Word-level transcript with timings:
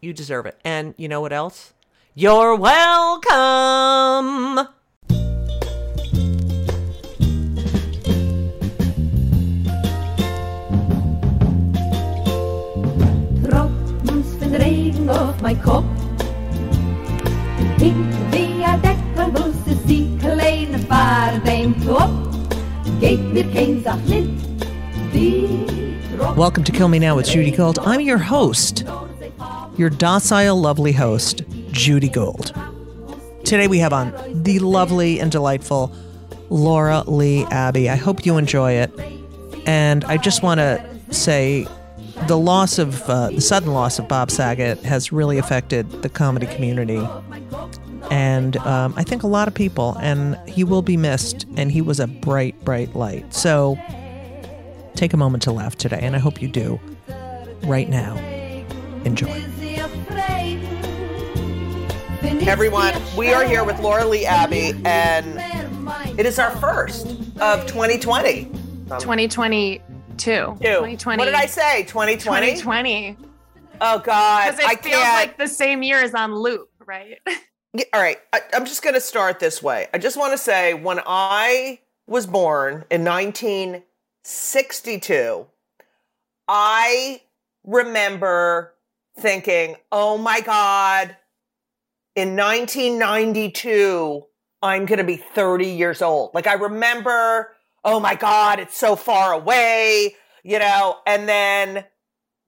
You 0.00 0.14
deserve 0.14 0.46
it. 0.46 0.58
And 0.64 0.94
you 0.96 1.08
know 1.08 1.20
what 1.20 1.32
else? 1.32 1.74
You're 2.14 2.56
welcome. 2.56 3.28
Droppens 13.42 14.26
van 14.38 14.54
regen 14.54 15.10
op 15.28 15.40
mijn 15.40 15.60
kop. 15.60 15.84
Ik 17.78 17.94
weer 18.30 18.78
dekker 18.80 19.28
moest 19.32 19.86
die 19.86 20.16
kleine 20.16 20.78
paardenk 20.86 21.76
op. 21.88 22.10
Geef 23.00 23.18
mir 23.18 23.44
geen 23.52 23.80
zacht. 23.84 24.06
Die 25.12 25.68
Welcome 26.36 26.64
to 26.64 26.72
Kill 26.72 26.88
Me 26.88 26.98
Now 26.98 27.16
with 27.16 27.32
Judy 27.32 27.50
Gold. 27.50 27.78
I'm 27.78 28.00
your 28.00 28.18
host, 28.18 28.84
your 29.76 29.90
docile, 29.90 30.60
lovely 30.60 30.92
host, 30.92 31.42
Judy 31.70 32.08
Gold. 32.08 32.52
Today 33.44 33.66
we 33.66 33.78
have 33.78 33.92
on 33.92 34.12
the 34.42 34.58
lovely 34.58 35.20
and 35.20 35.32
delightful 35.32 35.92
Laura 36.50 37.02
Leigh 37.06 37.44
Abby. 37.46 37.88
I 37.88 37.96
hope 37.96 38.26
you 38.26 38.36
enjoy 38.36 38.72
it. 38.72 38.92
And 39.66 40.04
I 40.04 40.16
just 40.16 40.42
want 40.42 40.58
to 40.58 40.84
say 41.10 41.66
the 42.26 42.36
loss 42.38 42.78
of, 42.78 43.02
uh, 43.08 43.30
the 43.30 43.40
sudden 43.40 43.72
loss 43.72 43.98
of 43.98 44.08
Bob 44.08 44.30
Saget 44.30 44.78
has 44.80 45.12
really 45.12 45.38
affected 45.38 45.90
the 46.02 46.08
comedy 46.08 46.46
community. 46.46 47.06
And 48.10 48.56
um, 48.58 48.94
I 48.96 49.04
think 49.04 49.22
a 49.22 49.26
lot 49.26 49.48
of 49.48 49.54
people, 49.54 49.96
and 50.00 50.36
he 50.48 50.64
will 50.64 50.82
be 50.82 50.96
missed. 50.96 51.46
And 51.56 51.70
he 51.70 51.80
was 51.80 52.00
a 52.00 52.06
bright, 52.06 52.62
bright 52.64 52.94
light. 52.94 53.32
So 53.32 53.78
take 54.96 55.12
a 55.12 55.16
moment 55.16 55.42
to 55.44 55.52
laugh 55.52 55.76
today, 55.76 56.00
and 56.02 56.14
I 56.14 56.18
hope 56.18 56.42
you 56.42 56.48
do 56.48 56.80
right 57.62 57.88
now. 57.88 58.16
Enjoy. 59.04 59.28
Is 59.28 59.60
he 59.60 59.76
afraid? 59.76 60.60
Everyone, 62.46 62.94
we 63.16 63.32
are 63.32 63.44
here 63.44 63.64
with 63.64 63.78
Laura 63.80 64.04
Leigh 64.04 64.26
Abby, 64.26 64.72
and 64.84 65.38
it 66.18 66.26
is 66.26 66.38
our 66.38 66.50
first 66.56 67.06
of 67.40 67.66
2020. 67.66 68.44
2022. 68.44 69.80
Two. 70.16 70.26
2020. 70.26 71.18
What 71.18 71.24
did 71.24 71.34
I 71.34 71.46
say? 71.46 71.84
2020? 71.84 72.46
2020. 72.56 73.16
Oh 73.80 73.98
God, 74.00 74.44
Because 74.50 74.60
it 74.60 74.66
I 74.66 74.74
feels 74.76 74.96
can't. 74.96 75.14
like 75.28 75.38
the 75.38 75.48
same 75.48 75.82
year 75.82 76.02
is 76.02 76.14
on 76.14 76.34
loop, 76.34 76.68
right? 76.84 77.16
Yeah, 77.72 77.84
All 77.94 78.02
right, 78.02 78.18
I, 78.32 78.40
I'm 78.52 78.66
just 78.66 78.82
going 78.82 78.94
to 78.94 79.00
start 79.00 79.38
this 79.40 79.62
way. 79.62 79.86
I 79.94 79.98
just 79.98 80.16
want 80.18 80.32
to 80.32 80.38
say 80.38 80.74
when 80.74 81.00
I 81.06 81.78
was 82.06 82.26
born 82.26 82.84
in 82.90 83.02
1962, 83.04 85.46
I 86.48 87.22
remember 87.64 88.74
thinking, 89.20 89.76
"Oh 89.92 90.18
my 90.18 90.40
God, 90.40 91.16
in 92.16 92.36
1992, 92.36 94.22
I'm 94.62 94.86
going 94.86 94.98
to 94.98 95.04
be 95.04 95.16
30 95.16 95.66
years 95.66 96.02
old." 96.02 96.34
Like 96.34 96.46
I 96.46 96.54
remember, 96.54 97.54
"Oh 97.84 98.00
my 98.00 98.14
God, 98.14 98.58
it's 98.58 98.76
so 98.76 98.96
far 98.96 99.32
away," 99.32 100.16
you 100.42 100.58
know, 100.58 100.98
and 101.06 101.28
then 101.28 101.84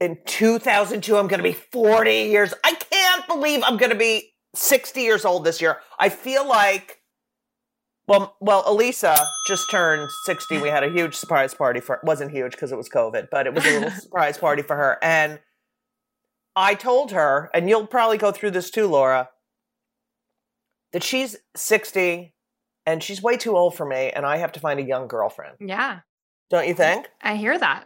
in 0.02 0.18
2002 0.26 1.16
i'm 1.16 1.28
going 1.28 1.38
to 1.38 1.44
be 1.44 1.52
40 1.52 2.10
years 2.12 2.52
i 2.64 2.74
can't 2.74 3.26
believe 3.28 3.62
i'm 3.64 3.76
going 3.76 3.92
to 3.92 3.96
be 3.96 4.32
60 4.54 5.00
years 5.00 5.24
old 5.24 5.44
this 5.44 5.60
year 5.60 5.78
i 5.98 6.08
feel 6.08 6.46
like 6.46 7.00
well 8.08 8.36
well 8.40 8.64
elisa 8.66 9.16
just 9.46 9.70
turned 9.70 10.08
60 10.24 10.58
we 10.58 10.68
had 10.68 10.82
a 10.82 10.90
huge 10.90 11.14
surprise 11.14 11.54
party 11.54 11.78
for 11.78 11.94
it 11.94 12.04
wasn't 12.04 12.32
huge 12.32 12.50
because 12.50 12.72
it 12.72 12.76
was 12.76 12.88
covid 12.88 13.28
but 13.30 13.46
it 13.46 13.54
was 13.54 13.64
a 13.64 13.70
little 13.70 13.90
surprise 14.00 14.36
party 14.36 14.62
for 14.62 14.74
her 14.74 14.98
and 15.02 15.38
i 16.56 16.74
told 16.74 17.10
her 17.12 17.50
and 17.54 17.68
you'll 17.68 17.86
probably 17.86 18.18
go 18.18 18.32
through 18.32 18.50
this 18.50 18.70
too 18.70 18.86
laura 18.86 19.28
that 20.92 21.02
she's 21.02 21.36
60 21.56 22.34
and 22.86 23.02
she's 23.02 23.22
way 23.22 23.36
too 23.36 23.56
old 23.56 23.74
for 23.74 23.86
me 23.86 24.10
and 24.10 24.26
i 24.26 24.36
have 24.36 24.52
to 24.52 24.60
find 24.60 24.78
a 24.80 24.82
young 24.82 25.06
girlfriend 25.08 25.56
yeah, 25.60 26.00
don't 26.50 26.68
you 26.68 26.74
think 26.74 27.08
I 27.22 27.36
hear 27.36 27.58
that. 27.58 27.84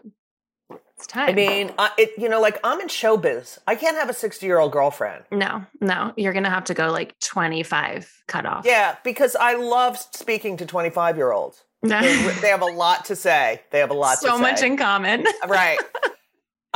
It's 0.96 1.06
time. 1.06 1.28
I 1.28 1.32
mean, 1.34 1.72
uh, 1.78 1.90
it 1.98 2.12
you 2.18 2.28
know, 2.28 2.40
like 2.40 2.58
I'm 2.64 2.80
in 2.80 2.88
showbiz. 2.88 3.58
I 3.66 3.74
can't 3.76 3.96
have 3.98 4.08
a 4.08 4.14
60 4.14 4.44
year 4.46 4.58
old 4.58 4.72
girlfriend. 4.72 5.24
no, 5.30 5.64
no, 5.80 6.12
you're 6.16 6.32
gonna 6.32 6.50
have 6.50 6.64
to 6.64 6.74
go 6.74 6.90
like 6.90 7.14
25 7.20 8.10
cutoff. 8.26 8.64
Yeah, 8.64 8.96
because 9.04 9.36
I 9.36 9.54
love 9.54 9.98
speaking 9.98 10.56
to 10.56 10.66
25 10.66 11.16
year 11.16 11.32
olds. 11.32 11.62
They, 11.82 12.32
they 12.40 12.48
have 12.48 12.62
a 12.62 12.66
lot 12.66 13.04
to 13.04 13.14
say. 13.14 13.60
They 13.70 13.78
have 13.78 13.90
a 13.90 13.94
lot 13.94 14.14
to 14.14 14.16
say. 14.22 14.28
so 14.28 14.38
much 14.38 14.62
in 14.62 14.76
common. 14.76 15.24
right. 15.46 15.78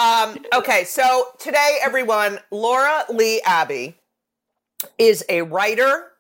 Um, 0.01 0.39
okay, 0.55 0.85
so 0.85 1.27
today, 1.39 1.79
everyone, 1.85 2.39
Laura 2.51 3.05
Leigh 3.11 3.43
Abby 3.43 3.97
is 4.99 5.25
a 5.29 5.43
writer, 5.43 6.11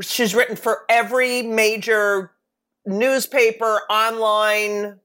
She's 0.00 0.34
written 0.34 0.56
for 0.56 0.82
every 0.88 1.42
major 1.42 2.30
newspaper, 2.86 3.80
online 3.90 5.00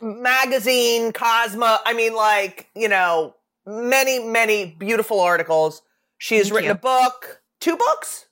magazine, 0.00 1.12
Cosmo. 1.12 1.76
I 1.84 1.92
mean, 1.92 2.14
like, 2.14 2.68
you 2.74 2.88
know, 2.88 3.34
many, 3.66 4.20
many 4.20 4.66
beautiful 4.66 5.20
articles. 5.20 5.82
She 6.18 6.36
has 6.36 6.48
Thank 6.48 6.54
written 6.56 6.68
you. 6.68 6.72
a 6.72 6.76
book, 6.76 7.42
two 7.60 7.76
books? 7.76 8.23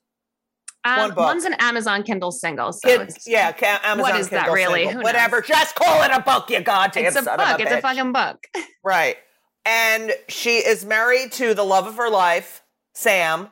Um, 0.85 0.99
One 0.99 1.11
book. 1.11 1.27
One's 1.27 1.45
an 1.45 1.55
Amazon 1.61 2.03
Kindle 2.03 2.33
single. 2.33 2.73
So 2.73 2.89
it's, 2.89 3.27
yeah, 3.27 3.55
Amazon 3.85 4.17
is 4.19 4.29
that 4.31 4.41
Kindle 4.41 4.55
really? 4.55 4.85
single. 4.85 5.01
Who 5.01 5.03
Whatever. 5.05 5.41
Just 5.41 5.75
call 5.77 6.03
it 6.03 6.11
a 6.13 6.21
book, 6.21 6.51
you 6.51 6.61
goddamn 6.61 7.05
it's 7.05 7.17
a 7.17 7.23
son 7.23 7.37
book. 7.37 7.61
a 7.61 7.63
it's 7.63 7.73
a 7.73 7.81
fucking 7.81 8.13
book. 8.13 8.47
Right. 8.85 9.17
And 9.65 10.13
she 10.29 10.57
is 10.57 10.85
married 10.85 11.31
to 11.33 11.55
the 11.55 11.63
love 11.63 11.87
of 11.87 11.95
her 11.97 12.11
life, 12.11 12.65
Sam, 12.95 13.51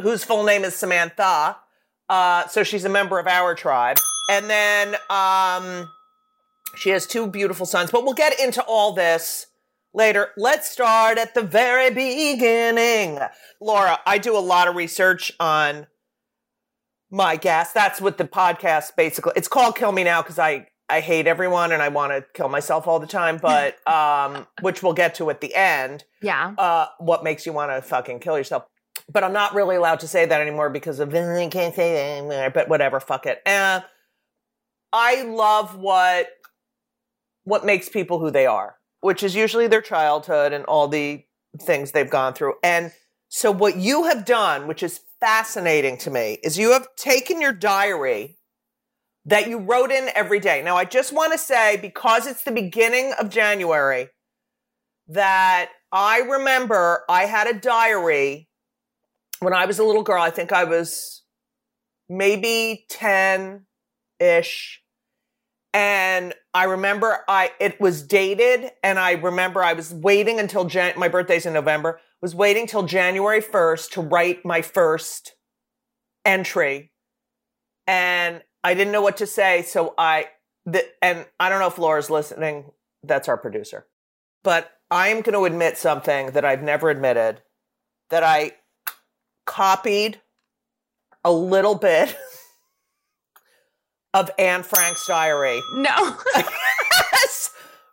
whose 0.00 0.24
full 0.24 0.42
name 0.42 0.64
is 0.64 0.74
Samantha. 0.74 1.56
Uh, 2.08 2.48
so 2.48 2.64
she's 2.64 2.84
a 2.84 2.88
member 2.88 3.20
of 3.20 3.28
our 3.28 3.54
tribe. 3.54 3.98
And 4.28 4.50
then 4.50 4.96
um, 5.08 5.88
she 6.76 6.90
has 6.90 7.06
two 7.06 7.28
beautiful 7.28 7.64
sons. 7.64 7.92
But 7.92 8.02
we'll 8.02 8.14
get 8.14 8.40
into 8.40 8.60
all 8.62 8.92
this 8.92 9.46
later. 9.94 10.30
Let's 10.36 10.68
start 10.68 11.16
at 11.16 11.34
the 11.34 11.42
very 11.42 11.90
beginning. 11.90 13.20
Laura, 13.60 14.00
I 14.04 14.18
do 14.18 14.36
a 14.36 14.40
lot 14.40 14.66
of 14.66 14.74
research 14.74 15.32
on 15.38 15.86
my 17.10 17.36
guests. 17.36 17.72
That's 17.72 18.00
what 18.00 18.18
the 18.18 18.24
podcast 18.24 18.96
basically. 18.96 19.32
It's 19.36 19.48
called 19.48 19.76
Kill 19.76 19.92
Me 19.92 20.04
Now 20.04 20.22
because 20.22 20.38
I 20.38 20.68
I 20.88 21.00
hate 21.00 21.26
everyone 21.26 21.72
and 21.72 21.82
I 21.82 21.88
want 21.88 22.12
to 22.12 22.24
kill 22.34 22.48
myself 22.48 22.86
all 22.86 23.00
the 23.00 23.06
time. 23.06 23.38
But 23.42 23.76
um, 23.88 24.46
which 24.60 24.82
we'll 24.82 24.92
get 24.92 25.14
to 25.16 25.30
at 25.30 25.40
the 25.40 25.54
end. 25.54 26.04
Yeah. 26.22 26.54
Uh, 26.56 26.86
what 26.98 27.24
makes 27.24 27.46
you 27.46 27.52
want 27.52 27.70
to 27.70 27.82
fucking 27.82 28.20
kill 28.20 28.36
yourself? 28.36 28.64
But 29.12 29.22
I'm 29.22 29.32
not 29.32 29.54
really 29.54 29.76
allowed 29.76 30.00
to 30.00 30.08
say 30.08 30.26
that 30.26 30.40
anymore 30.40 30.70
because 30.70 30.98
of 30.98 31.14
I 31.14 31.48
can't 31.48 31.74
say 31.74 31.92
that 31.94 32.18
anymore. 32.18 32.50
But 32.50 32.68
whatever, 32.68 32.98
fuck 32.98 33.26
it. 33.26 33.40
Uh, 33.46 33.80
I 34.92 35.22
love 35.22 35.76
what 35.76 36.28
what 37.44 37.64
makes 37.64 37.88
people 37.88 38.18
who 38.18 38.30
they 38.30 38.46
are, 38.46 38.76
which 39.00 39.22
is 39.22 39.36
usually 39.36 39.68
their 39.68 39.80
childhood 39.80 40.52
and 40.52 40.64
all 40.64 40.88
the 40.88 41.24
things 41.60 41.92
they've 41.92 42.10
gone 42.10 42.34
through. 42.34 42.54
And 42.62 42.92
so, 43.28 43.50
what 43.50 43.76
you 43.76 44.04
have 44.04 44.24
done, 44.24 44.66
which 44.66 44.82
is 44.82 45.00
fascinating 45.20 45.98
to 45.98 46.10
me, 46.10 46.38
is 46.42 46.58
you 46.58 46.72
have 46.72 46.88
taken 46.96 47.40
your 47.40 47.52
diary 47.52 48.38
that 49.24 49.48
you 49.48 49.58
wrote 49.58 49.90
in 49.90 50.08
every 50.14 50.38
day. 50.38 50.62
Now, 50.62 50.76
I 50.76 50.84
just 50.84 51.12
want 51.12 51.32
to 51.32 51.38
say, 51.38 51.76
because 51.76 52.26
it's 52.26 52.44
the 52.44 52.52
beginning 52.52 53.12
of 53.18 53.28
January, 53.28 54.08
that 55.08 55.70
I 55.92 56.20
remember 56.20 57.04
I 57.08 57.24
had 57.26 57.46
a 57.48 57.58
diary 57.58 58.48
when 59.40 59.52
I 59.52 59.66
was 59.66 59.78
a 59.78 59.84
little 59.84 60.02
girl. 60.02 60.22
I 60.22 60.30
think 60.30 60.52
I 60.52 60.64
was 60.64 61.22
maybe 62.08 62.86
10 62.88 63.66
ish. 64.20 64.82
And 65.72 66.32
I 66.54 66.64
remember 66.64 67.18
I 67.28 67.50
it 67.60 67.78
was 67.80 68.02
dated, 68.02 68.70
and 68.82 68.98
I 68.98 69.12
remember 69.12 69.62
I 69.62 69.74
was 69.74 69.92
waiting 69.92 70.40
until 70.40 70.64
Jan- 70.64 70.98
my 70.98 71.08
birthday's 71.08 71.44
in 71.44 71.52
November. 71.52 72.00
Was 72.22 72.34
waiting 72.34 72.66
till 72.66 72.82
January 72.82 73.40
first 73.40 73.92
to 73.92 74.00
write 74.00 74.44
my 74.44 74.62
first 74.62 75.34
entry, 76.24 76.90
and 77.86 78.42
I 78.64 78.74
didn't 78.74 78.92
know 78.92 79.02
what 79.02 79.18
to 79.18 79.26
say. 79.26 79.62
So 79.62 79.94
I 79.96 80.28
and 81.02 81.26
I 81.38 81.48
don't 81.48 81.60
know 81.60 81.68
if 81.68 81.78
Laura's 81.78 82.10
listening. 82.10 82.72
That's 83.02 83.28
our 83.28 83.36
producer, 83.36 83.86
but 84.42 84.72
I 84.90 85.08
am 85.08 85.20
going 85.20 85.34
to 85.34 85.44
admit 85.44 85.78
something 85.78 86.32
that 86.32 86.44
I've 86.44 86.62
never 86.62 86.90
admitted 86.90 87.42
that 88.10 88.22
I 88.22 88.52
copied 89.44 90.20
a 91.24 91.32
little 91.32 91.74
bit 91.74 92.16
of 94.14 94.30
Anne 94.38 94.62
Frank's 94.62 95.06
diary 95.06 95.60
No. 95.74 96.16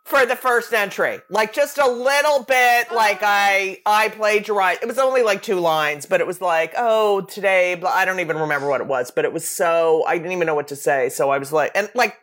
for 0.04 0.26
the 0.26 0.36
first 0.36 0.72
entry. 0.72 1.20
Like 1.30 1.52
just 1.54 1.78
a 1.78 1.88
little 1.88 2.42
bit 2.44 2.92
like 2.92 3.20
I 3.22 3.80
I 3.86 4.08
plagiarized. 4.10 4.82
It 4.82 4.86
was 4.86 4.98
only 4.98 5.22
like 5.22 5.42
two 5.42 5.58
lines, 5.60 6.06
but 6.06 6.20
it 6.20 6.26
was 6.26 6.40
like, 6.40 6.74
"Oh, 6.76 7.22
today 7.22 7.74
blah, 7.74 7.90
I 7.90 8.04
don't 8.04 8.20
even 8.20 8.36
remember 8.38 8.68
what 8.68 8.80
it 8.80 8.86
was, 8.86 9.10
but 9.10 9.24
it 9.24 9.32
was 9.32 9.48
so 9.48 10.04
I 10.06 10.18
didn't 10.18 10.32
even 10.32 10.46
know 10.46 10.54
what 10.54 10.68
to 10.68 10.76
say. 10.76 11.08
So 11.08 11.30
I 11.30 11.38
was 11.38 11.52
like 11.52 11.72
and 11.74 11.90
like 11.94 12.16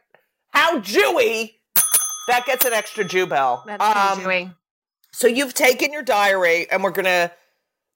how 0.49 0.79
Jewy 0.79 1.53
that 2.27 2.45
gets 2.45 2.65
an 2.65 2.73
extra 2.73 3.03
Jew 3.03 3.25
bell. 3.25 3.63
That's 3.65 3.83
Um, 3.83 4.19
Jewy. 4.21 4.55
so 5.11 5.27
you've 5.27 5.53
taken 5.55 5.91
your 5.91 6.03
diary, 6.03 6.69
and 6.69 6.83
we're 6.83 6.91
gonna 6.91 7.31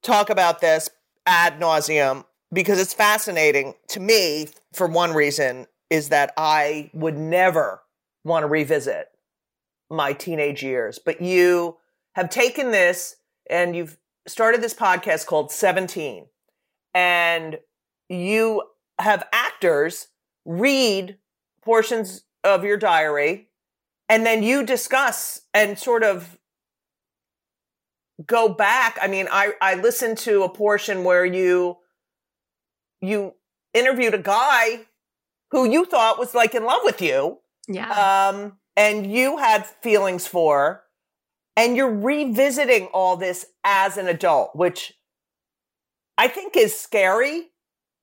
talk 0.02 0.30
about 0.30 0.62
this 0.62 0.90
ad 1.28 1.60
nauseum 1.60 2.26
because 2.52 2.80
it's 2.80 2.94
fascinating 2.94 3.76
to 3.90 4.00
me. 4.00 4.50
For 4.74 4.88
one 4.88 5.14
reason, 5.14 5.68
is 5.90 6.10
that 6.10 6.34
I 6.38 6.90
would 6.94 7.18
never 7.18 7.82
want 8.26 8.44
to 8.44 8.48
revisit 8.48 9.08
my 9.90 10.14
teenage 10.14 10.64
years, 10.64 11.00
but 11.00 11.22
you 11.22 11.78
have 12.14 12.30
taken 12.30 12.72
this 12.72 13.18
and 13.50 13.76
you've 13.76 13.98
started 14.28 14.62
this 14.62 14.74
podcast 14.74 15.26
called 15.26 15.52
Seventeen, 15.52 16.26
and 16.94 17.60
you 18.10 18.64
have 19.00 19.28
actors 19.34 20.08
read 20.46 21.18
portions 21.64 22.24
of 22.44 22.64
your 22.64 22.78
diary 22.78 23.50
and 24.08 24.26
then 24.26 24.44
you 24.44 24.64
discuss 24.64 25.42
and 25.54 25.78
sort 25.78 26.04
of 26.04 26.38
go 28.26 28.48
back. 28.48 28.98
I 29.02 29.08
mean 29.08 29.28
i 29.32 29.54
i 29.62 29.76
listened 29.76 30.18
to 30.20 30.44
a 30.44 30.50
portion 30.50 31.04
where 31.04 31.26
you 31.26 31.78
you 33.02 33.34
interviewed 33.74 34.14
a 34.14 34.20
guy 34.20 34.86
who 35.52 35.70
you 35.70 35.86
thought 35.86 36.18
was 36.20 36.34
like 36.34 36.56
in 36.56 36.64
love 36.64 36.82
with 36.84 37.02
you. 37.02 37.40
Yeah. 37.68 38.30
um 38.30 38.58
and 38.78 39.12
you 39.12 39.38
had 39.38 39.66
feelings 39.66 40.28
for 40.28 40.84
and 41.58 41.76
you're 41.76 41.94
revisiting 41.94 42.86
all 42.88 43.16
this 43.18 43.46
as 43.64 43.98
an 43.98 44.08
adult 44.08 44.56
which 44.56 44.94
i 46.18 46.28
think 46.28 46.56
is 46.56 46.78
scary 46.78 47.50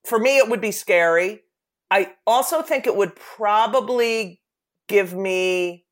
for 0.05 0.19
me 0.19 0.39
it 0.39 0.49
would 0.49 0.61
be 0.61 0.73
scary 0.73 1.43
i 1.91 2.13
also 2.27 2.63
think 2.63 2.87
it 2.87 2.97
would 2.97 3.15
probably 3.17 4.41
give 4.89 5.15
me 5.15 5.85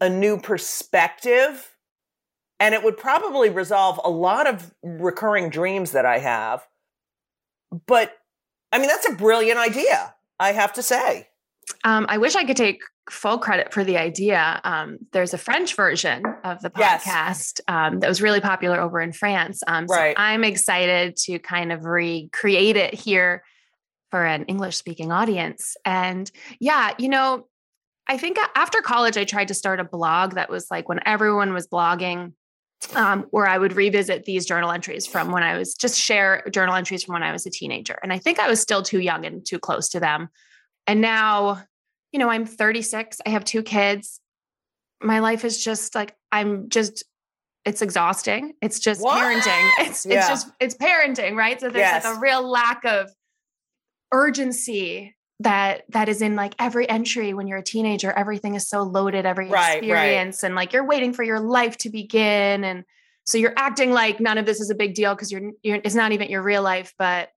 a 0.00 0.08
new 0.08 0.38
perspective 0.38 1.72
and 2.62 2.76
it 2.76 2.84
would 2.84 2.96
probably 2.96 3.50
resolve 3.50 4.00
a 4.04 4.08
lot 4.08 4.46
of 4.46 4.72
recurring 4.84 5.50
dreams 5.50 5.90
that 5.90 6.06
I 6.06 6.18
have. 6.18 6.64
But 7.86 8.16
I 8.70 8.78
mean, 8.78 8.86
that's 8.86 9.08
a 9.08 9.16
brilliant 9.16 9.58
idea, 9.58 10.14
I 10.38 10.52
have 10.52 10.72
to 10.74 10.82
say. 10.82 11.28
Um, 11.84 12.06
I 12.08 12.18
wish 12.18 12.34
I 12.36 12.44
could 12.44 12.56
take 12.56 12.80
full 13.10 13.38
credit 13.38 13.72
for 13.72 13.82
the 13.84 13.96
idea. 13.96 14.60
Um, 14.64 14.98
there's 15.12 15.34
a 15.34 15.38
French 15.38 15.74
version 15.74 16.22
of 16.44 16.60
the 16.62 16.70
Yes. 16.78 17.04
podcast 17.04 17.60
um, 17.68 18.00
that 18.00 18.08
was 18.08 18.22
really 18.22 18.40
popular 18.40 18.80
over 18.80 19.00
in 19.00 19.12
France. 19.12 19.62
Um, 19.66 19.88
so 19.88 19.94
I'm 20.16 20.44
excited 20.44 21.16
to 21.24 21.38
kind 21.38 21.72
of 21.72 21.84
recreate 21.84 22.76
it 22.76 22.94
here 22.94 23.42
for 24.10 24.24
an 24.24 24.44
English 24.44 24.76
speaking 24.76 25.10
audience. 25.10 25.76
And 25.84 26.30
yeah, 26.60 26.92
you 26.98 27.08
know, 27.08 27.48
I 28.06 28.18
think 28.18 28.38
after 28.54 28.80
college, 28.82 29.16
I 29.16 29.24
tried 29.24 29.48
to 29.48 29.54
start 29.54 29.80
a 29.80 29.84
blog 29.84 30.34
that 30.34 30.50
was 30.50 30.66
like 30.70 30.88
when 30.88 31.00
everyone 31.06 31.52
was 31.52 31.66
blogging, 31.66 32.34
um, 32.94 33.26
where 33.30 33.46
I 33.46 33.58
would 33.58 33.74
revisit 33.74 34.24
these 34.24 34.44
journal 34.44 34.70
entries 34.70 35.06
from 35.06 35.30
when 35.32 35.42
I 35.42 35.56
was 35.56 35.74
just 35.74 35.98
share 35.98 36.44
journal 36.52 36.74
entries 36.74 37.04
from 37.04 37.14
when 37.14 37.22
I 37.22 37.32
was 37.32 37.46
a 37.46 37.50
teenager. 37.50 37.98
And 38.02 38.12
I 38.12 38.18
think 38.18 38.38
I 38.38 38.48
was 38.48 38.60
still 38.60 38.82
too 38.82 39.00
young 39.00 39.24
and 39.24 39.44
too 39.46 39.58
close 39.58 39.88
to 39.90 40.00
them. 40.00 40.28
And 40.86 41.00
now, 41.00 41.62
you 42.12 42.18
know, 42.18 42.28
I'm 42.28 42.44
36, 42.46 43.20
I 43.24 43.30
have 43.30 43.44
two 43.44 43.62
kids. 43.62 44.20
My 45.02 45.20
life 45.20 45.44
is 45.44 45.62
just 45.62 45.94
like, 45.94 46.14
I'm 46.30 46.68
just, 46.68 47.04
it's 47.64 47.82
exhausting. 47.82 48.54
It's 48.60 48.80
just 48.80 49.00
What? 49.02 49.16
parenting. 49.18 49.70
It's 49.86 50.04
Yeah. 50.04 50.16
it's 50.18 50.28
just 50.28 50.50
it's 50.58 50.74
parenting, 50.76 51.36
right? 51.36 51.60
So 51.60 51.68
there's 51.70 51.80
Yes. 51.82 52.04
like 52.04 52.16
a 52.16 52.20
real 52.20 52.48
lack 52.48 52.84
of 52.84 53.08
urgency 54.12 55.14
that 55.40 55.82
that 55.88 56.08
is 56.08 56.22
in 56.22 56.36
like 56.36 56.54
every 56.58 56.88
entry 56.88 57.34
when 57.34 57.46
you're 57.48 57.58
a 57.58 57.62
teenager 57.64 58.12
everything 58.12 58.54
is 58.54 58.68
so 58.68 58.82
loaded 58.82 59.26
every 59.26 59.48
Right, 59.48 59.58
right. 59.60 59.76
experience 59.78 60.44
and 60.44 60.54
like 60.54 60.72
you're 60.72 60.86
waiting 60.86 61.12
for 61.12 61.24
your 61.24 61.40
life 61.40 61.76
to 61.78 61.90
begin 61.90 62.62
and 62.62 62.84
so 63.24 63.38
you're 63.38 63.54
acting 63.56 63.90
like 63.92 64.20
none 64.20 64.38
of 64.38 64.46
this 64.46 64.60
is 64.60 64.70
a 64.70 64.74
big 64.74 64.94
deal 64.94 65.14
because 65.14 65.32
you're, 65.32 65.50
you're 65.62 65.80
it's 65.82 65.94
not 65.96 66.12
even 66.12 66.28
your 66.28 66.42
real 66.42 66.62
life 66.62 66.92
but 66.98 67.30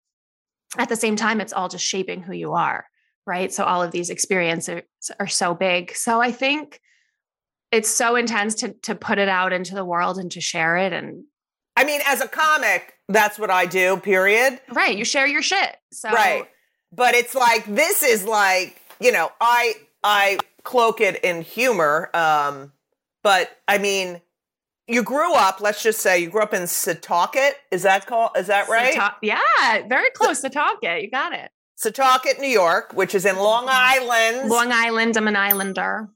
at 0.77 0.89
the 0.89 0.95
same 0.95 1.15
time 1.15 1.39
it's 1.41 1.53
all 1.53 1.69
just 1.69 1.85
shaping 1.85 2.21
who 2.21 2.33
you 2.33 2.53
are 2.53 2.85
right 3.25 3.53
so 3.53 3.63
all 3.63 3.81
of 3.81 3.91
these 3.91 4.09
experiences 4.09 4.83
are 5.19 5.27
so 5.27 5.53
big 5.53 5.95
so 5.95 6.21
i 6.21 6.31
think 6.31 6.79
it's 7.71 7.89
so 7.89 8.15
intense 8.15 8.55
to 8.55 8.73
to 8.81 8.95
put 8.95 9.17
it 9.17 9.29
out 9.29 9.53
into 9.53 9.75
the 9.75 9.85
world 9.85 10.17
and 10.17 10.31
to 10.31 10.41
share 10.41 10.77
it 10.77 10.93
and 10.93 11.23
I 11.77 11.83
mean, 11.83 11.99
as 12.05 12.21
a 12.21 12.27
comic, 12.29 12.93
that's 13.09 13.37
what 13.37 13.49
I 13.49 13.65
do, 13.65 13.97
period. 13.97 14.61
right 14.71 14.97
you 14.97 15.03
share 15.03 15.27
your 15.27 15.41
shit 15.41 15.75
so 15.91 16.09
Right. 16.09 16.45
But 16.91 17.15
it's 17.15 17.35
like 17.35 17.65
this 17.65 18.03
is 18.03 18.23
like, 18.23 18.81
you 19.01 19.11
know, 19.11 19.29
I 19.41 19.73
I 20.03 20.39
cloak 20.63 21.01
it 21.01 21.23
in 21.23 21.41
humor. 21.41 22.09
Um, 22.13 22.71
but 23.23 23.49
I 23.67 23.77
mean, 23.77 24.21
you 24.87 25.03
grew 25.03 25.33
up, 25.33 25.59
let's 25.61 25.81
just 25.83 25.99
say 25.99 26.19
you 26.19 26.29
grew 26.29 26.41
up 26.41 26.53
in 26.53 26.63
Setauket. 26.63 27.51
Is 27.71 27.83
that 27.83 28.05
called 28.05 28.31
is 28.37 28.47
that 28.47 28.69
right? 28.69 28.93
Seta- 28.93 29.15
yeah, 29.21 29.87
very 29.87 30.09
close 30.11 30.41
to 30.41 30.49
Talkit. 30.49 31.01
You 31.01 31.09
got 31.09 31.33
it. 31.33 31.51
Setauket, 31.77 32.39
New 32.39 32.47
York, 32.47 32.93
which 32.93 33.13
is 33.13 33.25
in 33.25 33.37
Long 33.37 33.65
Island. 33.67 34.49
Long 34.49 34.71
Island, 34.71 35.17
I'm 35.17 35.27
an 35.27 35.35
islander. 35.35 36.09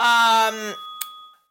Um, 0.00 0.74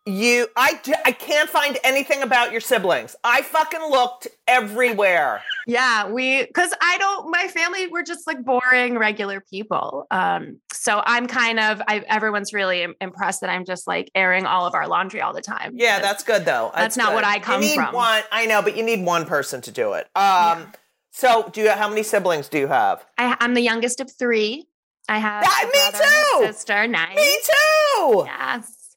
you, 0.06 0.48
I, 0.56 0.80
I 1.06 1.12
can't 1.12 1.50
find 1.50 1.78
anything 1.84 2.24
about 2.24 2.52
your 2.52 2.62
siblings. 2.62 3.16
I 3.24 3.42
fucking 3.42 3.82
looked 3.90 4.28
everywhere. 4.48 5.42
Yeah, 5.68 6.10
we 6.10 6.46
because 6.46 6.74
I 6.82 6.98
don't. 6.98 7.30
My 7.30 7.48
family 7.48 7.88
we're 7.88 8.04
just 8.04 8.26
like 8.26 8.44
boring, 8.44 8.98
regular 8.98 9.40
people. 9.40 10.08
Um, 10.10 10.60
so 10.74 11.04
I'm 11.06 11.28
kind 11.28 11.60
of. 11.60 11.82
I 11.88 12.04
everyone's 12.08 12.54
really 12.54 12.88
impressed 13.00 13.42
that 13.42 13.52
I'm 13.52 13.66
just 13.66 13.86
like 13.86 14.10
airing 14.16 14.48
all 14.48 14.66
of 14.66 14.74
our 14.74 14.88
laundry 14.88 15.22
all 15.22 15.32
the 15.32 15.42
time. 15.42 15.74
Yeah, 15.76 16.00
that's 16.00 16.24
good 16.24 16.44
though. 16.44 16.72
That's 16.76 16.98
not 16.98 17.10
good. 17.10 17.16
what 17.16 17.24
I 17.24 17.40
come 17.40 17.62
you 17.62 17.70
need 17.70 17.76
from. 17.76 17.94
One, 17.94 18.24
I 18.32 18.48
know, 18.48 18.64
but 18.64 18.76
you 18.76 18.84
need 18.84 19.06
one 19.06 19.26
person 19.26 19.62
to 19.62 19.72
do 19.72 19.94
it. 19.94 20.08
Um, 20.16 20.72
so 21.12 21.50
do 21.52 21.62
you? 21.62 21.72
How 21.72 21.90
many 21.90 22.04
siblings 22.04 22.48
do 22.50 22.58
you 22.60 22.68
have? 22.68 23.06
I, 23.18 23.36
I'm 23.40 23.54
the 23.54 23.62
youngest 23.62 24.00
of 24.00 24.12
three. 24.12 24.68
I 25.08 25.18
have 25.20 25.44
a 25.44 25.66
me 25.66 25.72
brother 25.72 26.04
and 26.04 26.06
a 26.06 26.40
too! 26.40 26.46
sister. 26.54 26.88
Nice. 26.88 27.16
Me 27.16 27.38
too. 27.44 28.24
Yes, 28.28 28.96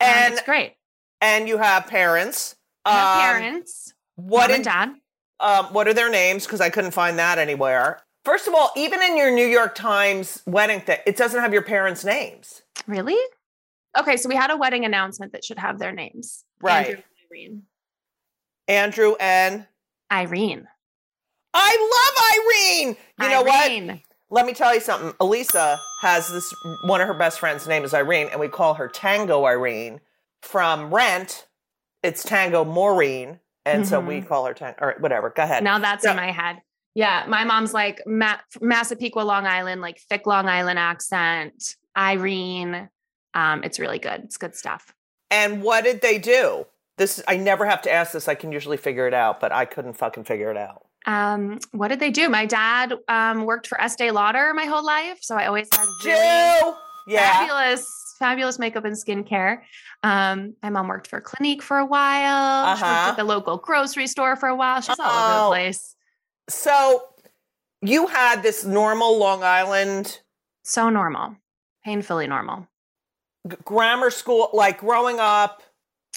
And 0.00 0.34
it's 0.34 0.42
great. 0.42 0.74
and 1.22 1.48
you 1.48 1.56
have 1.58 1.86
parents. 1.86 2.56
I 2.84 2.92
have 2.92 3.16
Um, 3.16 3.40
parents, 3.40 3.94
What 4.16 4.48
did, 4.48 4.56
and 4.56 4.64
dad. 4.64 4.94
um, 5.40 5.66
what 5.72 5.88
are 5.88 5.94
their 5.94 6.10
names? 6.10 6.44
Because 6.44 6.60
I 6.60 6.68
couldn't 6.68 6.90
find 6.90 7.18
that 7.18 7.38
anywhere. 7.38 8.00
First 8.26 8.46
of 8.46 8.54
all, 8.54 8.70
even 8.76 9.02
in 9.02 9.16
your 9.16 9.30
New 9.30 9.46
York 9.46 9.74
Times 9.74 10.42
wedding 10.46 10.80
thing, 10.82 10.98
it 11.06 11.16
doesn't 11.16 11.40
have 11.40 11.52
your 11.54 11.62
parents' 11.62 12.04
names. 12.04 12.60
Really? 12.86 13.16
Okay, 13.98 14.16
so 14.18 14.28
we 14.28 14.34
had 14.34 14.50
a 14.50 14.56
wedding 14.56 14.84
announcement 14.84 15.32
that 15.32 15.44
should 15.44 15.58
have 15.58 15.78
their 15.78 15.92
names. 15.92 16.44
Right. 16.60 16.86
Andrew 16.88 17.02
and 17.02 17.30
Irene. 17.30 17.62
Andrew 18.68 19.14
and 19.20 19.66
Irene. 20.12 20.68
I 21.54 22.80
love 22.84 22.86
Irene. 22.88 22.96
You 23.20 23.28
know 23.28 23.42
what? 23.42 23.70
Irene. 23.70 24.02
Let 24.30 24.46
me 24.46 24.52
tell 24.52 24.74
you 24.74 24.80
something. 24.80 25.12
Elisa 25.20 25.78
has 26.00 26.28
this 26.30 26.52
one 26.84 27.00
of 27.00 27.06
her 27.06 27.14
best 27.14 27.38
friends' 27.38 27.68
name 27.68 27.84
is 27.84 27.94
Irene, 27.94 28.28
and 28.30 28.40
we 28.40 28.48
call 28.48 28.74
her 28.74 28.88
Tango 28.88 29.44
Irene. 29.46 30.00
From 30.42 30.92
Rent, 30.92 31.46
it's 32.02 32.22
Tango 32.22 32.64
Maureen, 32.66 33.40
and 33.64 33.86
so 33.86 33.98
we 33.98 34.20
call 34.20 34.44
her 34.44 34.52
Tango 34.52 34.76
or 34.80 34.94
whatever. 34.98 35.30
Go 35.30 35.42
ahead. 35.44 35.64
Now 35.64 35.78
that's 35.78 36.02
So- 36.04 36.10
in 36.10 36.16
my 36.16 36.30
head. 36.32 36.60
Yeah, 36.96 37.24
my 37.28 37.44
mom's 37.44 37.72
like 37.74 38.00
Ma- 38.06 38.36
Massapequa, 38.60 39.20
Long 39.22 39.46
Island, 39.46 39.80
like 39.80 39.98
thick 40.08 40.26
Long 40.26 40.46
Island 40.48 40.78
accent. 40.78 41.76
Irene. 41.96 42.88
Um, 43.34 43.64
it's 43.64 43.78
really 43.80 43.98
good. 43.98 44.20
It's 44.24 44.36
good 44.36 44.54
stuff. 44.54 44.94
And 45.30 45.62
what 45.62 45.82
did 45.84 46.02
they 46.02 46.18
do? 46.18 46.66
This 46.98 47.22
I 47.26 47.36
never 47.36 47.64
have 47.66 47.82
to 47.82 47.90
ask 47.92 48.12
this. 48.12 48.28
I 48.28 48.34
can 48.36 48.52
usually 48.52 48.76
figure 48.76 49.08
it 49.08 49.14
out, 49.14 49.40
but 49.40 49.50
I 49.50 49.64
couldn't 49.64 49.94
fucking 49.94 50.24
figure 50.24 50.50
it 50.50 50.56
out. 50.56 50.86
Um, 51.06 51.58
what 51.72 51.88
did 51.88 52.00
they 52.00 52.10
do? 52.10 52.28
My 52.28 52.46
dad 52.46 52.94
um, 53.08 53.44
worked 53.44 53.66
for 53.66 53.80
Estee 53.80 54.10
Lauder 54.10 54.52
my 54.54 54.64
whole 54.64 54.84
life, 54.84 55.18
so 55.20 55.36
I 55.36 55.46
always 55.46 55.68
had 55.72 55.86
really 56.04 56.74
yeah, 57.06 57.32
fabulous, 57.40 57.86
fabulous 58.18 58.58
makeup 58.58 58.84
and 58.84 58.96
skincare. 58.96 59.60
Um, 60.02 60.54
my 60.62 60.70
mom 60.70 60.88
worked 60.88 61.06
for 61.08 61.20
Clinique 61.20 61.62
for 61.62 61.78
a 61.78 61.84
while. 61.84 62.76
She 62.76 62.82
worked 62.82 62.92
Uh-huh. 62.92 63.10
at 63.10 63.16
the 63.16 63.24
local 63.24 63.58
grocery 63.58 64.06
store 64.06 64.36
for 64.36 64.48
a 64.48 64.54
while. 64.56 64.80
She's 64.80 64.98
all 64.98 65.06
over 65.10 65.38
Oh. 65.38 65.44
the 65.44 65.48
place. 65.56 65.94
So 66.48 67.02
you 67.82 68.06
had 68.06 68.42
this 68.42 68.64
normal 68.64 69.18
Long 69.18 69.42
Island 69.42 70.20
So 70.62 70.88
normal, 70.88 71.36
painfully 71.84 72.26
normal. 72.26 72.66
g- 73.46 73.56
grammar 73.64 74.10
school, 74.10 74.48
like 74.54 74.78
growing 74.80 75.18
up. 75.20 75.62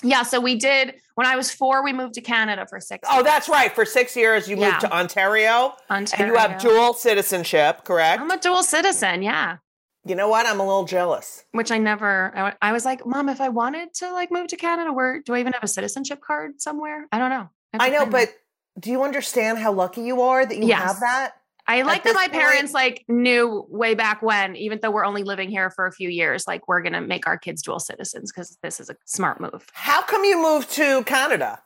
Yeah. 0.04 0.24
So 0.24 0.40
we 0.40 0.56
did 0.56 0.96
when 1.16 1.26
I 1.28 1.36
was 1.36 1.52
four. 1.52 1.84
We 1.84 1.94
moved 1.94 2.14
to 2.16 2.22
Canada 2.22 2.66
for 2.70 2.80
six. 2.80 3.08
Oh, 3.12 3.24
that's 3.24 3.50
right. 3.50 3.72
For 3.74 3.86
six 3.86 4.16
years, 4.16 4.48
you 4.48 4.56
moved 4.56 4.68
Yeah. 4.74 4.80
to 4.80 4.96
Ontario, 4.96 5.74
Ontario. 5.90 6.24
and 6.26 6.34
you 6.34 6.38
have 6.40 6.62
dual 6.62 6.94
citizenship, 6.94 7.84
correct? 7.84 8.22
I'm 8.22 8.30
a 8.32 8.40
dual 8.40 8.64
citizen. 8.64 9.22
Yeah. 9.24 9.58
you 10.06 10.16
know 10.16 10.30
what? 10.30 10.46
I'm 10.46 10.60
a 10.62 10.66
little 10.66 10.86
jealous. 10.86 11.44
Which 11.52 11.70
I 11.72 11.80
never. 11.80 12.32
I, 12.38 12.54
I 12.70 12.72
was 12.72 12.86
like, 12.86 13.06
Mom, 13.06 13.28
if 13.28 13.42
I 13.42 13.50
wanted 13.50 13.94
to 13.96 14.12
like 14.14 14.32
move 14.32 14.48
to 14.48 14.56
Canada, 14.56 14.94
where 14.94 15.22
do 15.22 15.34
I 15.34 15.40
even 15.40 15.52
have 15.52 15.64
a 15.64 15.68
citizenship 15.68 16.22
card 16.22 16.62
somewhere? 16.62 17.08
I 17.12 17.18
don't 17.20 17.30
know. 17.30 17.50
have 17.74 17.82
I 17.82 17.90
know, 17.90 18.06
but 18.06 18.34
do 18.80 18.90
you 18.92 19.04
understand 19.04 19.58
how 19.58 19.74
lucky 19.74 20.02
you 20.04 20.22
are 20.22 20.46
that 20.46 20.56
you 20.58 20.68
Yes. 20.68 20.82
have 20.82 21.00
that? 21.02 21.34
I 21.70 21.82
like 21.82 22.04
that 22.04 22.16
my 22.16 22.28
point- 22.28 22.34
parents 22.34 22.74
like 22.74 23.04
knew 23.08 23.66
way 23.70 23.94
back 23.94 24.22
when, 24.22 24.56
even 24.56 24.80
though 24.82 24.92
we're 24.92 25.06
only 25.06 25.24
living 25.24 25.50
here 25.50 25.70
for 25.70 25.86
a 25.86 25.92
few 25.92 26.10
years, 26.10 26.48
like 26.48 26.68
we're 26.68 26.82
gonna 26.82 27.02
make 27.02 27.28
our 27.28 27.38
kids 27.38 27.62
dual 27.62 27.80
citizens 27.80 28.32
because 28.32 28.58
this 28.64 28.80
is 28.80 28.90
a 28.90 28.96
smart 29.06 29.42
move. 29.42 29.66
How 29.74 30.02
come 30.02 30.24
you 30.24 30.42
moved 30.42 30.72
to 30.72 31.04
Canada? 31.04 31.60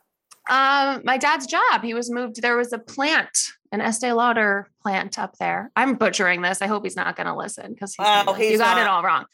Um, 0.50 1.02
my 1.04 1.18
dad's 1.18 1.46
job, 1.46 1.82
he 1.84 1.94
was 1.94 2.10
moved. 2.10 2.42
There 2.42 2.56
was 2.56 2.72
a 2.72 2.78
plant, 2.78 3.30
an 3.70 3.80
Estee 3.80 4.12
Lauder 4.12 4.68
plant 4.82 5.16
up 5.18 5.36
there. 5.38 5.70
I'm 5.76 5.94
butchering 5.94 6.42
this. 6.42 6.60
I 6.60 6.66
hope 6.66 6.82
he's 6.82 6.96
not 6.96 7.14
gonna 7.14 7.36
listen 7.36 7.72
because 7.72 7.94
Oh, 7.98 8.24
like, 8.26 8.42
you 8.42 8.58
got 8.58 8.76
not. 8.76 8.82
it 8.82 8.88
all 8.88 9.04
wrong. 9.04 9.26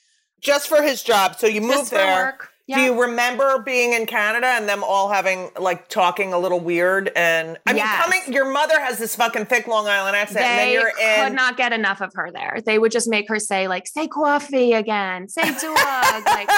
Just 0.42 0.68
for 0.68 0.82
his 0.82 1.02
job. 1.02 1.36
So 1.36 1.46
you 1.46 1.62
moved 1.62 1.90
there. 1.90 2.24
work. 2.26 2.50
Yeah. 2.68 2.76
Do 2.76 2.82
you 2.82 3.00
remember 3.00 3.62
being 3.64 3.94
in 3.94 4.04
Canada 4.04 4.46
and 4.46 4.68
them 4.68 4.84
all 4.84 5.08
having 5.08 5.48
like 5.58 5.88
talking 5.88 6.34
a 6.34 6.38
little 6.38 6.60
weird? 6.60 7.10
And 7.16 7.56
I 7.66 7.72
mean, 7.72 7.82
coming, 7.82 8.20
your 8.30 8.44
mother 8.52 8.78
has 8.78 8.98
this 8.98 9.16
fucking 9.16 9.46
thick 9.46 9.66
Long 9.66 9.86
Island 9.86 10.16
accent, 10.16 10.44
and 10.44 10.58
then 10.58 10.66
they 10.68 10.72
you're 10.74 10.90
could 10.90 11.28
in. 11.28 11.34
not 11.34 11.56
get 11.56 11.72
enough 11.72 12.02
of 12.02 12.12
her 12.14 12.30
there. 12.30 12.58
They 12.62 12.78
would 12.78 12.92
just 12.92 13.08
make 13.08 13.26
her 13.30 13.38
say 13.38 13.68
like 13.68 13.86
"say 13.86 14.06
coffee" 14.06 14.74
again, 14.74 15.30
"say 15.30 15.44
duog." 15.44 16.24
like 16.26 16.50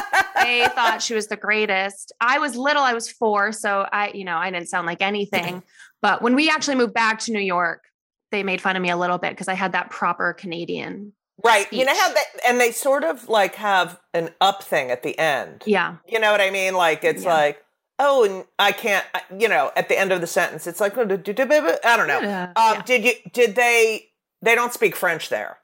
they 0.42 0.66
thought 0.74 1.00
she 1.00 1.14
was 1.14 1.28
the 1.28 1.36
greatest. 1.36 2.12
I 2.20 2.40
was 2.40 2.56
little, 2.56 2.82
I 2.82 2.92
was 2.92 3.08
four, 3.08 3.52
so 3.52 3.86
I, 3.92 4.10
you 4.12 4.24
know, 4.24 4.36
I 4.36 4.50
didn't 4.50 4.68
sound 4.68 4.86
like 4.86 5.02
anything. 5.02 5.62
But 6.02 6.22
when 6.22 6.34
we 6.34 6.48
actually 6.48 6.76
moved 6.76 6.94
back 6.94 7.18
to 7.20 7.32
New 7.32 7.40
York, 7.40 7.84
they 8.30 8.42
made 8.42 8.62
fun 8.62 8.74
of 8.74 8.80
me 8.80 8.88
a 8.88 8.96
little 8.96 9.18
bit 9.18 9.32
because 9.32 9.48
I 9.48 9.54
had 9.54 9.72
that 9.72 9.90
proper 9.90 10.32
Canadian. 10.32 11.12
Right. 11.44 11.72
You 11.72 11.84
know 11.84 11.94
how 11.94 12.12
they, 12.12 12.20
and 12.46 12.60
they 12.60 12.72
sort 12.72 13.04
of 13.04 13.28
like 13.28 13.54
have 13.56 13.98
an 14.14 14.30
up 14.40 14.62
thing 14.62 14.90
at 14.90 15.02
the 15.02 15.18
end. 15.18 15.62
Yeah, 15.66 15.96
You 16.06 16.18
know 16.20 16.32
what 16.32 16.40
I 16.40 16.50
mean? 16.50 16.74
Like 16.74 17.04
it's 17.04 17.24
Yeah. 17.24 17.32
like, 17.34 17.64
oh, 17.98 18.24
and 18.24 18.44
I 18.58 18.72
can't, 18.72 19.04
you 19.38 19.48
know, 19.48 19.70
at 19.76 19.88
the 19.88 19.98
end 19.98 20.12
of 20.12 20.20
the 20.20 20.26
sentence, 20.26 20.66
it's 20.66 20.80
like, 20.80 20.96
I 20.96 21.04
don't 21.04 21.26
know. 21.26 22.20
Yeah. 22.20 22.52
Um, 22.56 22.76
Yeah. 22.76 22.82
Did 22.82 23.04
you? 23.04 23.12
Did 23.32 23.54
they? 23.56 24.06
They 24.42 24.54
don't 24.54 24.72
speak 24.72 24.96
French 24.96 25.28
there. 25.28 25.58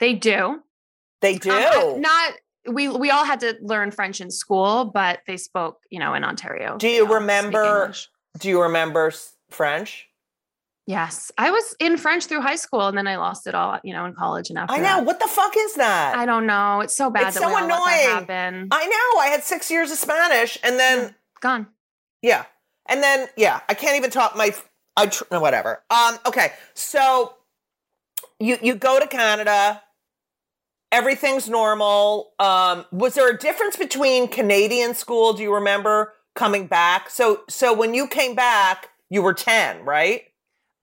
they 0.00 0.14
do. 0.14 0.62
They 1.20 1.36
do. 1.38 1.50
Um, 1.52 2.00
not 2.00 2.32
we. 2.66 2.88
We 2.88 3.10
all 3.10 3.24
had 3.24 3.40
to 3.40 3.56
learn 3.60 3.90
French 3.90 4.20
in 4.20 4.30
school, 4.30 4.84
but 4.86 5.20
they 5.26 5.36
spoke, 5.36 5.80
you 5.90 6.00
know, 6.00 6.14
in 6.14 6.24
Ontario. 6.24 6.76
Do 6.78 6.88
you 6.88 7.06
remember- 7.12 7.92
do 8.38 8.48
you 8.48 8.62
remember 8.62 9.12
French? 9.50 10.08
Yes, 10.90 11.30
I 11.38 11.52
was 11.52 11.76
in 11.78 11.96
French 11.98 12.26
through 12.26 12.40
high 12.40 12.56
school, 12.56 12.88
and 12.88 12.98
then 12.98 13.06
I 13.06 13.14
lost 13.14 13.46
it 13.46 13.54
all, 13.54 13.78
you 13.84 13.92
know, 13.92 14.06
in 14.06 14.12
college 14.12 14.50
and 14.50 14.58
after. 14.58 14.74
I 14.74 14.78
know. 14.78 14.82
that. 14.82 15.04
What 15.04 15.20
the 15.20 15.28
fuck 15.28 15.52
is 15.56 15.74
that? 15.74 16.16
I 16.16 16.26
don't 16.26 16.46
know. 16.46 16.80
It's 16.80 16.96
so 16.96 17.10
bad 17.10 17.28
It's 17.28 17.38
so 17.38 17.46
we 17.46 17.54
all 17.54 17.60
let 17.60 17.68
that 17.68 18.24
annoying. 18.28 18.68
I 18.72 18.86
know. 18.88 19.20
I 19.20 19.28
had 19.28 19.44
six 19.44 19.70
years 19.70 19.92
of 19.92 19.98
Spanish, 19.98 20.58
and 20.64 20.80
then 20.80 21.14
Gone. 21.40 21.68
yeah, 22.22 22.46
and 22.88 23.04
then 23.04 23.28
yeah, 23.36 23.60
I 23.68 23.74
can't 23.74 23.96
even 23.98 24.10
talk 24.10 24.36
my. 24.36 24.52
I 24.96 25.06
tr- 25.06 25.22
no, 25.30 25.38
whatever. 25.38 25.80
Um. 25.90 26.18
Okay. 26.26 26.50
So 26.74 27.34
you 28.40 28.58
you 28.60 28.74
go 28.74 28.98
to 28.98 29.06
Canada. 29.06 29.80
Everything's 30.90 31.48
normal. 31.48 32.32
Um. 32.40 32.84
Was 32.90 33.14
there 33.14 33.30
a 33.30 33.38
difference 33.38 33.76
between 33.76 34.26
Canadian 34.26 34.94
school? 34.94 35.34
Do 35.34 35.44
you 35.44 35.54
remember 35.54 36.14
coming 36.34 36.66
back? 36.66 37.10
So 37.10 37.42
so 37.48 37.72
when 37.72 37.94
you 37.94 38.08
came 38.08 38.34
back, 38.34 38.88
you 39.08 39.22
were 39.22 39.34
ten, 39.34 39.84
right? 39.84 40.24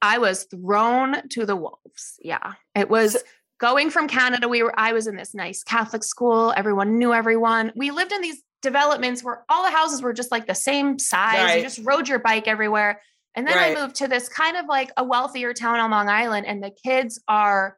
I 0.01 0.17
was 0.19 0.43
thrown 0.43 1.27
to 1.29 1.45
the 1.45 1.55
wolves. 1.55 2.19
Yeah, 2.21 2.53
it 2.75 2.89
was 2.89 3.17
going 3.59 3.89
from 3.89 4.07
Canada. 4.07 4.47
We 4.47 4.63
were. 4.63 4.73
I 4.79 4.93
was 4.93 5.07
in 5.07 5.15
this 5.15 5.33
nice 5.33 5.63
Catholic 5.63 6.03
school. 6.03 6.53
Everyone 6.55 6.97
knew 6.99 7.13
everyone. 7.13 7.71
We 7.75 7.91
lived 7.91 8.11
in 8.11 8.21
these 8.21 8.41
developments 8.61 9.23
where 9.23 9.43
all 9.49 9.63
the 9.63 9.71
houses 9.71 10.01
were 10.01 10.13
just 10.13 10.31
like 10.31 10.47
the 10.47 10.55
same 10.55 10.99
size. 10.99 11.37
Right. 11.43 11.57
You 11.57 11.63
just 11.63 11.79
rode 11.85 12.07
your 12.07 12.19
bike 12.19 12.47
everywhere. 12.47 13.01
And 13.35 13.47
then 13.47 13.55
Right. 13.55 13.77
I 13.77 13.81
moved 13.81 13.95
to 13.97 14.07
this 14.07 14.29
kind 14.29 14.57
of 14.57 14.65
like 14.67 14.91
a 14.97 15.03
wealthier 15.03 15.53
town 15.53 15.79
on 15.79 15.91
Long 15.91 16.09
Island, 16.09 16.45
and 16.47 16.63
the 16.63 16.71
kids 16.71 17.21
are 17.27 17.77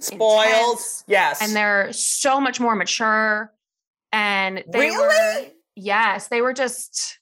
Spoiled. 0.00 0.44
intense. 0.44 1.04
Yes. 1.06 1.42
and 1.42 1.54
they're 1.54 1.92
so 1.92 2.40
much 2.40 2.60
more 2.60 2.74
mature 2.76 3.52
and 4.12 4.62
they 4.68 4.78
Really? 4.90 4.96
were 4.96 5.50
yes 5.74 6.28
they 6.28 6.40
were 6.40 6.52
just 6.52 7.18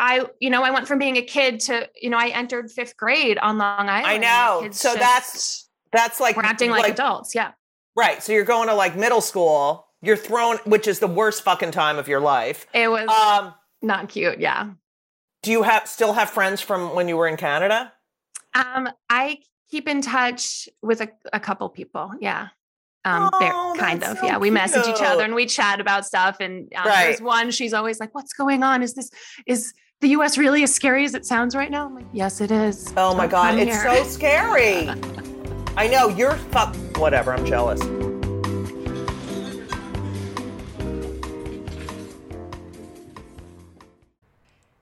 i 0.00 0.24
you 0.40 0.50
know 0.50 0.62
i 0.64 0.70
went 0.70 0.88
from 0.88 0.98
being 0.98 1.16
a 1.16 1.22
kid 1.22 1.60
to 1.60 1.88
you 2.00 2.10
know 2.10 2.18
i 2.18 2.28
entered 2.28 2.70
fifth 2.70 2.96
grade 2.96 3.38
on 3.38 3.58
long 3.58 3.88
island 3.88 4.06
I 4.06 4.16
know. 4.16 4.68
So 4.72 4.94
that's- 4.94 5.68
That's 5.92 6.18
like 6.20 6.36
were 6.36 6.44
acting 6.44 6.70
like, 6.70 6.92
adults 6.92 7.34
yeah 7.34 7.52
Right. 7.96 8.22
So 8.22 8.32
you're 8.32 8.44
going 8.44 8.68
to 8.68 8.74
like 8.74 8.94
middle 8.96 9.20
school. 9.20 9.88
You're 10.00 10.16
thrown, 10.16 10.56
which 10.64 10.86
is 10.86 11.00
the 11.00 11.08
worst 11.08 11.42
fucking 11.42 11.72
time 11.72 11.98
of 11.98 12.06
your 12.08 12.20
life. 12.20 12.66
it 12.72 12.88
was 12.88 13.08
Um, 13.08 13.52
not 13.82 14.08
cute 14.08 14.38
yeah 14.40 14.70
do 15.42 15.50
you 15.50 15.62
have 15.62 15.86
still 15.88 16.12
have 16.12 16.30
friends 16.30 16.60
from 16.60 16.94
when 16.94 17.06
you 17.08 17.16
were 17.16 17.28
in 17.28 17.36
Canada? 17.36 17.92
um 18.54 18.88
i 19.08 19.38
keep 19.70 19.86
in 19.88 20.00
touch 20.02 20.68
with 20.82 21.00
a, 21.00 21.08
a 21.32 21.40
couple 21.40 21.68
people 21.68 22.12
yeah 22.20 22.48
Um, 23.04 23.30
Oh, 23.32 23.74
kind 23.78 24.02
of. 24.04 24.18
so 24.18 24.26
yeah, 24.26 24.36
we 24.38 24.50
message 24.50 24.86
each 24.86 25.00
other 25.02 25.24
and 25.24 25.34
we 25.34 25.46
chat 25.46 25.80
about 25.80 26.04
stuff. 26.06 26.36
And 26.40 26.70
um, 26.76 26.86
Right. 26.86 27.04
there's 27.06 27.22
one. 27.22 27.50
She's 27.50 27.72
always 27.72 27.98
like, 27.98 28.14
"What's 28.14 28.34
going 28.34 28.62
on? 28.62 28.82
Is 28.82 28.92
this 28.94 29.08
is 29.46 29.72
the 30.00 30.08
U.S. 30.08 30.38
really 30.38 30.62
as 30.62 30.74
scary 30.74 31.04
as 31.04 31.14
it 31.14 31.26
sounds 31.26 31.54
right 31.54 31.70
now?" 31.70 31.86
I'm 31.86 31.94
like, 31.94 32.06
"Yes, 32.12 32.40
it 32.40 32.50
is." 32.50 32.92
Oh 32.96 33.14
my 33.14 33.26
Don't 33.26 33.30
god, 33.30 33.58
it's 33.58 33.70
here." 33.70 33.94
so 33.94 34.04
scary. 34.04 34.88
I 35.76 35.86
know 35.86 36.08
you're 36.08 36.36
fuck. 36.52 36.74
Whatever, 36.96 37.32
I'm 37.32 37.44
jealous. 37.44 37.80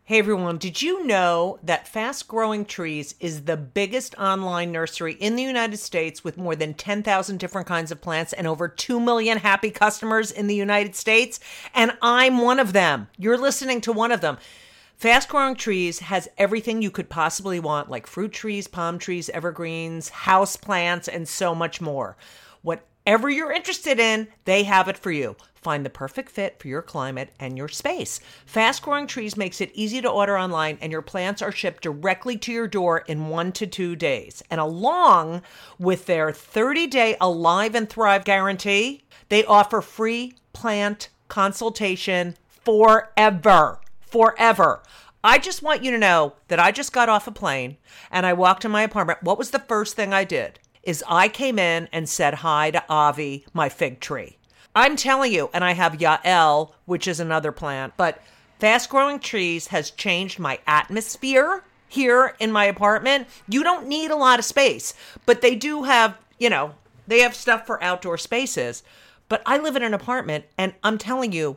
Hey 0.04 0.20
everyone, 0.20 0.56
did 0.56 0.80
you 0.80 1.04
know 1.04 1.58
that 1.62 1.86
Fast 1.86 2.28
Growing 2.28 2.64
Trees 2.64 3.14
is 3.20 3.44
the 3.44 3.58
biggest 3.58 4.14
online 4.14 4.72
nursery 4.72 5.12
in 5.12 5.36
the 5.36 5.42
United 5.42 5.76
States 5.76 6.24
with 6.24 6.38
more 6.38 6.56
than 6.56 6.72
10,000 6.72 7.38
different 7.38 7.66
kinds 7.66 7.92
of 7.92 8.00
plants 8.00 8.32
and 8.32 8.46
over 8.46 8.68
2 8.68 8.98
million 9.00 9.36
happy 9.36 9.70
customers 9.70 10.30
in 10.30 10.46
the 10.46 10.54
United 10.54 10.96
States? 10.96 11.40
And 11.74 11.92
I'm 12.00 12.38
one 12.38 12.58
of 12.58 12.72
them. 12.72 13.08
You're 13.18 13.36
listening 13.36 13.82
to 13.82 13.92
one 13.92 14.10
of 14.10 14.22
them. 14.22 14.38
Fast 14.98 15.28
Growing 15.28 15.54
Trees 15.54 16.00
has 16.00 16.28
everything 16.38 16.82
you 16.82 16.90
could 16.90 17.08
possibly 17.08 17.60
want, 17.60 17.88
like 17.88 18.04
fruit 18.04 18.32
trees, 18.32 18.66
palm 18.66 18.98
trees, 18.98 19.28
evergreens, 19.28 20.08
house 20.08 20.56
plants, 20.56 21.06
and 21.06 21.28
so 21.28 21.54
much 21.54 21.80
more. 21.80 22.16
Whatever 22.62 23.30
you're 23.30 23.52
interested 23.52 24.00
in, 24.00 24.26
they 24.44 24.64
have 24.64 24.88
it 24.88 24.98
for 24.98 25.12
you. 25.12 25.36
Find 25.54 25.86
the 25.86 25.90
perfect 25.90 26.30
fit 26.30 26.58
for 26.58 26.66
your 26.66 26.82
climate 26.82 27.32
and 27.38 27.56
your 27.56 27.68
space. 27.68 28.18
Fast 28.44 28.82
Growing 28.82 29.06
Trees 29.06 29.36
makes 29.36 29.60
it 29.60 29.70
easy 29.72 30.02
to 30.02 30.10
order 30.10 30.36
online, 30.36 30.78
and 30.80 30.90
your 30.90 31.00
plants 31.00 31.42
are 31.42 31.52
shipped 31.52 31.84
directly 31.84 32.36
to 32.38 32.50
your 32.50 32.66
door 32.66 33.04
in 33.06 33.28
one 33.28 33.52
to 33.52 33.68
two 33.68 33.94
days. 33.94 34.42
And 34.50 34.60
along 34.60 35.42
with 35.78 36.06
their 36.06 36.32
30 36.32 36.88
day 36.88 37.16
Alive 37.20 37.76
and 37.76 37.88
Thrive 37.88 38.24
guarantee, 38.24 39.04
they 39.28 39.44
offer 39.44 39.80
free 39.80 40.34
plant 40.52 41.08
consultation 41.28 42.34
forever. 42.48 43.78
Forever. 44.10 44.82
I 45.22 45.38
just 45.38 45.62
want 45.62 45.82
you 45.82 45.90
to 45.90 45.98
know 45.98 46.34
that 46.46 46.60
I 46.60 46.70
just 46.70 46.92
got 46.92 47.08
off 47.08 47.26
a 47.26 47.32
plane 47.32 47.76
and 48.10 48.24
I 48.24 48.32
walked 48.32 48.64
in 48.64 48.70
my 48.70 48.82
apartment. 48.82 49.22
What 49.22 49.38
was 49.38 49.50
the 49.50 49.58
first 49.58 49.96
thing 49.96 50.12
I 50.12 50.24
did? 50.24 50.60
Is 50.82 51.04
I 51.08 51.28
came 51.28 51.58
in 51.58 51.88
and 51.92 52.08
said 52.08 52.34
hi 52.34 52.70
to 52.70 52.84
Avi, 52.88 53.44
my 53.52 53.68
fig 53.68 54.00
tree. 54.00 54.38
I'm 54.74 54.96
telling 54.96 55.32
you, 55.32 55.50
and 55.52 55.64
I 55.64 55.72
have 55.72 55.98
Yael, 55.98 56.72
which 56.84 57.08
is 57.08 57.18
another 57.18 57.50
plant, 57.50 57.94
but 57.96 58.22
fast 58.60 58.88
growing 58.88 59.18
trees 59.18 59.66
has 59.68 59.90
changed 59.90 60.38
my 60.38 60.60
atmosphere 60.66 61.64
here 61.88 62.36
in 62.38 62.52
my 62.52 62.66
apartment. 62.66 63.26
You 63.48 63.64
don't 63.64 63.88
need 63.88 64.10
a 64.10 64.16
lot 64.16 64.38
of 64.38 64.44
space, 64.44 64.94
but 65.26 65.40
they 65.40 65.56
do 65.56 65.82
have, 65.82 66.16
you 66.38 66.48
know, 66.48 66.74
they 67.06 67.20
have 67.20 67.34
stuff 67.34 67.66
for 67.66 67.82
outdoor 67.82 68.18
spaces. 68.18 68.82
But 69.28 69.42
I 69.44 69.58
live 69.58 69.76
in 69.76 69.82
an 69.82 69.94
apartment, 69.94 70.44
and 70.56 70.74
I'm 70.82 70.96
telling 70.96 71.32
you, 71.32 71.56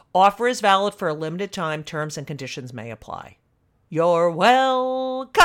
Offer 0.13 0.47
is 0.47 0.61
valid 0.61 0.93
for 0.93 1.07
a 1.07 1.13
limited 1.13 1.51
time. 1.51 1.83
Terms 1.83 2.17
and 2.17 2.27
conditions 2.27 2.73
may 2.73 2.91
apply. 2.91 3.37
You're 3.89 4.29
welcome. 4.31 5.35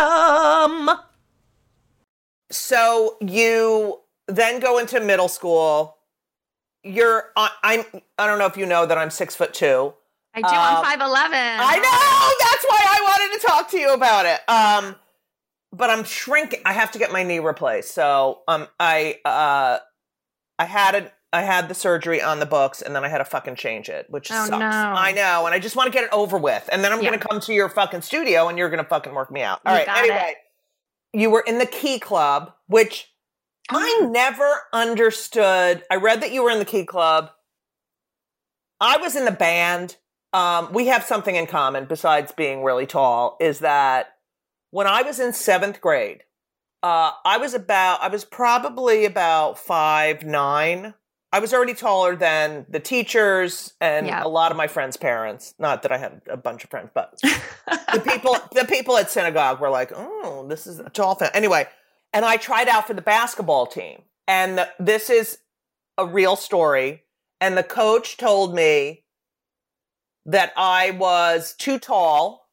So 2.50 3.16
you 3.20 4.00
then 4.29 4.61
go 4.61 4.79
into 4.79 5.00
middle 5.00 5.29
school. 5.29 5.98
You're 6.83 7.31
I- 7.37 7.50
I'm 7.62 7.85
I 8.18 8.26
don't 8.26 8.38
know 8.38 8.46
if 8.46 8.57
you 8.57 8.66
know 8.66 8.87
that 8.87 8.96
I'm 8.98 9.11
six 9.11 9.35
foot 9.35 9.52
two. 9.55 9.94
I 10.35 10.40
do. 10.42 10.48
Um, 10.48 10.55
I'm 10.55 10.85
five 10.85 11.00
eleven. 11.00 11.33
I 11.38 11.76
know 11.76 12.35
that's 12.50 12.64
why 12.68 12.85
I 12.87 13.00
wanted 13.09 13.40
to 13.40 13.46
talk 13.46 13.70
to 13.70 13.79
you 13.79 13.92
about 13.94 14.26
it. 14.26 14.40
Um, 14.48 14.96
but 15.72 15.90
I'm 15.90 16.05
shrinking. 16.05 16.61
I 16.64 16.72
have 16.72 16.92
to 16.92 16.98
get 16.98 17.11
my 17.12 17.22
knee 17.24 17.38
replaced. 17.40 17.92
So 17.94 18.42
um, 18.46 18.68
I 18.79 19.18
uh, 19.24 19.79
I 20.59 20.64
had 20.64 20.94
it. 20.94 21.12
I 21.37 21.42
had 21.42 21.68
the 21.68 21.75
surgery 21.75 22.20
on 22.22 22.40
the 22.40 22.46
books, 22.46 22.83
and 22.83 22.94
then 22.96 23.05
I 23.05 23.09
had 23.09 23.18
to 23.18 23.25
fucking 23.25 23.57
change 23.57 23.88
it, 23.88 24.07
which 24.11 24.31
Oh, 24.33 24.35
sucks. 24.46 24.51
no. 24.51 24.57
I 24.66 25.12
know, 25.12 25.46
and 25.46 25.55
I 25.55 25.59
just 25.59 25.77
want 25.77 25.87
to 25.87 25.92
get 25.92 26.05
it 26.05 26.11
over 26.12 26.38
with, 26.38 26.68
and 26.72 26.83
then 26.83 26.92
I'm 26.92 27.01
Yeah. 27.03 27.11
gonna 27.11 27.22
come 27.25 27.40
to 27.40 27.53
your 27.53 27.68
fucking 27.68 28.03
studio, 28.03 28.49
and 28.49 28.59
you're 28.59 28.70
gonna 28.70 28.85
fucking 28.85 29.14
work 29.14 29.31
me 29.31 29.42
out. 29.42 29.61
All 29.66 29.72
You 29.72 29.79
right. 29.81 29.88
Anyway, 29.99 30.37
you 31.12 31.31
were 31.31 31.40
in 31.46 31.59
the 31.59 31.66
Key 31.66 31.99
Club, 32.01 32.53
which 32.66 33.12
I 33.70 33.99
Oh. 34.03 34.07
never 34.09 34.68
understood. 34.72 35.85
I 35.90 35.96
read 35.96 36.20
that 36.22 36.31
you 36.33 36.42
were 36.42 36.51
in 36.51 36.59
the 36.59 36.64
Key 36.64 36.85
Club. 36.87 37.31
I 38.81 38.96
was 38.99 39.16
in 39.16 39.25
the 39.25 39.31
band. 39.33 39.96
Um, 40.33 40.72
we 40.72 40.87
have 40.88 41.05
something 41.05 41.35
in 41.37 41.46
common 41.46 41.87
besides 41.87 42.33
being 42.33 42.62
really 42.62 42.87
tall. 42.87 43.37
Is 43.40 43.61
that 43.61 44.14
when 44.70 44.87
I 44.87 45.03
was 45.03 45.18
in 45.18 45.33
seventh 45.33 45.81
grade, 45.81 46.25
uh, 46.83 47.12
I 47.25 47.38
was 47.38 47.55
about, 47.55 48.03
I 48.03 48.09
was 48.09 48.25
probably 48.25 49.05
about 49.05 49.59
five 49.59 50.22
nine. 50.25 50.94
I 51.32 51.40
was 51.40 51.52
already 51.52 51.74
taller 51.74 52.14
than 52.16 52.66
the 52.68 52.80
teachers 52.80 53.74
and 53.80 54.06
Yeah. 54.06 54.22
a 54.24 54.28
lot 54.28 54.50
of 54.52 54.56
my 54.56 54.68
friends' 54.68 54.96
parents. 54.96 55.54
Not 55.58 55.82
that 55.82 55.92
I 55.92 55.98
had 55.98 56.22
a 56.30 56.36
bunch 56.36 56.64
of 56.64 56.70
friends, 56.70 56.90
but 56.94 57.18
the 57.22 58.00
people 58.04 58.36
the 58.52 58.64
people 58.64 58.96
at 58.96 59.10
synagogue 59.10 59.60
were 59.60 59.70
like, 59.70 59.92
"Oh, 59.94 60.46
this 60.48 60.66
is 60.66 60.78
a 60.78 60.88
tall 60.88 61.14
fan." 61.16 61.30
Anyway, 61.34 61.66
and 62.12 62.24
I 62.24 62.36
tried 62.36 62.68
out 62.68 62.86
for 62.86 62.94
the 62.94 63.02
basketball 63.02 63.66
team, 63.66 64.02
and 64.28 64.58
the, 64.58 64.68
this 64.78 65.10
is 65.10 65.38
a 65.98 66.06
real 66.06 66.36
story. 66.36 67.02
And 67.40 67.56
the 67.58 67.62
coach 67.62 68.16
told 68.16 68.54
me 68.54 69.04
that 70.24 70.52
I 70.56 70.92
was 70.92 71.54
too 71.58 71.78
tall, 71.78 72.48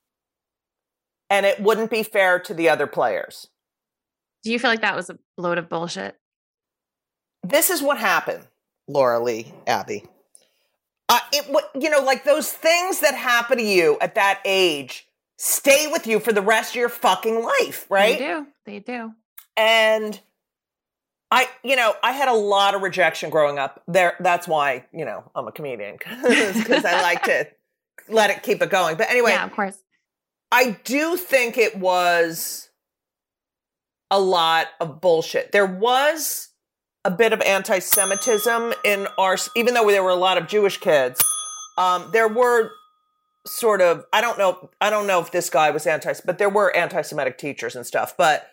and 1.29 1.45
it 1.45 1.61
wouldn't 1.61 1.89
be 1.89 2.03
fair 2.03 2.37
to 2.39 2.53
the 2.53 2.67
other 2.69 2.85
players. 2.87 3.47
Do 4.43 4.51
you 4.51 4.59
feel 4.59 4.69
like 4.69 4.81
that 4.81 4.95
was 4.95 5.09
a 5.09 5.17
load 5.37 5.57
of 5.57 5.69
bullshit? 5.69 6.17
This 7.43 7.69
is 7.69 7.81
what 7.81 7.97
happened, 7.97 8.45
Laura 8.87 9.19
Leigh 9.19 9.53
Abby. 9.67 10.03
Uh, 11.09 11.19
it 11.31 11.65
you 11.79 11.89
know, 11.89 12.01
like 12.03 12.23
those 12.23 12.51
things 12.51 13.01
that 13.01 13.13
happen 13.13 13.57
to 13.57 13.63
you 13.63 13.97
at 14.01 14.15
that 14.15 14.39
age 14.45 15.07
stay 15.37 15.87
with 15.91 16.07
you 16.07 16.19
for 16.19 16.31
the 16.31 16.41
rest 16.41 16.71
of 16.71 16.75
your 16.77 16.89
fucking 16.89 17.43
life, 17.43 17.85
right? 17.89 18.17
They 18.17 18.25
do. 18.25 18.47
They 18.65 18.79
do. 18.79 19.13
and 19.57 20.19
I, 21.29 21.49
you 21.63 21.75
know, 21.75 21.95
I 22.03 22.11
had 22.11 22.29
a 22.29 22.33
lot 22.33 22.75
of 22.75 22.83
rejection 22.83 23.31
growing 23.31 23.57
up. 23.57 23.81
There, 23.87 24.15
that's 24.19 24.47
why 24.47 24.85
you 24.93 25.03
know 25.03 25.23
I'm 25.35 25.47
a 25.47 25.51
comedian 25.51 25.97
because 25.97 26.85
I 26.85 27.01
like 27.01 27.23
to 27.23 27.47
let 28.07 28.29
it 28.29 28.43
keep 28.43 28.61
it 28.61 28.69
going. 28.69 28.97
But 28.97 29.09
anyway, 29.09 29.31
yeah, 29.31 29.45
of 29.45 29.51
course. 29.51 29.77
I 30.51 30.77
do 30.83 31.17
think 31.17 31.57
it 31.57 31.75
was 31.75 32.69
a 34.11 34.19
lot 34.19 34.67
of 34.79 35.01
bullshit. 35.01 35.51
There 35.51 35.65
was 35.65 36.49
a 37.05 37.11
bit 37.11 37.33
of 37.33 37.41
anti-Semitism 37.41 38.73
in 38.85 39.07
our, 39.17 39.37
even 39.55 39.73
though 39.73 39.87
there 39.87 40.03
were 40.03 40.09
a 40.09 40.15
lot 40.15 40.37
of 40.37 40.47
Jewish 40.47 40.77
kids. 40.77 41.19
Um, 41.77 42.09
there 42.13 42.27
were 42.27 42.71
sort 43.45 43.81
of, 43.81 44.05
I 44.13 44.21
don't 44.21 44.37
know, 44.37 44.69
I 44.79 44.89
don't 44.89 45.07
know 45.07 45.19
if 45.19 45.31
this 45.31 45.49
guy 45.49 45.69
was 45.71 45.85
anti, 45.85 46.13
but 46.25 46.37
there 46.37 46.49
were 46.49 46.75
anti-Semitic 46.75 47.37
teachers 47.37 47.75
and 47.75 47.85
stuff. 47.85 48.15
But 48.17 48.49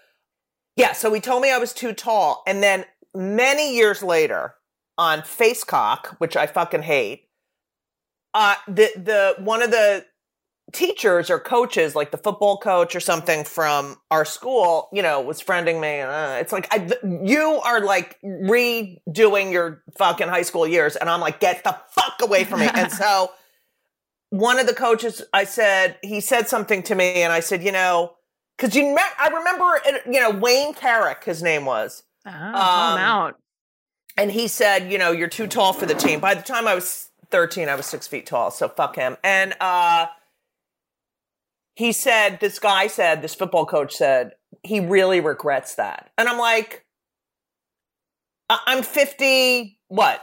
yeah, 0.76 0.92
so 0.92 1.12
he 1.12 1.20
told 1.20 1.42
me 1.42 1.52
I 1.52 1.58
was 1.58 1.72
too 1.72 1.92
tall, 1.92 2.42
and 2.46 2.62
then 2.62 2.84
many 3.14 3.74
years 3.76 4.02
later 4.02 4.54
on 4.96 5.22
Facecock, 5.22 6.16
which 6.18 6.36
I 6.36 6.46
fucking 6.46 6.82
hate, 6.82 7.28
uh, 8.34 8.54
the 8.66 8.90
the 8.96 9.34
one 9.38 9.62
of 9.62 9.70
the 9.70 10.06
teachers 10.72 11.30
or 11.30 11.38
coaches, 11.38 11.94
like 11.94 12.10
the 12.10 12.18
football 12.18 12.58
coach 12.58 12.94
or 12.94 13.00
something 13.00 13.44
from 13.44 13.96
our 14.10 14.24
school, 14.24 14.88
you 14.92 15.02
know, 15.02 15.20
was 15.20 15.42
friending 15.42 15.80
me. 15.80 15.88
And 15.88 16.10
uh, 16.10 16.36
it's 16.40 16.52
like, 16.52 16.68
I, 16.70 16.90
you 17.22 17.60
are 17.64 17.80
like 17.80 18.18
redoing 18.22 19.52
your 19.52 19.82
fucking 19.96 20.28
high 20.28 20.42
school 20.42 20.66
years. 20.66 20.96
And 20.96 21.08
I'm 21.08 21.20
like, 21.20 21.40
get 21.40 21.64
the 21.64 21.76
fuck 21.90 22.20
away 22.22 22.44
from 22.44 22.60
me. 22.60 22.68
and 22.72 22.90
so 23.02 23.30
one 24.30 24.58
of 24.58 24.66
the 24.66 24.74
coaches, 24.74 25.22
I 25.32 25.44
said, 25.44 25.98
he 26.02 26.20
said 26.20 26.48
something 26.48 26.82
to 26.84 26.94
me, 26.94 27.22
and 27.22 27.32
I 27.32 27.40
said, 27.40 27.64
you 27.64 27.72
know, 27.72 28.12
because 28.56 28.76
you 28.76 28.94
met, 28.94 29.12
I 29.18 29.28
remember, 29.28 29.64
it- 29.84 30.02
you 30.06 30.20
know, 30.20 30.30
Wayne 30.30 30.72
Carrick, 30.74 31.24
his 31.24 31.42
name 31.42 31.64
was, 31.64 32.02
Oh, 32.26 32.30
Um, 32.30 32.52
out. 32.54 33.36
and 34.16 34.30
he 34.30 34.46
said, 34.46 34.92
you 34.92 34.98
know, 34.98 35.10
you're 35.10 35.26
too 35.28 35.46
tall 35.46 35.72
for 35.72 35.86
the 35.86 35.94
team. 35.94 36.20
By 36.20 36.34
the 36.34 36.42
time 36.42 36.68
I 36.68 36.74
was 36.74 37.08
13, 37.30 37.68
I 37.68 37.74
was 37.74 37.86
six 37.86 38.06
feet 38.06 38.26
tall, 38.26 38.50
so 38.50 38.68
fuck 38.68 38.94
him. 38.96 39.16
And 39.24 39.54
uh, 39.60 40.06
he 41.80 41.92
said, 41.92 42.40
this 42.40 42.58
guy 42.58 42.86
said, 42.88 43.22
this 43.22 43.34
football 43.34 43.64
coach 43.64 43.94
said, 43.94 44.32
he 44.62 44.80
really 44.80 45.18
regrets 45.20 45.76
that. 45.76 46.10
And 46.18 46.28
I'm 46.28 46.36
like, 46.36 46.84
I- 48.50 48.60
I'm 48.66 48.82
50, 48.82 49.78
what, 49.88 50.20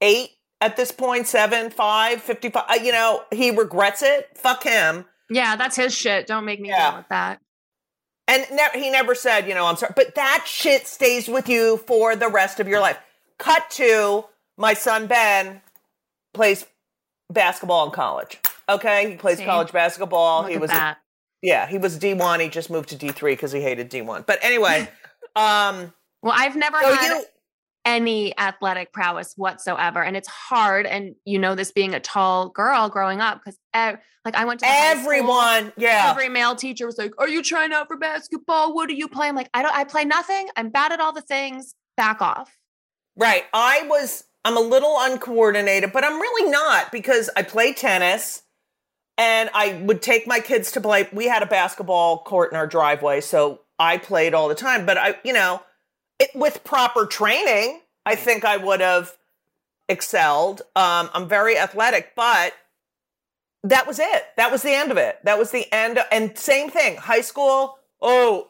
eight 0.00 0.30
at 0.60 0.76
this 0.76 0.90
point, 0.90 1.28
seven, 1.28 1.70
five, 1.70 2.20
55. 2.22 2.64
Uh, 2.68 2.74
You 2.82 2.90
know, 2.90 3.22
he 3.32 3.52
regrets 3.52 4.02
it. 4.02 4.30
Fuck 4.36 4.64
him. 4.64 5.04
Yeah, 5.30 5.54
that's 5.54 5.76
his 5.76 5.94
shit. 5.94 6.26
Don't 6.26 6.44
make 6.44 6.60
me 6.60 6.70
Yeah. 6.70 6.90
deal 6.90 6.98
with 6.98 7.08
that. 7.10 7.40
And 8.26 8.44
ne- 8.50 8.80
he 8.80 8.90
never 8.90 9.14
said, 9.14 9.46
you 9.46 9.54
know, 9.54 9.66
I'm 9.66 9.76
sorry. 9.76 9.92
But 9.94 10.16
that 10.16 10.44
shit 10.46 10.88
stays 10.88 11.28
with 11.28 11.48
you 11.48 11.76
for 11.86 12.16
the 12.16 12.28
rest 12.28 12.58
of 12.58 12.66
your 12.66 12.80
life. 12.80 12.98
Cut 13.38 13.70
to 13.72 14.24
my 14.56 14.74
son 14.74 15.06
Ben 15.06 15.62
plays 16.34 16.66
basketball 17.32 17.86
in 17.86 17.92
college. 17.92 18.40
Okay, 18.68 19.10
he 19.10 19.16
plays 19.16 19.38
See? 19.38 19.44
college 19.44 19.72
basketball. 19.72 20.42
Look 20.42 20.50
he 20.50 20.58
was 20.58 20.70
that. 20.70 20.98
yeah, 21.42 21.66
he 21.66 21.78
was 21.78 21.98
D1. 21.98 22.40
He 22.40 22.48
just 22.48 22.70
moved 22.70 22.88
to 22.90 22.96
D3 22.96 23.32
because 23.32 23.52
he 23.52 23.60
hated 23.60 23.90
D1. 23.90 24.26
But 24.26 24.38
anyway, 24.42 24.88
um 25.36 25.92
Well, 26.22 26.34
I've 26.36 26.56
never 26.56 26.80
so 26.80 26.94
had 26.94 27.18
you 27.18 27.24
any 27.84 28.36
athletic 28.36 28.92
prowess 28.92 29.34
whatsoever, 29.36 30.02
and 30.02 30.16
it's 30.16 30.28
hard. 30.28 30.86
And 30.86 31.14
you 31.24 31.38
know 31.38 31.54
this 31.54 31.70
being 31.70 31.94
a 31.94 32.00
tall 32.00 32.48
girl 32.48 32.88
growing 32.88 33.20
up 33.20 33.40
because 33.44 33.58
like 34.24 34.34
I 34.34 34.44
went 34.44 34.60
to 34.60 34.66
everyone, 34.68 35.72
yeah. 35.76 36.08
Every 36.10 36.28
male 36.28 36.56
teacher 36.56 36.84
was 36.84 36.98
like, 36.98 37.12
"Are 37.18 37.28
you 37.28 37.42
trying 37.42 37.72
out 37.72 37.86
for 37.86 37.96
basketball? 37.96 38.74
What 38.74 38.88
do 38.88 38.94
you 38.94 39.06
play?" 39.06 39.28
I'm 39.28 39.36
like, 39.36 39.48
"I 39.54 39.62
don't. 39.62 39.74
I 39.74 39.84
play 39.84 40.04
nothing. 40.04 40.48
I'm 40.56 40.70
bad 40.70 40.90
at 40.90 41.00
all 41.00 41.12
the 41.12 41.22
things. 41.22 41.76
Back 41.96 42.20
off." 42.20 42.58
Right. 43.16 43.44
I 43.54 43.86
was 43.88 44.24
I'm 44.44 44.56
a 44.56 44.60
little 44.60 44.96
uncoordinated, 44.98 45.92
but 45.92 46.04
I'm 46.04 46.20
really 46.20 46.50
not 46.50 46.90
because 46.90 47.30
I 47.36 47.42
play 47.42 47.72
tennis 47.72 48.42
and 49.18 49.50
I 49.54 49.74
would 49.84 50.02
take 50.02 50.26
my 50.26 50.40
kids 50.40 50.72
to 50.72 50.80
play. 50.80 51.08
We 51.12 51.26
had 51.26 51.42
a 51.42 51.46
basketball 51.46 52.18
court 52.24 52.50
in 52.52 52.56
our 52.56 52.66
driveway, 52.66 53.20
so 53.20 53.60
I 53.78 53.98
played 53.98 54.34
all 54.34 54.48
the 54.48 54.54
time, 54.54 54.86
but 54.86 54.96
I, 54.98 55.16
you 55.24 55.32
know, 55.32 55.62
it, 56.18 56.30
with 56.34 56.64
proper 56.64 57.06
training, 57.06 57.80
I 58.04 58.14
think 58.14 58.44
I 58.44 58.56
would 58.56 58.80
have 58.80 59.16
excelled. 59.88 60.62
Um 60.74 61.10
I'm 61.14 61.28
very 61.28 61.56
athletic, 61.58 62.14
but 62.16 62.52
that 63.62 63.86
was 63.86 63.98
it. 63.98 64.24
That 64.36 64.50
was 64.52 64.62
the 64.62 64.72
end 64.72 64.90
of 64.90 64.96
it. 64.96 65.18
That 65.24 65.38
was 65.38 65.50
the 65.50 65.72
end. 65.72 65.98
And 66.12 66.36
same 66.38 66.70
thing, 66.70 66.96
high 66.96 67.20
school. 67.20 67.78
Oh, 68.00 68.48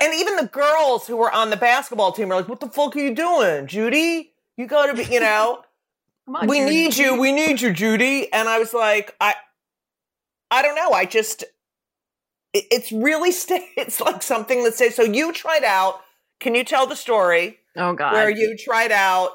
and 0.00 0.14
even 0.14 0.36
the 0.36 0.46
girls 0.46 1.06
who 1.06 1.16
were 1.16 1.32
on 1.32 1.50
the 1.50 1.56
basketball 1.56 2.12
team 2.12 2.28
were 2.28 2.36
like, 2.36 2.48
"What 2.48 2.60
the 2.60 2.68
fuck 2.68 2.94
are 2.94 3.00
you 3.00 3.14
doing, 3.14 3.66
Judy? 3.66 4.32
You 4.56 4.66
got 4.66 4.86
to 4.86 4.94
be, 4.94 5.04
you 5.12 5.18
know, 5.20 5.62
Come 6.26 6.36
on, 6.36 6.46
we 6.46 6.58
Judy. 6.60 6.70
need 6.70 6.96
you. 6.96 7.20
We 7.20 7.32
need 7.32 7.60
you, 7.60 7.72
Judy." 7.72 8.32
And 8.32 8.48
I 8.48 8.58
was 8.60 8.72
like, 8.72 9.16
I, 9.20 9.34
I 10.52 10.62
don't 10.62 10.76
know. 10.76 10.90
I 10.90 11.04
just, 11.06 11.42
it, 12.52 12.64
it's 12.70 12.92
really 12.92 13.32
stay. 13.44 13.66
It's 13.76 14.00
like 14.00 14.22
something 14.22 14.62
that 14.64 14.74
says. 14.74 14.94
So 14.94 15.02
you 15.02 15.32
tried 15.32 15.64
out. 15.64 16.00
Can 16.40 16.54
you 16.54 16.64
tell 16.64 16.86
the 16.86 16.96
story 16.96 17.58
Oh 17.76 17.92
God. 17.94 18.12
where 18.14 18.28
you 18.30 18.56
tried 18.56 18.90
out 18.92 19.30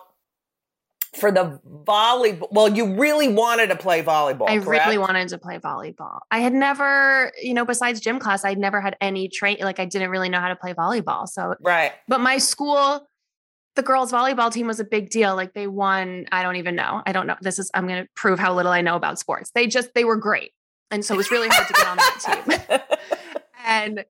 for 1.17 1.31
the 1.31 1.59
volleyball? 1.65 2.49
Well, 2.51 2.67
you 2.69 2.95
really 2.95 3.29
wanted 3.29 3.67
to 3.69 3.75
play 3.77 4.03
volleyball. 4.03 4.49
I 4.49 4.59
correct? 4.59 4.85
really 4.85 4.97
wanted 4.97 5.29
to 5.29 5.37
play 5.37 5.57
volleyball. 5.57 6.19
I 6.31 6.39
had 6.39 6.53
never, 6.53 7.31
you 7.41 7.53
know, 7.53 7.63
besides 7.65 7.99
gym 8.01 8.19
class, 8.19 8.43
I'd 8.43 8.57
never 8.57 8.81
had 8.81 8.97
any 9.01 9.29
train. 9.29 9.57
Like 9.61 9.79
I 9.79 9.85
didn't 9.85 10.09
really 10.09 10.29
know 10.29 10.39
how 10.41 10.49
to 10.49 10.55
play 10.55 10.73
volleyball. 10.73 11.27
So, 11.27 11.55
Right. 11.61 11.93
but 12.09 12.19
my 12.19 12.37
school, 12.37 13.07
the 13.75 13.83
girls' 13.83 14.11
volleyball 14.11 14.51
team 14.51 14.67
was 14.67 14.79
a 14.79 14.83
big 14.83 15.09
deal. 15.09 15.35
Like 15.35 15.53
they 15.53 15.67
won. 15.67 16.25
I 16.31 16.43
don't 16.43 16.57
even 16.57 16.75
know. 16.75 17.01
I 17.05 17.11
don't 17.13 17.25
know. 17.25 17.37
This 17.41 17.57
is. 17.57 17.71
I'm 17.73 17.87
going 17.87 18.03
to 18.03 18.09
prove 18.15 18.37
how 18.39 18.53
little 18.53 18.71
I 18.71 18.81
know 18.81 18.95
about 18.95 19.17
sports. 19.17 19.51
They 19.55 19.67
just 19.67 19.93
they 19.93 20.03
were 20.03 20.15
great, 20.17 20.51
and 20.91 21.03
so 21.03 21.13
it 21.13 21.17
was 21.17 21.31
really 21.31 21.47
hard 21.49 21.67
to 21.67 21.73
get 21.73 21.87
on 21.87 21.97
that 21.97 22.69
team. 22.69 22.79
And 23.67 24.05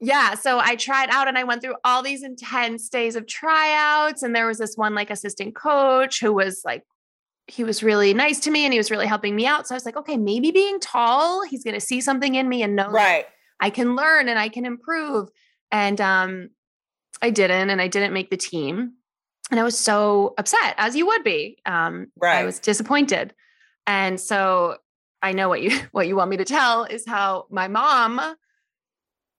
yeah, 0.00 0.34
so 0.34 0.58
I 0.58 0.76
tried 0.76 1.10
out 1.10 1.28
and 1.28 1.38
I 1.38 1.44
went 1.44 1.62
through 1.62 1.76
all 1.84 2.02
these 2.02 2.22
intense 2.22 2.88
days 2.88 3.16
of 3.16 3.26
tryouts. 3.26 4.22
And 4.22 4.34
there 4.34 4.46
was 4.46 4.58
this 4.58 4.76
one 4.76 4.94
like 4.94 5.10
assistant 5.10 5.54
coach 5.54 6.20
who 6.20 6.32
was 6.32 6.62
like, 6.64 6.84
he 7.46 7.62
was 7.62 7.82
really 7.82 8.14
nice 8.14 8.40
to 8.40 8.50
me 8.50 8.64
and 8.64 8.72
he 8.72 8.78
was 8.78 8.90
really 8.90 9.06
helping 9.06 9.36
me 9.36 9.46
out. 9.46 9.68
So 9.68 9.74
I 9.74 9.76
was 9.76 9.84
like, 9.84 9.96
okay, 9.96 10.16
maybe 10.16 10.50
being 10.50 10.80
tall, 10.80 11.44
he's 11.44 11.62
going 11.62 11.74
to 11.74 11.80
see 11.80 12.00
something 12.00 12.34
in 12.34 12.48
me 12.48 12.62
and 12.62 12.74
know 12.74 12.84
that 12.84 12.92
right. 12.92 13.26
I 13.60 13.68
can 13.68 13.94
learn 13.94 14.28
and 14.28 14.38
I 14.38 14.48
can 14.48 14.64
improve. 14.64 15.28
And 15.70 16.00
um, 16.00 16.48
I 17.20 17.28
didn't, 17.30 17.68
and 17.68 17.80
I 17.80 17.88
didn't 17.88 18.14
make 18.14 18.30
the 18.30 18.36
team. 18.38 18.94
And 19.50 19.60
I 19.60 19.62
was 19.62 19.78
so 19.78 20.32
upset, 20.38 20.74
as 20.78 20.96
you 20.96 21.06
would 21.06 21.22
be. 21.22 21.58
Um, 21.66 22.06
right. 22.16 22.38
I 22.38 22.44
was 22.44 22.58
disappointed. 22.58 23.34
And 23.86 24.18
so 24.18 24.78
I 25.24 25.32
know 25.32 25.48
what 25.48 25.62
you 25.62 25.70
what 25.92 26.06
you 26.06 26.16
want 26.16 26.30
me 26.30 26.36
to 26.36 26.44
tell 26.44 26.84
is 26.84 27.04
how 27.06 27.46
my 27.50 27.66
mom 27.66 28.20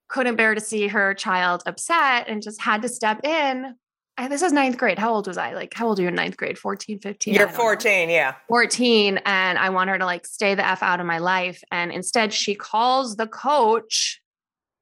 couldn't 0.08 0.36
bear 0.36 0.56
to 0.56 0.62
see 0.62 0.88
her 0.88 1.14
child 1.14 1.64
upset 1.66 2.28
and 2.28 2.42
just 2.42 2.62
had 2.62 2.82
to 2.82 2.90
step 2.90 3.24
in. 3.24 3.76
And 4.18 4.32
this 4.32 4.42
is 4.42 4.54
ninth 4.54 4.78
grade. 4.78 4.98
How 4.98 5.14
old 5.14 5.28
was 5.28 5.38
I? 5.38 5.54
Like, 5.54 5.74
how 5.74 5.88
old 5.88 6.00
are 6.00 6.04
you 6.04 6.08
in 6.08 6.16
ninth 6.16 6.38
grade? 6.38 6.58
14, 6.58 7.00
15? 7.00 7.34
You're 7.34 7.46
don't 7.46 7.54
know. 7.54 7.60
14. 7.60 8.10
Yeah. 8.10 8.36
14 8.48 9.20
and 9.26 9.58
I 9.58 9.70
want 9.70 9.90
her 9.90 9.98
to 9.98 10.06
like 10.06 10.26
stay 10.26 10.56
the 10.56 10.66
F 10.66 10.82
out 10.82 11.00
of 11.00 11.06
my 11.06 11.18
life. 11.18 11.64
And 11.72 11.92
instead, 11.92 12.34
she 12.34 12.56
calls 12.56 13.18
the 13.18 13.28
coach 13.28 14.22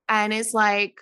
and 0.07 0.33
is 0.33 0.53
like, 0.53 0.99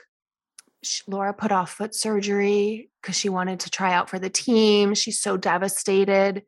Laura 1.08 1.34
put 1.34 1.52
off 1.52 1.74
foot 1.74 1.94
surgery 1.94 2.90
because 3.02 3.16
she 3.16 3.30
wanted 3.30 3.60
to 3.62 3.70
try 3.70 3.94
out 3.94 4.10
for 4.10 4.18
the 4.18 4.30
team. 4.30 4.96
She's 4.96 5.20
so 5.20 5.38
devastated. 5.38 6.44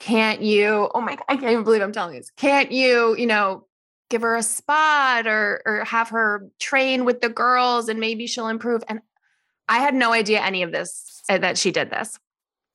Can't 0.00 0.42
you? 0.42 0.90
Oh 0.94 1.00
my 1.00 1.16
God, 1.16 1.24
I 1.28 1.36
can't 1.36 1.52
even 1.52 1.64
believe 1.64 1.82
I'm 1.82 1.92
telling 1.92 2.14
you 2.14 2.20
this. 2.20 2.30
Can't 2.36 2.72
you, 2.72 3.16
you 3.16 3.26
know, 3.26 3.66
give 4.10 4.22
her 4.22 4.36
a 4.36 4.42
spot 4.42 5.26
or 5.26 5.62
or 5.64 5.84
have 5.84 6.10
her 6.10 6.48
train 6.60 7.04
with 7.04 7.20
the 7.20 7.28
girls 7.28 7.88
and 7.88 8.00
maybe 8.00 8.26
she'll 8.26 8.48
improve? 8.48 8.82
And 8.88 9.00
I 9.68 9.78
had 9.78 9.94
no 9.94 10.12
idea 10.12 10.40
any 10.40 10.62
of 10.62 10.72
this, 10.72 11.22
uh, 11.28 11.38
that 11.38 11.56
she 11.56 11.70
did 11.70 11.90
this. 11.90 12.18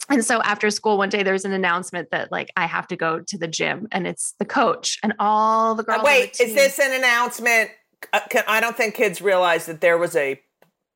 And 0.10 0.26
so 0.26 0.42
after 0.42 0.72
school 0.72 0.98
one 0.98 1.10
day, 1.10 1.22
there 1.22 1.34
was 1.34 1.46
an 1.46 1.52
announcement 1.52 2.10
that 2.12 2.32
like 2.32 2.52
I 2.58 2.66
have 2.66 2.88
to 2.88 2.96
go 2.96 3.20
to 3.20 3.38
the 3.38 3.48
gym, 3.48 3.88
and 3.92 4.08
it's 4.08 4.34
the 4.40 4.46
coach 4.46 4.98
and 5.04 5.14
all 5.20 5.76
the 5.76 5.84
girls. 5.84 6.00
Uh, 6.00 6.02
the 6.02 6.06
wait, 6.06 6.40
is 6.40 6.56
this 6.56 6.80
an 6.80 6.94
announcement? 6.94 7.70
Uh, 8.12 8.22
can, 8.30 8.44
I 8.48 8.60
don't 8.60 8.76
think 8.76 8.96
kids 8.96 9.22
realize 9.22 9.68
that 9.68 9.82
there 9.82 9.98
was 9.98 10.16
a 10.16 10.42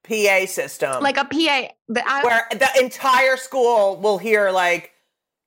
PA 0.03 0.45
system 0.47 1.03
like 1.03 1.17
a 1.17 1.25
PA? 1.25 1.73
The, 1.89 2.03
I, 2.07 2.23
where 2.23 2.47
the 2.51 2.69
entire 2.81 3.37
school 3.37 3.97
will 3.97 4.17
hear 4.17 4.49
like 4.49 4.92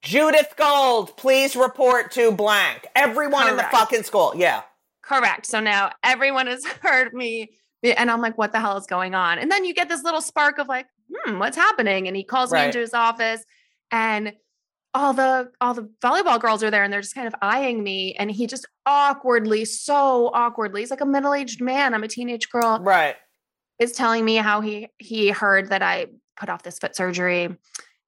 Judith 0.06 0.54
Gold, 0.56 1.16
please 1.16 1.56
report 1.56 2.12
to 2.12 2.30
blank. 2.30 2.86
Everyone 2.94 3.48
in 3.48 3.56
the 3.56 3.64
fucking 3.64 4.04
school. 4.04 4.32
Yeah. 4.36 4.62
correct. 5.02 5.46
So 5.46 5.58
now 5.58 5.90
everyone 6.04 6.46
has 6.46 6.64
heard 6.80 7.12
me, 7.12 7.50
and 7.82 8.08
I'm 8.08 8.20
like, 8.20 8.38
what 8.38 8.52
the 8.52 8.60
hell 8.60 8.76
is 8.76 8.86
going 8.86 9.16
on? 9.16 9.40
And 9.40 9.50
then 9.50 9.64
you 9.64 9.74
get 9.74 9.88
this 9.88 10.04
little 10.04 10.20
spark 10.20 10.58
of 10.58 10.68
like, 10.68 10.86
hmm, 11.12 11.40
what's 11.40 11.56
happening? 11.56 12.06
And 12.06 12.16
he 12.16 12.22
calls 12.22 12.52
me 12.52 12.64
into 12.64 12.78
his 12.78 12.94
office, 12.94 13.44
and 13.90 14.32
all 14.94 15.12
the 15.12 15.50
all 15.60 15.74
the 15.74 15.90
volleyball 16.00 16.40
girls 16.40 16.62
are 16.62 16.70
there, 16.70 16.84
and 16.84 16.92
they're 16.92 17.00
just 17.00 17.16
kind 17.16 17.26
of 17.26 17.34
eyeing 17.42 17.82
me, 17.82 18.14
and 18.14 18.30
he 18.30 18.46
just 18.46 18.64
awkwardly, 18.86 19.64
so 19.64 20.30
awkwardly, 20.32 20.82
he's 20.82 20.90
like 20.92 21.00
a 21.00 21.06
middle 21.06 21.34
aged 21.34 21.60
man. 21.60 21.94
I'm 21.94 22.04
a 22.04 22.08
teenage 22.08 22.48
girl. 22.48 22.78
Right. 22.80 23.16
is 23.80 23.90
telling 23.90 24.24
me 24.24 24.36
how 24.36 24.60
he 24.60 24.86
he 24.98 25.30
heard 25.30 25.70
that 25.70 25.82
I 25.82 26.06
put 26.36 26.48
off 26.48 26.62
this 26.62 26.78
foot 26.78 26.94
surgery 26.94 27.56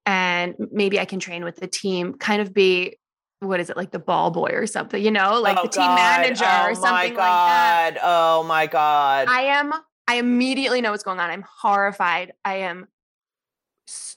and 0.09 0.55
maybe 0.73 0.99
I 0.99 1.05
can 1.05 1.21
train 1.21 1.44
with 1.44 1.57
the 1.57 1.66
team, 1.66 2.14
kind 2.14 2.40
of 2.40 2.55
be 2.55 2.97
what 3.40 3.61
is 3.61 3.68
it 3.71 3.77
like 3.77 3.90
the 3.92 3.99
ball 3.99 4.31
boy 4.31 4.51
or 4.53 4.66
something, 4.66 5.03
you 5.05 5.11
know, 5.11 5.40
like 5.40 5.59
Oh, 5.59 5.62
the 5.64 5.68
team 5.68 5.83
God. 5.83 5.97
manager 6.23 6.44
oh, 6.47 6.71
or 6.71 6.75
something 6.75 6.90
like 6.90 7.16
that. 7.16 7.94
God. 7.94 8.01
Oh 8.03 8.42
my 8.44 8.66
God. 8.66 9.29
I 9.29 9.42
am 9.42 9.73
I 10.09 10.14
immediately 10.16 10.81
know 10.81 10.90
what's 10.92 11.03
going 11.05 11.21
on. 11.21 11.31
I'm 11.31 11.44
horrified. 11.61 12.33
I 12.44 12.55
am 12.61 12.88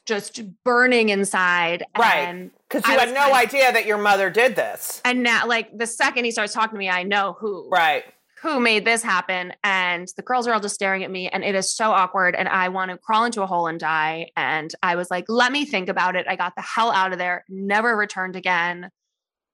just 0.05 0.41
burning 0.63 1.09
inside 1.09 1.83
Right. 1.97 2.49
Because 2.69 2.87
you 2.87 2.95
I 2.95 2.99
had 3.05 3.09
no 3.09 3.21
kind 3.21 3.31
of- 3.31 3.37
idea 3.37 3.71
that 3.73 3.85
your 3.85 3.97
mother 3.97 4.29
did 4.29 4.55
this. 4.55 5.01
and 5.05 5.21
now 5.23 5.45
like 5.45 5.77
the 5.77 5.85
second 5.87 6.23
he 6.25 6.31
starts 6.31 6.53
talking 6.53 6.71
to 6.75 6.79
me, 6.79 6.89
I 6.89 7.03
know 7.03 7.35
who 7.39 7.69
Right. 7.69 8.05
Who 8.41 8.59
made 8.59 8.85
this 8.85 9.03
happen 9.03 9.53
and 9.63 10.07
the 10.15 10.23
girls 10.23 10.47
are 10.47 10.53
all 10.53 10.59
just 10.59 10.75
staring 10.75 11.03
at 11.03 11.11
me 11.11 11.29
and 11.29 11.43
it 11.43 11.53
is 11.55 11.73
so 11.75 11.91
awkward 11.91 12.35
and 12.35 12.47
i 12.49 12.69
want 12.69 12.89
to 12.91 12.97
crawl 12.97 13.23
into 13.25 13.41
a 13.41 13.47
hole 13.47 13.67
and 13.67 13.79
die 13.79 14.29
and 14.35 14.73
i 14.81 14.95
was 14.95 15.11
like 15.11 15.25
let 15.27 15.51
me 15.51 15.65
think 15.65 15.89
about 15.89 16.15
it 16.15 16.25
i 16.27 16.35
got 16.35 16.53
the 16.55 16.61
hell 16.61 16.91
out 16.91 17.11
of 17.11 17.19
there 17.19 17.43
never 17.49 17.95
returned 17.95 18.35
again 18.35 18.89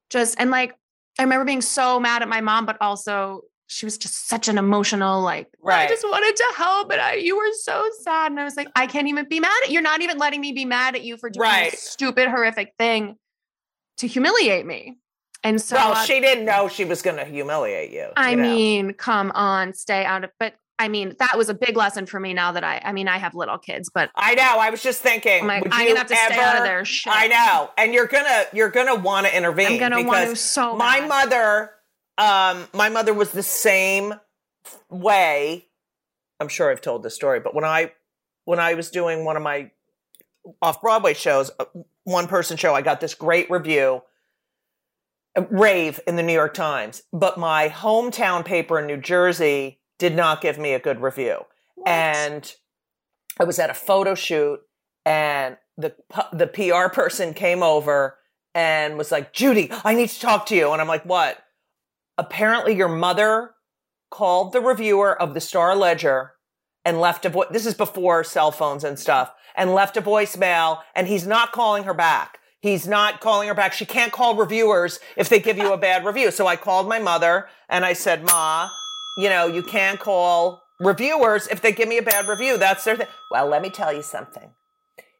just 0.09 0.35
and 0.39 0.51
like 0.51 0.73
i 1.19 1.23
remember 1.23 1.45
being 1.45 1.61
so 1.61 1.99
mad 1.99 2.21
at 2.21 2.29
my 2.29 2.41
mom 2.41 2.65
but 2.65 2.77
also 2.81 3.41
she 3.69 3.85
was 3.85 3.97
just 3.97 4.29
such 4.29 4.47
an 4.47 4.57
emotional 4.57 5.21
like 5.21 5.47
right. 5.61 5.85
i 5.85 5.87
just 5.87 6.05
wanted 6.05 6.35
to 6.35 6.53
help 6.55 6.87
but 6.87 6.99
I, 6.99 7.15
you 7.15 7.35
were 7.35 7.51
so 7.61 7.83
sad 8.01 8.31
and 8.31 8.39
i 8.39 8.45
was 8.45 8.55
like 8.55 8.69
i 8.75 8.87
can't 8.87 9.07
even 9.09 9.27
be 9.27 9.41
mad 9.41 9.51
at 9.63 9.71
you're 9.71 9.81
not 9.81 10.01
even 10.01 10.17
letting 10.17 10.39
me 10.39 10.53
be 10.53 10.63
mad 10.63 10.95
at 10.95 11.03
you 11.03 11.17
for 11.17 11.29
doing 11.29 11.41
Right. 11.41 11.71
this 11.71 11.81
stupid 11.81 12.29
horrific 12.29 12.73
thing 12.79 13.17
to 13.97 14.07
humiliate 14.07 14.65
me 14.65 14.97
And 15.43 15.61
so 15.61 15.75
well, 15.75 15.91
uh, 15.93 16.03
she 16.03 16.19
didn't 16.19 16.45
know 16.45 16.67
she 16.67 16.83
was 16.85 17.01
going 17.01 17.17
to 17.17 17.25
humiliate 17.25 17.91
you. 17.91 18.07
I 18.17 18.31
you 18.31 18.35
know. 18.37 18.43
mean, 18.43 18.93
come 18.93 19.31
on, 19.31 19.73
stay 19.73 20.03
out 20.03 20.23
of 20.23 20.31
but 20.39 20.53
I 20.79 20.89
mean, 20.89 21.15
that 21.17 21.35
was 21.37 21.49
a 21.49 21.55
big 21.55 21.75
lesson 21.75 22.05
for 22.05 22.19
me 22.19 22.33
now 22.33 22.51
that 22.51 22.63
I 22.63 22.79
I 22.83 22.91
mean, 22.91 23.07
I 23.07 23.17
have 23.17 23.33
little 23.33 23.57
kids, 23.57 23.89
but 23.91 24.11
I 24.15 24.35
know. 24.35 24.57
I 24.59 24.69
was 24.69 24.83
just 24.83 25.01
thinking. 25.01 25.41
I'm 25.41 25.47
like, 25.47 25.63
would 25.63 25.73
I'm 25.73 25.81
you 25.81 25.87
gonna 25.89 25.99
have 25.99 26.07
to 26.07 26.15
stay 26.15 26.35
out 26.35 26.55
of 26.55 26.55
ever- 26.57 26.65
their 26.65 26.85
shit. 26.85 27.13
I 27.15 27.27
know, 27.27 27.71
and 27.77 27.93
you're 27.93 28.05
gonna 28.07 28.45
you're 28.53 28.69
gonna 28.69 28.95
want 28.95 29.25
to 29.25 29.35
intervene. 29.35 29.67
I'm 29.67 29.79
gonna 29.79 30.03
want 30.03 30.29
to 30.29 30.35
so 30.35 30.75
my 30.75 30.99
bad. 30.99 31.09
mother, 31.09 31.71
um, 32.17 32.67
my 32.73 32.89
mother 32.89 33.13
was 33.13 33.31
the 33.31 33.43
same 33.43 34.13
way. 34.89 35.65
I'm 36.39 36.47
sure 36.47 36.69
I've 36.69 36.81
told 36.81 37.01
this 37.01 37.15
story, 37.15 37.39
but 37.39 37.55
when 37.55 37.63
I 37.63 37.93
when 38.45 38.59
I 38.59 38.75
was 38.75 38.91
doing 38.91 39.25
one 39.25 39.35
of 39.35 39.41
my 39.41 39.71
off 40.61 40.79
Broadway 40.81 41.15
shows, 41.15 41.49
one 42.03 42.27
person 42.27 42.55
show, 42.55 42.75
I 42.75 42.81
got 42.81 43.01
this 43.01 43.15
great 43.15 43.49
review, 43.49 44.03
rave 45.49 45.99
in 46.07 46.15
the 46.15 46.23
New 46.23 46.33
York 46.33 46.53
Times, 46.53 47.03
but 47.13 47.37
my 47.37 47.69
hometown 47.69 48.43
paper 48.43 48.79
in 48.79 48.87
New 48.87 48.97
Jersey 48.97 49.79
did 49.99 50.15
not 50.15 50.41
give 50.41 50.57
me 50.57 50.73
a 50.73 50.79
good 50.79 51.01
review. 51.01 51.45
And 51.85 52.53
I 53.39 53.43
was 53.43 53.59
at 53.59 53.69
a 53.69 53.75
photo 53.75 54.15
shoot, 54.15 54.59
and 55.05 55.57
the 55.77 55.95
the 56.33 56.47
PR 56.47 56.93
person 56.93 57.33
came 57.33 57.61
over 57.61 58.17
and 58.55 58.97
was 58.97 59.11
like, 59.11 59.33
"Judy, 59.33 59.71
I 59.83 59.93
need 59.93 60.09
to 60.09 60.19
talk 60.19 60.45
to 60.47 60.55
you." 60.55 60.71
And 60.71 60.81
I'm 60.81 60.87
like, 60.87 61.03
"What?" 61.03 61.37
Apparently, 62.17 62.75
your 62.75 62.87
mother 62.87 63.55
called 64.09 64.53
the 64.53 64.61
reviewer 64.61 65.19
of 65.19 65.33
the 65.33 65.41
Star 65.41 65.75
Ledger 65.75 66.33
and 66.83 66.99
left 66.99 67.25
a 67.25 67.29
voice. 67.29 67.47
This 67.51 67.65
is 67.65 67.75
before 67.75 68.23
cell 68.23 68.51
phones 68.51 68.83
and 68.83 68.97
stuff, 68.97 69.31
and 69.55 69.75
left 69.75 69.97
a 69.97 70.01
voicemail. 70.01 70.81
And 70.95 71.07
he's 71.07 71.27
not 71.27 71.51
calling 71.51 71.83
her 71.83 71.93
back. 71.93 72.39
He's 72.67 72.85
not 72.85 73.21
calling 73.21 73.47
her 73.47 73.53
back. 73.53 73.71
She 73.71 73.85
can't 73.85 74.11
call 74.11 74.35
reviewers 74.35 74.99
if 75.15 75.29
they 75.29 75.39
give 75.39 75.57
you 75.57 75.71
a 75.71 75.77
bad 75.77 76.03
review. 76.03 76.31
So 76.31 76.47
I 76.47 76.57
called 76.57 76.89
my 76.89 76.99
mother 76.99 77.47
and 77.69 77.85
I 77.85 77.93
said, 77.93 78.23
"Ma, 78.23 78.69
you 79.17 79.29
know, 79.29 79.47
you 79.47 79.63
can't 79.63 79.99
call 79.99 80.63
reviewers 80.77 81.47
if 81.47 81.61
they 81.61 81.71
give 81.71 81.87
me 81.87 81.97
a 81.97 82.01
bad 82.01 82.27
review. 82.27 82.57
That's 82.57 82.83
their 82.83 82.97
thing." 82.97 83.07
Well, 83.31 83.47
let 83.47 83.61
me 83.61 83.69
tell 83.69 83.93
you 83.93 84.01
something. 84.01 84.51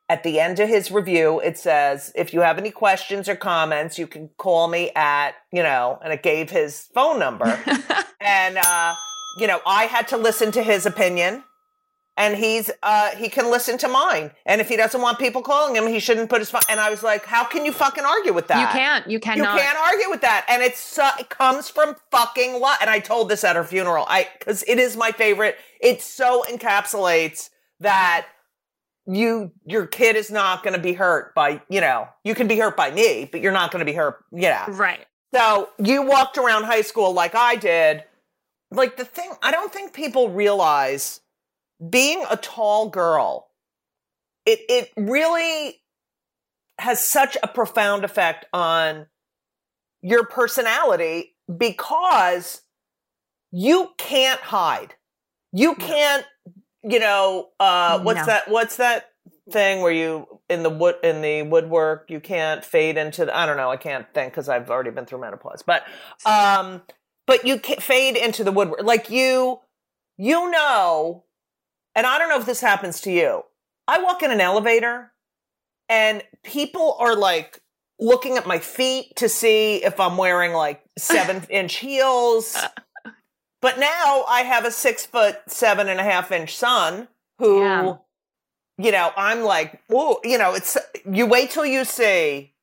At 0.09 0.23
the 0.23 0.41
end 0.41 0.59
of 0.59 0.67
his 0.67 0.91
review, 0.91 1.39
it 1.39 1.57
says, 1.57 2.11
if 2.15 2.33
you 2.33 2.41
have 2.41 2.57
any 2.57 2.71
questions 2.71 3.29
or 3.29 3.35
comments, 3.35 3.97
you 3.97 4.07
can 4.07 4.29
call 4.37 4.67
me 4.67 4.91
at, 4.95 5.35
you 5.51 5.63
know, 5.63 5.99
and 6.01 6.13
it 6.13 6.23
gave 6.23 6.49
his 6.49 6.87
phone 6.93 7.19
number. 7.19 7.45
and, 8.21 8.57
uh, 8.57 8.95
you 9.37 9.47
know, 9.47 9.59
I 9.65 9.83
had 9.83 10.07
to 10.09 10.17
listen 10.17 10.51
to 10.53 10.63
his 10.63 10.85
opinion 10.85 11.43
and 12.17 12.35
he's, 12.35 12.71
uh, 12.83 13.11
he 13.15 13.29
can 13.29 13.49
listen 13.51 13.77
to 13.77 13.87
mine. 13.87 14.31
And 14.45 14.59
if 14.59 14.67
he 14.67 14.75
doesn't 14.75 14.99
want 14.99 15.19
people 15.19 15.41
calling 15.41 15.75
him, 15.75 15.87
he 15.87 15.99
shouldn't 15.99 16.29
put 16.29 16.39
his 16.39 16.49
phone. 16.49 16.61
And 16.67 16.79
I 16.79 16.89
was 16.89 17.03
like, 17.03 17.25
how 17.25 17.45
can 17.45 17.63
you 17.63 17.71
fucking 17.71 18.03
argue 18.03 18.33
with 18.33 18.47
that? 18.47 18.59
you 18.59 18.79
can't. 18.79 19.07
You 19.07 19.19
cannot. 19.19 19.53
You 19.53 19.61
can't 19.61 19.77
argue 19.77 20.09
with 20.09 20.21
that, 20.21 20.45
and 20.49 20.61
it's 20.63 20.79
so, 20.79 21.07
it 21.19 21.29
comes 21.29 21.69
from 21.69 21.95
fucking 22.11 22.59
love. 22.59 22.77
And 22.81 22.89
I 22.89 22.99
told 22.99 23.29
this 23.29 23.43
at 23.43 23.55
her 23.55 23.63
funeral, 23.63 24.05
I 24.07 24.27
because 24.37 24.63
it 24.67 24.79
is 24.79 24.97
my 24.97 25.11
favorite. 25.11 25.57
It 25.79 26.01
so 26.01 26.43
encapsulates 26.49 27.49
that 27.79 28.25
you 29.05 29.51
your 29.65 29.85
kid 29.87 30.15
is 30.15 30.29
not 30.29 30.63
going 30.63 30.75
to 30.75 30.81
be 30.81 30.93
hurt 30.93 31.33
by 31.33 31.61
you 31.69 31.79
know 31.79 32.09
you 32.23 32.35
can 32.35 32.47
be 32.47 32.57
hurt 32.57 32.75
by 32.75 32.91
me, 32.91 33.29
but 33.31 33.41
you're 33.41 33.51
not 33.51 33.71
going 33.71 33.79
to 33.79 33.85
be 33.85 33.95
hurt. 33.95 34.23
Yeah. 34.31 34.65
Right. 34.69 35.05
So 35.33 35.69
you 35.77 36.01
walked 36.03 36.37
around 36.37 36.63
high 36.63 36.81
school 36.81 37.13
like 37.13 37.35
I 37.35 37.55
did. 37.55 38.03
Like 38.71 38.97
the 38.97 39.05
thing, 39.05 39.31
I 39.41 39.51
don't 39.51 39.71
think 39.71 39.93
people 39.93 40.29
realize 40.29 41.21
being 41.89 42.23
a 42.29 42.37
tall 42.37 42.89
girl. 42.89 43.49
It 44.45 44.59
it 44.69 44.91
really 44.97 45.81
has 46.79 47.03
such 47.03 47.37
a 47.41 47.47
profound 47.47 48.05
effect 48.05 48.45
on 48.53 49.07
your 50.01 50.25
personality 50.25 51.35
because 51.57 52.61
you 53.51 53.89
can't 53.97 54.39
hide. 54.39 54.93
You 55.53 55.75
can't, 55.75 56.25
you 56.83 56.99
know, 56.99 57.49
uh 57.59 57.99
what's 57.99 58.19
No. 58.21 58.25
that 58.27 58.47
what's 58.49 58.77
that 58.77 59.09
thing 59.51 59.81
where 59.81 59.91
you 59.91 60.27
in 60.49 60.63
the 60.63 60.69
wood 60.69 60.95
in 61.03 61.21
the 61.21 61.41
woodwork 61.43 62.09
you 62.09 62.19
can't 62.19 62.63
fade 62.65 62.97
into 62.97 63.25
the, 63.25 63.35
I 63.37 63.45
don't 63.45 63.57
know, 63.57 63.71
I 63.71 63.77
can't 63.77 64.05
think 64.13 64.33
cuz 64.33 64.49
I've 64.49 64.69
already 64.69 64.91
been 64.91 65.05
through 65.05 65.21
menopause. 65.21 65.63
But 65.63 65.83
um 66.25 66.83
but 67.25 67.45
you 67.45 67.59
can 67.59 67.77
fade 67.79 68.15
into 68.17 68.43
the 68.43 68.51
woodwork 68.51 68.83
like 68.83 69.09
you 69.09 69.59
you 70.17 70.49
know 70.51 71.23
and 71.97 72.05
I 72.07 72.17
don't 72.17 72.29
know 72.29 72.39
if 72.39 72.45
this 72.45 72.61
happens 72.61 73.01
to 73.01 73.11
you. 73.11 73.43
I 73.87 74.01
walk 74.01 74.23
in 74.23 74.31
an 74.31 74.39
elevator 74.39 75.11
and 75.89 76.23
people 76.43 76.95
are 76.99 77.15
like 77.15 77.59
looking 77.99 78.37
at 78.37 78.45
my 78.47 78.59
feet 78.59 79.15
to 79.17 79.27
see 79.27 79.83
if 79.83 79.99
I'm 79.99 80.15
wearing 80.17 80.53
like 80.53 80.81
seven 80.97 81.43
inch 81.49 81.75
heels. 81.75 82.55
But 83.61 83.79
now 83.79 84.23
I 84.27 84.41
have 84.41 84.65
a 84.65 84.71
six 84.71 85.05
foot 85.05 85.37
seven 85.47 85.89
and 85.89 85.99
a 85.99 86.03
half 86.03 86.31
inch 86.31 86.55
son 86.55 87.07
who, 87.39 87.61
Yeah. 87.61 87.95
you 88.77 88.91
know, 88.91 89.11
I'm 89.17 89.41
like, 89.41 89.81
oh, 89.91 90.19
you 90.23 90.37
know, 90.37 90.53
it's 90.53 90.77
you 91.11 91.25
wait 91.25 91.49
till 91.51 91.65
you 91.65 91.83
see. 91.85 92.53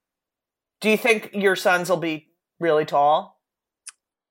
Do 0.80 0.90
you 0.90 0.96
think 0.96 1.30
your 1.32 1.56
sons 1.56 1.88
will 1.90 1.96
be 1.96 2.28
really 2.60 2.84
tall? 2.84 3.40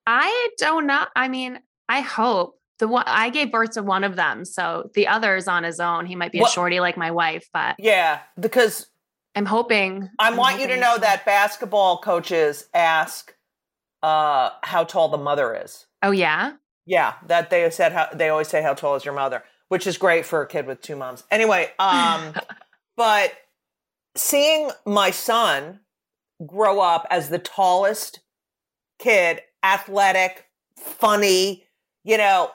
I 0.05 0.49
don't 0.57 0.85
know. 0.85 1.05
I 1.15 1.27
mean, 1.27 1.59
I 1.89 2.01
hope 2.01 2.59
the 2.79 2.87
one 2.87 3.03
I 3.07 3.29
gave 3.29 3.51
birth 3.51 3.71
to 3.71 3.83
one 3.83 4.03
of 4.03 4.15
them, 4.15 4.45
so 4.45 4.89
the 4.93 5.07
other 5.07 5.35
is 5.35 5.47
on 5.47 5.63
his 5.63 5.79
own. 5.79 6.05
He 6.05 6.15
might 6.15 6.31
be 6.31 6.39
What- 6.39 6.49
a 6.49 6.53
shorty 6.53 6.79
like 6.79 6.97
my 6.97 7.11
wife, 7.11 7.47
but 7.53 7.75
Yeah, 7.79 8.19
because 8.39 8.87
I'm 9.35 9.45
hoping. 9.45 10.09
I 10.19 10.27
I'm 10.27 10.37
want 10.37 10.59
you 10.59 10.67
to 10.67 10.77
know 10.77 10.97
that 10.97 11.25
basketball 11.25 11.99
coaches 11.99 12.67
ask 12.73 13.33
uh, 14.01 14.49
how 14.63 14.83
tall 14.83 15.07
the 15.09 15.17
mother 15.17 15.55
is. 15.63 15.85
Oh 16.01 16.11
yeah. 16.11 16.53
Yeah, 16.85 17.13
that 17.27 17.49
they 17.49 17.69
said 17.69 17.93
how 17.93 18.09
they 18.13 18.27
always 18.29 18.49
say 18.49 18.61
how 18.61 18.73
tall 18.73 18.95
is 18.95 19.05
your 19.05 19.13
mother, 19.13 19.43
which 19.69 19.87
is 19.87 19.97
great 19.97 20.25
for 20.25 20.41
a 20.41 20.47
kid 20.47 20.67
with 20.67 20.81
two 20.81 20.95
moms. 20.97 21.23
Anyway, 21.31 21.71
um, 21.79 22.33
but 22.97 23.31
seeing 24.15 24.69
my 24.85 25.09
son 25.11 25.79
grow 26.45 26.79
up 26.81 27.07
as 27.09 27.29
the 27.29 27.39
tallest 27.39 28.19
kid, 28.99 29.41
athletic, 29.63 30.45
funny, 30.77 31.63
you 32.03 32.17
know, 32.17 32.51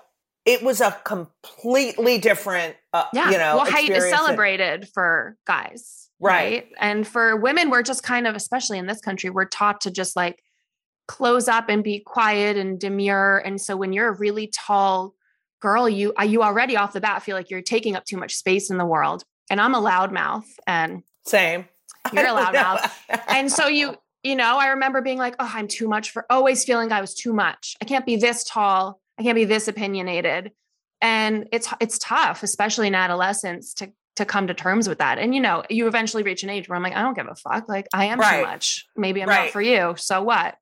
it 0.48 0.62
was 0.62 0.80
a 0.80 0.92
completely 1.04 2.16
different, 2.16 2.74
uh, 2.94 3.04
Yeah. 3.12 3.30
you 3.30 3.36
know, 3.36 3.56
well, 3.58 3.70
height 3.70 3.90
is 3.90 4.08
celebrated 4.08 4.88
for 4.94 5.36
guys. 5.46 6.08
Right. 6.18 6.66
And 6.78 7.06
for 7.06 7.36
women, 7.36 7.68
we're 7.68 7.82
just 7.82 8.02
kind 8.02 8.26
of, 8.26 8.34
especially 8.34 8.78
in 8.78 8.86
this 8.86 9.00
country, 9.02 9.28
we're 9.28 9.44
taught 9.44 9.82
to 9.82 9.90
just 9.90 10.16
like 10.16 10.42
close 11.06 11.48
up 11.48 11.68
and 11.68 11.84
be 11.84 12.00
quiet 12.00 12.56
and 12.56 12.80
demure. 12.80 13.42
And 13.44 13.60
so 13.60 13.76
when 13.76 13.92
you're 13.92 14.08
a 14.08 14.16
really 14.16 14.46
tall 14.46 15.12
girl, 15.60 15.86
you 15.86 16.14
uh, 16.18 16.24
you 16.24 16.42
already 16.42 16.78
off 16.78 16.94
the 16.94 17.00
bat 17.02 17.22
feel 17.22 17.36
like 17.36 17.50
you're 17.50 17.60
taking 17.60 17.94
up 17.94 18.06
too 18.06 18.16
much 18.16 18.34
space 18.34 18.70
in 18.70 18.78
the 18.78 18.86
world. 18.86 19.24
And 19.50 19.60
I'm 19.60 19.74
a 19.74 19.80
loudmouth 19.82 20.46
and 20.66 21.02
Same. 21.26 21.66
You're 22.12 22.24
a 22.26 22.28
loudmouth. 22.30 22.90
and 23.28 23.52
so 23.52 23.66
you 23.66 23.94
you 24.22 24.34
know 24.34 24.56
i 24.56 24.68
remember 24.68 25.02
being 25.02 25.18
like 25.18 25.34
oh 25.38 25.50
i'm 25.54 25.68
too 25.68 25.88
much 25.88 26.10
for 26.10 26.24
always 26.30 26.64
feeling 26.64 26.90
i 26.90 27.00
was 27.00 27.14
too 27.14 27.32
much 27.32 27.76
i 27.82 27.84
can't 27.84 28.06
be 28.06 28.16
this 28.16 28.44
tall 28.44 29.00
i 29.18 29.22
can't 29.22 29.34
be 29.36 29.44
this 29.44 29.68
opinionated. 29.68 30.52
And 31.00 31.48
it's 31.52 31.68
it's 31.80 31.98
tough 31.98 32.42
especially 32.42 32.86
in 32.88 32.94
adolescence 32.94 33.72
to 33.74 33.92
to 34.16 34.24
come 34.24 34.48
to 34.48 34.54
terms 34.54 34.88
with 34.88 34.98
that. 34.98 35.18
And 35.18 35.34
you 35.34 35.40
know 35.40 35.62
you 35.70 35.86
eventually 35.86 36.22
reach 36.24 36.42
an 36.42 36.50
age 36.50 36.68
where 36.68 36.76
i'm 36.76 36.82
like 36.82 36.94
i 36.96 37.02
don't 37.02 37.14
give 37.14 37.28
a 37.28 37.34
fuck. 37.36 37.68
Like 37.68 37.86
i 37.92 38.06
am 38.06 38.18
Right. 38.18 38.40
too 38.40 38.46
much. 38.46 38.86
Maybe 38.96 39.22
i'm 39.22 39.28
Right. 39.28 39.44
not 39.44 39.50
for 39.50 39.62
you. 39.62 39.94
So 39.96 40.22
what? 40.22 40.56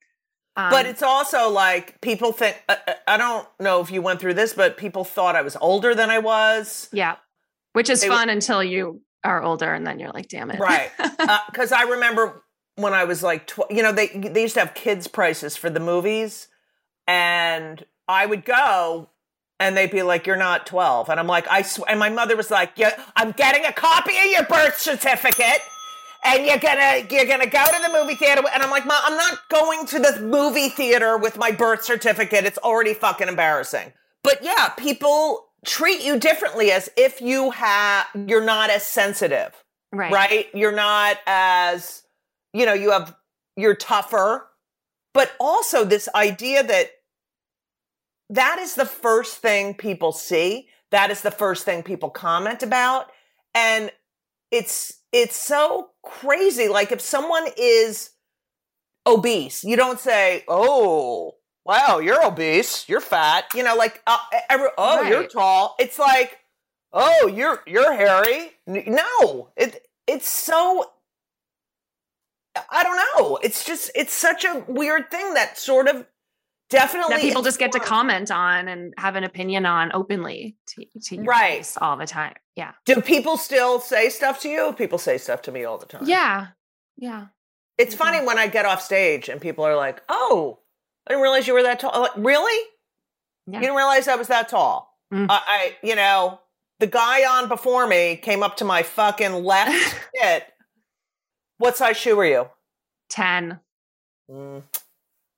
Um, 0.59 0.71
but 0.71 0.87
it's 0.87 1.03
also 1.03 1.51
like 1.51 2.01
people 2.01 2.33
think 2.33 2.63
uh, 2.69 2.77
uh, 2.89 2.95
I 3.07 3.17
don't 3.19 3.47
know 3.61 3.81
if 3.83 3.91
you 3.91 4.01
went 4.03 4.21
through 4.21 4.35
this, 4.35 4.55
but 4.55 4.77
people 4.79 5.05
thought 5.05 5.37
I 5.37 5.43
was 5.43 5.55
older 5.61 5.95
than 5.95 6.09
I 6.11 6.19
was. 6.19 6.89
yeah. 6.93 7.17
Which 7.75 7.91
is 7.91 8.01
They- 8.01 8.09
fun 8.09 8.31
until 8.31 8.65
you 8.65 9.03
are 9.23 9.43
older 9.43 9.73
and 9.75 9.87
then 9.87 9.99
you're 9.99 10.13
like 10.13 10.29
damn 10.29 10.51
it. 10.51 10.59
Right. 10.59 10.91
Because 11.51 11.73
I 11.73 11.83
remember 11.83 12.43
when 12.77 12.93
I 12.95 13.05
was 13.05 13.23
like, 13.23 13.47
tw- 13.47 13.71
you 13.71 13.83
know, 13.83 13.93
they 13.93 14.09
they 14.09 14.43
used 14.43 14.55
to 14.55 14.61
have 14.61 14.75
kids 14.75 15.09
prices 15.09 15.57
for 15.57 15.69
the 15.71 15.81
movies, 15.81 16.49
and 17.07 17.85
I 18.09 18.27
would 18.27 18.45
go, 18.45 19.11
and 19.59 19.77
they'd 19.77 19.91
be 19.91 20.03
like, 20.03 20.27
"You're 20.27 20.37
not 20.37 20.67
12," 20.67 21.09
and 21.09 21.19
I'm 21.19 21.27
like, 21.27 21.47
"I," 21.49 21.63
swear." 21.63 21.91
and 21.91 21.99
my 21.99 22.09
mother 22.09 22.37
was 22.37 22.51
like, 22.51 22.73
"Yeah, 22.77 22.99
I'm 23.17 23.33
getting 23.33 23.65
a 23.65 23.73
copy 23.73 24.17
of 24.19 24.27
your 24.27 24.45
birth 24.45 24.81
certificate." 24.81 25.63
And 26.25 26.45
you're 26.45 26.59
gonna 26.59 27.07
you're 27.09 27.27
gonna 27.27 27.47
go 27.47 27.65
to 27.65 27.83
the 27.83 27.91
movie 27.93 28.17
theater, 28.17 28.43
and 28.53 28.63
I'm 28.63 28.71
like, 28.71 28.85
Mom, 28.85 29.01
I'm 29.05 29.17
not 29.17 29.49
going 29.49 29.87
to 29.87 29.99
the 30.01 30.21
movie 30.23 30.71
theater 30.71 31.17
with 31.17 31.37
my 31.37 31.53
birth 31.53 31.85
certificate. 31.85 32.45
It's 32.45 32.59
already 32.59 32.95
fucking 32.95 33.29
embarrassing. 33.29 33.93
But 34.25 34.43
yeah, 34.43 34.71
people 34.71 35.47
treat 35.65 36.03
you 36.03 36.19
differently 36.19 36.73
as 36.73 36.89
if 36.97 37.21
you 37.21 37.53
have 37.53 38.07
you're 38.27 38.45
not 38.45 38.71
as 38.71 38.85
sensitive 38.85 39.53
right 39.97 40.13
right? 40.13 40.47
You're 40.55 40.73
not 40.73 41.19
as, 41.27 42.03
you 42.53 42.67
know, 42.67 42.75
you 42.75 42.91
have, 42.91 43.15
you're 43.57 43.75
tougher. 43.75 44.49
But 45.15 45.33
also 45.41 45.85
this 45.85 46.09
idea 46.15 46.63
that 46.63 46.91
that 48.31 48.59
is 48.59 48.75
the 48.75 48.87
first 48.87 49.39
thing 49.39 49.75
people 49.75 50.13
see. 50.13 50.69
That 50.91 51.11
is 51.11 51.23
the 51.23 51.31
first 51.31 51.65
thing 51.65 51.83
people 51.83 52.11
comment 52.11 52.63
about. 52.63 53.11
And 53.55 53.91
it's, 54.51 55.01
it's 55.13 55.37
so 55.37 55.91
crazy. 56.03 56.69
Like 56.69 56.93
if 56.93 57.01
someone 57.01 57.47
is 57.57 58.11
obese. 59.07 59.65
You 59.65 59.77
don't 59.77 60.01
say, 60.01 60.45
"Oh, 60.49 61.37
wow, 61.65 61.99
you're 61.99 62.25
obese. 62.25 62.89
You're 62.89 63.01
fat." 63.01 63.47
You 63.55 63.63
know, 63.63 63.77
like, 63.77 64.03
uh, 64.07 64.19
every, 64.51 64.69
"Oh, 64.77 65.03
you're 65.03 65.27
tall." 65.29 65.77
It's 65.79 65.99
like, 65.99 66.39
"Oh, 66.93 67.27
you're 67.29 67.63
you're 67.67 67.95
hairy." 67.95 68.53
No, 68.67 69.51
it 69.57 69.87
it's 70.07 70.29
so. 70.29 70.91
I 72.71 72.83
don't 72.83 72.97
know. 72.97 73.39
It's 73.43 73.65
just 73.65 73.91
it's 73.95 74.15
such 74.15 74.45
a 74.45 74.65
weird 74.67 75.11
thing 75.11 75.35
that 75.35 75.59
sort 75.59 75.89
of 75.89 76.07
definitely 76.71 77.15
that 77.15 77.21
people 77.23 77.43
just 77.43 77.59
get 77.59 77.73
to 77.73 77.81
comment 77.81 78.31
on 78.31 78.69
and 78.69 78.95
have 78.99 79.17
an 79.17 79.25
opinion 79.25 79.67
on 79.67 79.91
openly 79.95 80.57
to, 80.69 80.85
to 81.03 81.17
your 81.17 81.25
Right. 81.25 81.71
all 81.81 81.97
the 81.97 82.07
time. 82.07 82.35
Yeah. 82.55 82.73
Do 82.85 83.01
people 83.01 83.37
still 83.37 83.81
say 83.81 84.09
stuff 84.09 84.41
to 84.43 84.49
you? 84.49 84.73
People 84.73 84.99
say 84.99 85.19
stuff 85.19 85.43
to 85.43 85.53
me 85.53 85.65
all 85.65 85.79
the 85.79 85.87
time. 85.87 86.03
Yeah. 86.07 86.49
Yeah. 86.97 87.27
It's 87.79 87.95
funny 87.95 88.25
when 88.25 88.39
I 88.39 88.47
get 88.49 88.65
off 88.65 88.81
stage 88.83 89.29
and 89.29 89.41
people 89.41 89.65
are 89.65 89.77
like, 89.77 90.03
"Oh, 90.09 90.61
I 91.07 91.11
didn't 91.13 91.23
realize 91.23 91.47
you 91.47 91.53
were 91.55 91.63
that 91.65 91.79
tall." 91.81 92.01
Like, 92.01 92.13
really? 92.17 92.69
Yeah. 93.47 93.57
You 93.57 93.61
didn't 93.61 93.77
realize 93.77 94.09
I 94.09 94.17
was 94.17 94.29
that 94.29 94.49
tall? 94.49 94.97
Mm. 95.13 95.27
I, 95.29 95.41
I, 95.47 95.77
you 95.87 95.95
know, 95.95 96.41
the 96.81 96.87
guy 96.87 97.25
on 97.27 97.49
before 97.49 97.87
me 97.87 98.17
came 98.17 98.43
up 98.43 98.57
to 98.57 98.65
my 98.65 98.83
fucking 98.83 99.45
left 99.45 99.95
hit. 100.15 100.45
What 101.59 101.77
size 101.77 101.97
shoe 101.97 102.19
are 102.19 102.25
you? 102.27 102.49
10. 103.11 103.61
Mm, 104.31 104.63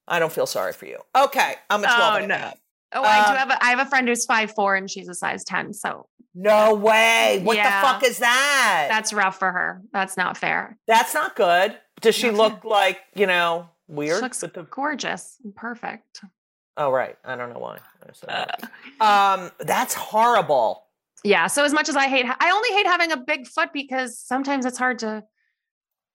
I 0.09 0.19
don't 0.19 0.33
feel 0.33 0.47
sorry 0.47 0.73
for 0.73 0.87
you. 0.87 0.99
Okay, 1.17 1.55
I'm 1.71 1.81
a 1.85 1.87
12 1.87 2.01
Oh, 2.01 2.17
and 2.17 2.25
a 2.25 2.29
no. 2.29 2.35
half. 2.37 2.55
Oh, 2.95 3.03
I 3.03 3.25
do 3.27 3.31
Um, 3.33 3.37
have 3.37 3.51
a 3.51 3.65
I 3.65 3.71
have 3.71 3.79
a 3.81 3.87
friend 3.87 4.09
who's 4.09 4.25
five 4.25 4.51
four 4.55 4.75
and 4.75 4.91
she's 4.91 5.09
a 5.09 5.15
size 5.15 5.45
10. 5.45 5.75
So 5.75 6.09
No 6.35 6.75
way. 6.75 7.41
What 7.45 7.57
Yeah. 7.57 7.81
the 7.83 7.87
fuck 7.87 8.03
is 8.05 8.19
that? 8.19 8.87
that's 8.91 9.13
rough 9.13 9.39
for 9.39 9.51
her. 9.53 9.83
That's 9.93 10.17
not 10.17 10.37
fair. 10.39 10.79
That's 10.87 11.13
not 11.15 11.37
good. 11.37 11.79
Does 12.01 12.15
she 12.15 12.29
Not 12.31 12.37
look 12.37 12.65
like, 12.65 13.01
you 13.15 13.27
know, 13.27 13.69
weird? 13.89 14.17
She 14.19 14.23
looks 14.23 14.41
the- 14.41 14.49
gorgeous 14.71 15.37
and 15.45 15.55
perfect. 15.55 16.23
oh, 16.77 16.91
right. 16.91 17.17
I 17.25 17.35
don't 17.37 17.53
know 17.53 17.59
why. 17.59 17.79
Um, 19.01 19.51
that's 19.59 19.95
horrible. 19.95 20.85
Yeah. 21.25 21.49
So 21.49 21.65
as 21.65 21.73
much 21.73 21.89
as 21.89 21.97
I 21.97 22.07
hate, 22.07 22.25
I 22.41 22.51
only 22.51 22.71
hate 22.71 22.87
having 22.87 23.11
a 23.13 23.17
big 23.17 23.47
foot 23.49 23.71
because 23.73 24.19
sometimes 24.19 24.65
it's 24.65 24.79
hard 24.79 25.01
to 25.01 25.25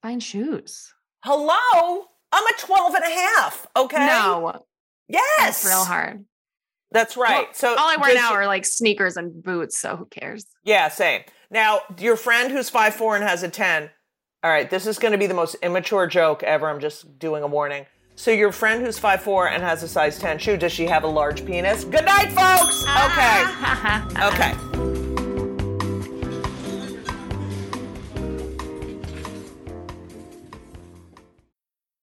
find 0.02 0.24
shoes. 0.24 0.94
Hello? 1.24 2.06
I'm 2.34 2.46
a 2.48 2.52
12 2.60 2.96
and 2.96 3.04
a 3.06 3.10
half. 3.10 3.68
Okay. 3.76 4.08
No, 4.08 4.66
Yes. 5.08 5.24
that's 5.40 5.66
real 5.66 5.86
hard. 5.86 6.26
That's 6.92 7.16
right. 7.18 7.46
Well, 7.46 7.54
so 7.54 7.70
all 7.72 7.78
I 7.90 7.98
wear 7.98 8.14
now 8.14 8.34
are 8.34 8.46
like 8.48 8.66
sneakers 8.66 9.18
and 9.18 9.44
boots. 9.44 9.80
So 9.80 9.96
who 9.96 10.06
cares? 10.06 10.46
Yeah, 10.64 10.90
same. 10.90 11.22
Now, 11.50 11.82
your 12.00 12.16
friend 12.16 12.52
who's 12.52 12.70
five 12.70 12.96
four 12.96 13.16
and 13.16 13.24
has 13.24 13.44
a 13.44 13.50
10. 13.50 13.90
All 14.44 14.52
right, 14.52 14.70
this 14.70 14.86
is 14.88 15.00
going 15.00 15.14
to 15.14 15.18
be 15.18 15.28
the 15.28 15.34
most 15.34 15.56
immature 15.64 16.06
joke 16.08 16.44
ever. 16.44 16.70
I'm 16.70 16.80
just 16.80 17.18
doing 17.18 17.44
a 17.44 17.48
warning. 17.48 17.86
So 18.16 18.30
your 18.30 18.52
friend 18.52 18.84
who's 18.86 19.00
five 19.00 19.22
four 19.22 19.48
and 19.50 19.64
has 19.64 19.82
a 19.84 19.88
size 19.88 20.20
10 20.20 20.38
shoe, 20.40 20.58
does 20.58 20.72
she 20.72 20.86
have 20.86 21.04
a 21.04 21.08
large 21.08 21.46
penis? 21.46 21.84
Good 21.84 22.06
night, 22.06 22.32
folks. 22.32 22.84
Okay. 22.84 23.44
Okay. 24.84 24.93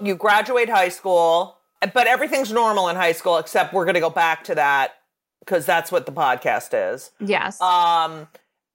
You 0.00 0.14
graduate 0.14 0.68
high 0.68 0.88
school, 0.88 1.58
but 1.94 2.06
everything's 2.06 2.52
normal 2.52 2.88
in 2.88 2.96
high 2.96 3.12
school 3.12 3.38
except 3.38 3.72
we're 3.74 3.84
going 3.84 3.94
to 3.94 4.00
go 4.00 4.10
back 4.10 4.44
to 4.44 4.54
that 4.54 4.94
because 5.40 5.66
that's 5.66 5.90
what 5.92 6.06
the 6.06 6.12
podcast 6.12 6.70
is. 6.94 7.10
yes. 7.20 7.60
Um, 7.60 8.28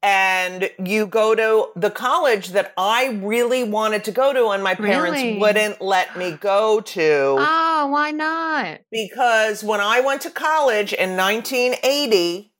and 0.03 0.69
you 0.83 1.07
go 1.07 1.33
to 1.33 1.69
the 1.79 1.89
college 1.89 2.49
that 2.49 2.71
I 2.77 3.19
really 3.23 3.63
wanted 3.63 4.03
to 4.05 4.11
go 4.11 4.31
to, 4.31 4.49
and 4.49 4.61
my 4.63 4.75
parents 4.75 5.19
Really? 5.21 5.39
wouldn't 5.39 5.81
let 5.81 6.15
me 6.15 6.33
go 6.33 6.81
to 6.81 7.35
oh, 7.39 7.87
why 7.89 8.11
not? 8.11 8.81
because 8.91 9.63
when 9.63 9.81
I 9.81 9.99
went 10.01 10.21
to 10.21 10.29
college 10.29 10.93
in 10.93 11.17
1980, 11.17 12.51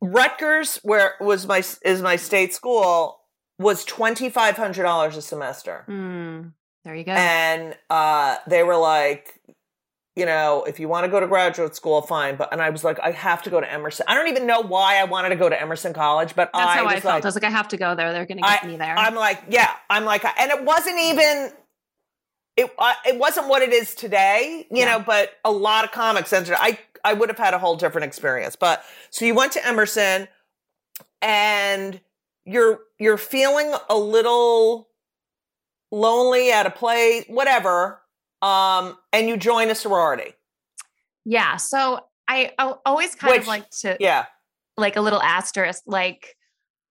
Rutgers, 0.00 0.76
where 0.82 1.14
was 1.20 1.46
my 1.46 1.62
is 1.82 2.02
my 2.02 2.16
state 2.16 2.52
school, 2.54 3.20
was 3.58 3.84
twenty 3.84 4.28
five 4.30 4.56
hundred 4.56 4.82
dollars 4.84 5.16
a 5.16 5.22
semester, 5.22 5.82
Hmm. 5.86 6.48
There 6.84 6.94
you 6.94 7.04
go. 7.04 7.12
and 7.12 7.76
uh, 7.90 8.36
they 8.46 8.62
were 8.62 8.76
like. 8.76 9.40
You 10.16 10.26
know, 10.26 10.62
if 10.62 10.78
you 10.78 10.86
want 10.86 11.02
to 11.06 11.10
go 11.10 11.18
to 11.18 11.26
graduate 11.26 11.74
school, 11.74 12.00
fine. 12.00 12.36
But 12.36 12.52
and 12.52 12.62
I 12.62 12.70
was 12.70 12.84
like, 12.84 13.00
I 13.00 13.10
have 13.10 13.42
to 13.42 13.50
go 13.50 13.60
to 13.60 13.68
Emerson. 13.68 14.06
I 14.08 14.14
don't 14.14 14.28
even 14.28 14.46
know 14.46 14.60
why 14.60 14.98
I 14.98 15.02
wanted 15.02 15.30
to 15.30 15.34
go 15.34 15.48
to 15.48 15.60
Emerson 15.60 15.92
College, 15.92 16.36
but 16.36 16.50
That's 16.54 16.64
I 16.70 16.76
how 16.76 16.84
was 16.84 16.92
I 16.92 17.00
felt. 17.00 17.14
like, 17.16 17.24
I 17.24 17.26
was 17.26 17.34
like, 17.34 17.42
I 17.42 17.50
have 17.50 17.66
to 17.66 17.76
go 17.76 17.96
there. 17.96 18.12
They're 18.12 18.24
going 18.24 18.38
to 18.38 18.44
get 18.44 18.62
I- 18.62 18.66
me 18.68 18.76
there. 18.76 18.96
I'm 18.96 19.16
like, 19.16 19.42
yeah, 19.48 19.72
I'm 19.90 20.04
like, 20.04 20.24
and 20.24 20.52
it 20.52 20.62
wasn't 20.62 21.00
even. 21.00 21.50
It 22.56 22.72
uh, 22.78 22.94
it 23.04 23.18
wasn't 23.18 23.48
what 23.48 23.62
it 23.62 23.72
is 23.72 23.96
today, 23.96 24.68
you 24.70 24.78
Yeah. 24.84 24.98
know. 24.98 25.04
But 25.04 25.32
a 25.44 25.50
lot 25.50 25.84
of 25.84 25.90
comics 25.90 26.32
entered. 26.32 26.58
I 26.60 26.78
I 27.04 27.12
would 27.14 27.28
have 27.28 27.38
had 27.38 27.52
a 27.52 27.58
whole 27.58 27.74
different 27.74 28.04
experience. 28.04 28.54
But 28.54 28.84
so 29.10 29.24
you 29.24 29.34
went 29.34 29.50
to 29.54 29.66
Emerson, 29.66 30.28
and 31.22 32.00
you're 32.44 32.78
you're 33.00 33.18
feeling 33.18 33.74
a 33.90 33.96
little 33.98 34.88
lonely 35.94 36.50
at 36.52 36.66
a 36.66 36.70
place, 36.70 37.24
whatever. 37.28 38.00
Um, 38.42 38.98
and 39.12 39.28
you 39.28 39.36
join 39.36 39.70
a 39.70 39.74
sorority. 39.74 40.34
yeah. 41.24 41.56
So 41.56 42.00
I, 42.28 42.52
I 42.58 42.74
always 42.84 43.14
kind 43.14 43.32
Which- 43.32 43.42
of 43.42 43.46
like 43.48 43.70
to 43.80 43.96
Yeah, 44.00 44.26
like 44.76 44.96
a 44.96 45.00
little 45.00 45.22
asterisk, 45.22 45.82
like 45.86 46.36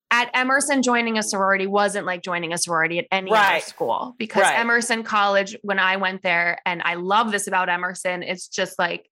at 0.10 0.30
Emerson, 0.34 0.82
joining 0.84 1.18
a 1.18 1.24
sorority 1.24 1.66
wasn't 1.68 2.06
like 2.06 2.22
joining 2.24 2.54
a 2.54 2.58
sorority 2.58 3.00
at 3.00 3.06
any 3.12 3.32
Right. 3.32 3.58
other 3.58 3.66
school 3.66 4.16
because 4.18 4.44
Right. 4.44 4.58
Emerson 4.60 5.04
College, 5.04 5.58
when 5.63 5.80
I 5.80 5.98
went 5.98 6.22
there, 6.24 6.60
and 6.66 6.82
I 6.84 6.96
love 6.96 7.32
this 7.32 7.48
about 7.48 7.68
Emerson, 7.70 8.22
it's 8.24 8.48
just 8.48 8.78
like, 8.80 9.10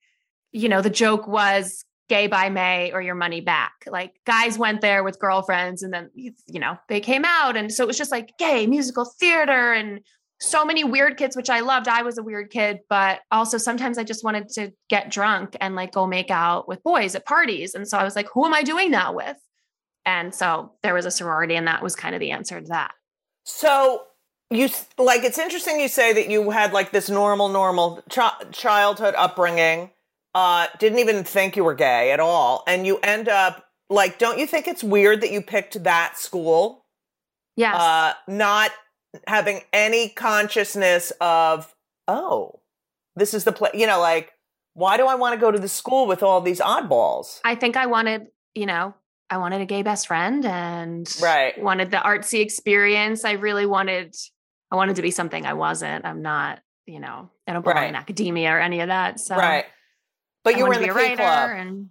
you 0.52 0.70
know, 0.70 0.82
the 0.82 0.90
joke 0.92 1.28
was 1.28 1.84
gay 2.12 2.28
by 2.28 2.50
May 2.50 2.92
or 2.92 3.02
your 3.02 3.16
money 3.16 3.40
back. 3.40 3.72
Like 3.88 4.20
guys 4.26 4.58
went 4.58 4.82
there 4.82 5.02
with 5.02 5.18
girlfriends 5.18 5.82
and 5.82 5.94
then, 5.94 6.10
you 6.14 6.60
know, 6.60 6.78
they 6.90 7.00
came 7.00 7.24
out. 7.24 7.56
And 7.56 7.72
so 7.72 7.86
it 7.86 7.88
was 7.88 7.98
just 7.98 8.12
like 8.12 8.38
gay 8.38 8.68
musical 8.68 9.06
theater 9.06 9.72
and 9.72 10.02
so 10.38 10.66
many 10.66 10.84
weird 10.84 11.16
kids, 11.16 11.38
which 11.38 11.50
I 11.50 11.62
loved. 11.62 11.88
I 11.88 12.02
was 12.02 12.18
a 12.18 12.24
weird 12.24 12.50
kid, 12.50 12.80
but 12.90 13.22
also 13.32 13.58
sometimes 13.58 13.98
I 13.98 14.04
just 14.04 14.26
wanted 14.26 14.50
to 14.56 14.74
get 14.90 15.10
drunk 15.10 15.56
and 15.62 15.74
like 15.74 15.94
go 15.94 16.06
make 16.06 16.30
out 16.30 16.68
with 16.68 16.84
boys 16.84 17.16
at 17.16 17.26
parties. 17.26 17.76
And 17.76 17.88
so 17.88 17.98
I 17.98 18.04
was 18.04 18.18
like, 18.18 18.28
who 18.34 18.46
am 18.46 18.54
I 18.54 18.64
doing 18.64 18.92
that 18.92 19.16
with? 19.16 19.38
And 20.06 20.36
so 20.36 20.74
there 20.84 20.94
was 20.94 21.06
a 21.06 21.12
sorority, 21.12 21.56
and 21.56 21.68
that 21.68 21.82
was 21.82 21.96
kind 21.96 22.14
of 22.14 22.20
the 22.20 22.32
answer 22.32 22.60
to 22.60 22.68
that. 22.70 22.92
So 23.46 24.02
you 24.50 24.68
like 24.98 25.24
it's 25.24 25.38
interesting 25.38 25.80
you 25.80 25.88
say 25.88 26.12
that 26.12 26.28
you 26.28 26.50
had 26.50 26.74
like 26.74 26.92
this 26.92 27.08
normal 27.08 27.48
normal 27.50 28.02
chi- 28.10 28.44
childhood 28.52 29.14
upbringing 29.16 29.92
uh 30.34 30.68
didn't 30.80 31.00
even 31.00 31.24
think 31.24 31.56
you 31.56 31.64
were 31.64 31.74
gay 31.76 32.12
at 32.12 32.20
all 32.20 32.64
and 32.68 32.86
you 32.88 32.98
end 33.00 33.28
up 33.28 33.66
like 33.90 34.18
don't 34.18 34.40
you 34.40 34.48
think 34.48 34.68
it's 34.68 34.84
weird 34.84 35.22
that 35.22 35.32
you 35.32 35.42
picked 35.42 35.84
that 35.84 36.18
school 36.18 36.86
Yes. 37.58 37.76
uh 37.76 38.14
not 38.28 38.72
having 39.28 39.62
any 39.74 40.10
consciousness 40.10 41.12
of 41.20 41.74
oh 42.08 42.62
this 43.16 43.34
is 43.34 43.44
the 43.44 43.52
place 43.52 43.74
you 43.74 43.86
know 43.88 44.00
like 44.00 44.32
why 44.74 44.96
do 44.96 45.06
I 45.06 45.16
want 45.16 45.34
to 45.36 45.40
go 45.40 45.52
to 45.52 45.60
the 45.60 45.68
school 45.68 46.08
with 46.08 46.24
all 46.24 46.40
these 46.40 46.62
oddballs 46.62 47.42
I 47.44 47.56
think 47.56 47.76
I 47.76 47.88
wanted, 47.88 48.28
you 48.56 48.66
know, 48.66 48.94
I 49.30 49.36
wanted 49.38 49.60
a 49.60 49.66
gay 49.66 49.82
best 49.82 50.08
friend 50.08 50.46
and 50.46 51.14
Right. 51.22 51.62
wanted 51.62 51.92
the 51.92 51.98
artsy 51.98 52.40
experience. 52.40 53.26
I 53.26 53.34
really 53.34 53.66
wanted, 53.66 54.16
I 54.72 54.78
wanted 54.78 54.96
to 54.96 55.02
be 55.02 55.12
something 55.12 55.46
I 55.46 55.56
wasn't. 55.56 56.06
I'm 56.06 56.22
not, 56.22 56.60
you 56.86 57.02
know, 57.02 57.30
I 57.46 57.52
don't 57.52 57.64
belong 57.64 57.76
Right. 57.80 57.90
in 57.90 57.96
academia 57.96 58.50
or 58.52 58.62
any 58.62 58.80
of 58.80 58.88
that. 58.88 59.20
So 59.20 59.36
right 59.36 59.66
but 60.44 60.56
I 60.56 60.58
you 60.58 60.66
were 60.66 60.74
in 60.74 60.82
the 60.82 60.88
Key 60.94 61.16
Club 61.16 61.50
and 61.56 61.90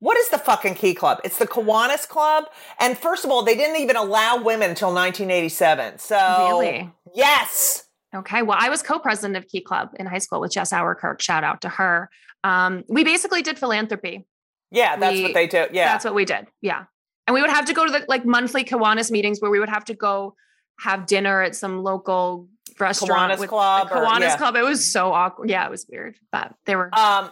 What 0.00 0.16
is 0.16 0.28
the 0.28 0.38
fucking 0.38 0.74
Key 0.76 0.94
Club? 0.94 1.20
It's 1.24 1.38
the 1.38 1.46
Kiwanis 1.46 2.08
Club. 2.08 2.44
And 2.78 2.96
first 2.96 3.24
of 3.24 3.30
all, 3.30 3.42
they 3.42 3.56
didn't 3.56 3.80
even 3.80 3.96
allow 3.96 4.40
women 4.42 4.70
until 4.70 4.88
1987. 4.94 5.98
So, 5.98 6.16
Really? 6.48 6.90
yes. 7.14 7.84
Okay. 8.14 8.42
Well, 8.42 8.56
I 8.60 8.68
was 8.68 8.82
co-president 8.82 9.36
of 9.36 9.48
Key 9.48 9.60
Club 9.60 9.90
in 9.98 10.06
high 10.06 10.18
school 10.18 10.40
with 10.40 10.52
Jess 10.52 10.72
Auerkirk. 10.72 11.20
Shout 11.20 11.44
out 11.44 11.60
to 11.62 11.68
her. 11.68 12.08
Um, 12.44 12.84
we 12.88 13.02
basically 13.04 13.42
did 13.42 13.58
philanthropy. 13.58 14.24
Yeah, 14.70 14.96
that's 14.96 15.16
We- 15.16 15.22
what 15.24 15.34
they 15.34 15.46
do. 15.46 15.66
Yeah. 15.72 15.92
That's 15.92 16.04
what 16.04 16.14
we 16.14 16.24
did. 16.24 16.46
Yeah. 16.62 16.84
And 17.26 17.34
we 17.34 17.40
would 17.42 17.50
have 17.50 17.66
to 17.66 17.74
go 17.74 17.84
to 17.84 17.90
the 17.92 18.04
like 18.08 18.24
monthly 18.24 18.64
Kiwanis 18.64 19.10
meetings 19.10 19.40
where 19.40 19.50
we 19.50 19.58
would 19.60 19.68
have 19.68 19.84
to 19.86 19.94
go 19.94 20.34
have 20.80 21.06
dinner 21.06 21.42
at 21.42 21.56
some 21.56 21.82
local 21.82 22.48
restaurant 22.78 23.32
Kiwanis 23.32 23.38
with 23.40 23.48
Club 23.50 23.88
the 23.88 23.96
or- 23.98 24.06
Kiwanis 24.06 24.20
yeah. 24.20 24.36
Club. 24.36 24.56
It 24.56 24.62
was 24.62 24.90
so 24.90 25.12
awkward. 25.12 25.50
Yeah, 25.50 25.66
it 25.66 25.70
was 25.70 25.84
weird, 25.90 26.16
but 26.30 26.54
they 26.66 26.76
were. 26.76 26.90
Um, 26.96 27.30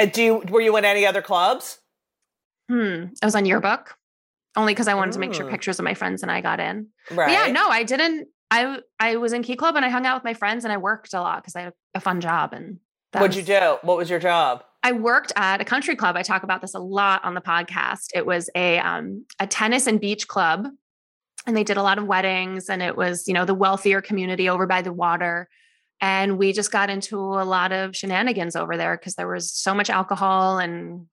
and 0.00 0.12
do 0.12 0.22
you 0.22 0.34
were 0.48 0.60
you 0.60 0.76
in 0.76 0.84
any 0.84 1.06
other 1.06 1.22
clubs? 1.22 1.78
hmm. 2.68 3.06
I 3.22 3.26
was 3.26 3.34
on 3.34 3.44
yearbook 3.46 3.96
only 4.56 4.72
because 4.74 4.88
I 4.88 4.94
wanted 4.94 5.12
to 5.12 5.18
make 5.20 5.32
sure 5.34 5.46
Mm. 5.46 5.50
pictures 5.50 5.78
of 5.78 5.84
my 5.84 5.94
friends 5.94 6.22
and 6.22 6.30
I 6.30 6.40
got 6.40 6.58
in. 6.60 6.88
But 7.08 7.18
Right. 7.18 7.32
yeah, 7.32 7.52
no, 7.52 7.68
I 7.68 7.82
didn't. 7.84 8.28
I 8.50 8.78
I 8.98 9.16
was 9.16 9.32
in 9.32 9.42
Key 9.42 9.56
Club 9.56 9.76
and 9.76 9.84
I 9.84 9.88
hung 9.90 10.06
out 10.06 10.16
with 10.16 10.24
my 10.24 10.34
friends 10.34 10.64
and 10.64 10.72
I 10.72 10.76
worked 10.76 11.14
a 11.14 11.20
lot 11.20 11.42
because 11.42 11.54
I 11.56 11.60
had 11.62 11.72
a 11.94 12.00
fun 12.00 12.20
job 12.20 12.52
and. 12.52 12.78
What'd 13.12 13.34
you 13.36 13.42
do? 13.42 13.78
What 13.82 13.96
was 13.96 14.08
your 14.08 14.20
job? 14.20 14.62
I 14.84 14.92
worked 14.92 15.32
at 15.36 15.60
a 15.60 15.64
country 15.64 15.96
club. 15.96 16.16
I 16.16 16.22
talk 16.22 16.42
about 16.44 16.60
this 16.60 16.74
a 16.74 16.78
lot 16.78 17.24
on 17.24 17.34
the 17.34 17.40
podcast. 17.40 18.10
It 18.14 18.24
was 18.24 18.48
a 18.54 18.78
um, 18.78 19.24
a 19.40 19.46
tennis 19.48 19.86
and 19.88 20.00
beach 20.00 20.28
club, 20.28 20.68
and 21.44 21.56
they 21.56 21.64
did 21.64 21.76
a 21.76 21.82
lot 21.82 21.98
of 21.98 22.06
weddings. 22.06 22.70
And 22.70 22.82
it 22.82 22.96
was 22.96 23.26
you 23.26 23.34
know 23.34 23.44
the 23.44 23.54
wealthier 23.54 24.00
community 24.00 24.48
over 24.48 24.64
by 24.66 24.80
the 24.82 24.92
water. 24.92 25.48
And 26.00 26.38
we 26.38 26.52
just 26.52 26.72
got 26.72 26.88
into 26.90 27.18
a 27.18 27.44
lot 27.44 27.72
of 27.72 27.94
shenanigans 27.94 28.56
over 28.56 28.76
there 28.76 28.96
because 28.96 29.14
there 29.16 29.28
was 29.28 29.52
so 29.52 29.74
much 29.74 29.90
alcohol 29.90 30.58
and 30.58 31.06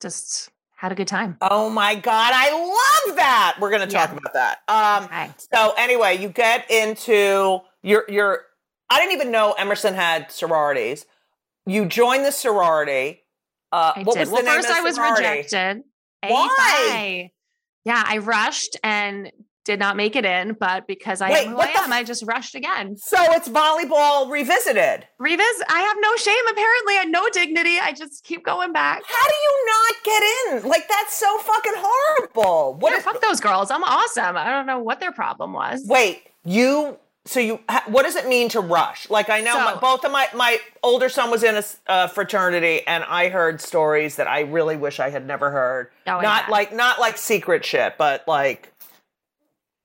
just 0.00 0.48
had 0.76 0.92
a 0.92 0.94
good 0.94 1.08
time. 1.08 1.36
Oh 1.42 1.68
my 1.68 1.94
god, 1.94 2.32
I 2.34 2.52
love 3.06 3.16
that. 3.16 3.56
We're 3.60 3.70
going 3.70 3.86
to 3.86 3.92
talk 3.94 4.10
Yeah. 4.10 4.16
about 4.16 4.32
that. 4.34 4.58
Um, 4.68 5.04
Okay. 5.04 5.30
so 5.52 5.74
anyway, 5.76 6.16
you 6.18 6.28
get 6.28 6.70
into 6.70 7.60
your 7.82 8.04
your. 8.08 8.42
I 8.88 8.98
didn't 8.98 9.12
even 9.12 9.30
know 9.30 9.52
Emerson 9.52 9.94
had 9.94 10.30
sororities. 10.32 11.04
You 11.66 11.84
joined 11.86 12.24
the 12.24 12.32
sorority. 12.32 13.22
Uh, 13.72 13.92
I 13.96 14.02
what 14.04 14.14
did. 14.14 14.20
was 14.20 14.28
the 14.30 14.34
well, 14.36 14.42
name 14.44 14.54
first 14.56 14.68
of 14.68 14.74
the 14.74 14.80
I 14.80 14.84
was 14.84 14.94
sorority? 14.96 15.26
rejected. 15.26 15.82
Why? 16.26 16.48
Phi. 16.56 17.32
Yeah, 17.84 18.02
I 18.06 18.18
rushed 18.18 18.76
and 18.82 19.30
did 19.64 19.78
not 19.78 19.96
make 19.96 20.16
it 20.16 20.24
in, 20.24 20.54
but 20.58 20.86
because 20.86 21.20
I 21.20 21.30
Wait, 21.30 21.46
am 21.46 21.52
who 21.54 21.60
I 21.60 21.66
am, 21.66 21.84
f- 21.84 21.92
I 21.92 22.02
just 22.04 22.24
rushed 22.26 22.54
again. 22.54 22.96
So 22.96 23.16
it's 23.32 23.48
volleyball 23.48 24.30
revisited. 24.30 25.06
Revis, 25.20 25.60
I 25.68 25.80
have 25.80 25.96
no 26.00 26.16
shame. 26.16 26.48
Apparently, 26.50 26.94
I 26.96 27.04
no 27.06 27.28
dignity. 27.28 27.78
I 27.80 27.92
just 27.92 28.24
keep 28.24 28.44
going 28.44 28.72
back. 28.72 29.02
How 29.06 29.26
do 29.28 29.34
you 29.34 29.66
not 29.66 29.94
get 30.04 30.22
in? 30.64 30.68
Like 30.70 30.88
that's 30.88 31.14
so 31.14 31.38
fucking 31.38 31.72
horrible. 31.76 32.74
What 32.80 32.92
Yeah, 32.92 32.98
is- 32.98 33.04
fuck 33.04 33.20
those 33.20 33.40
girls. 33.40 33.70
I'm 33.70 33.84
awesome. 33.84 34.36
I 34.36 34.50
don't 34.50 34.66
know 34.66 34.78
what 34.80 35.00
their 35.00 35.12
problem 35.12 35.52
was. 35.52 35.84
Wait, 35.86 36.22
you. 36.44 36.98
So 37.26 37.38
you. 37.38 37.60
What 37.86 38.04
does 38.04 38.16
it 38.16 38.26
mean 38.28 38.48
to 38.50 38.60
rush? 38.60 39.10
Like 39.10 39.28
I 39.28 39.42
know 39.42 39.54
my, 39.56 39.74
both 39.76 40.04
of 40.06 40.10
my 40.10 40.26
my 40.34 40.58
older 40.82 41.10
son 41.10 41.30
was 41.30 41.42
in 41.42 41.54
a 41.56 41.62
uh, 41.86 42.06
fraternity, 42.08 42.80
and 42.86 43.04
I 43.04 43.28
heard 43.28 43.60
stories 43.60 44.16
that 44.16 44.26
I 44.26 44.40
really 44.40 44.76
wish 44.78 44.98
I 45.00 45.10
had 45.10 45.26
never 45.26 45.50
heard. 45.50 45.90
Oh, 46.06 46.20
not 46.20 46.44
bet. 46.44 46.50
like 46.50 46.74
not 46.74 46.98
like 46.98 47.18
secret 47.18 47.64
shit, 47.64 47.98
but 47.98 48.26
like. 48.26 48.72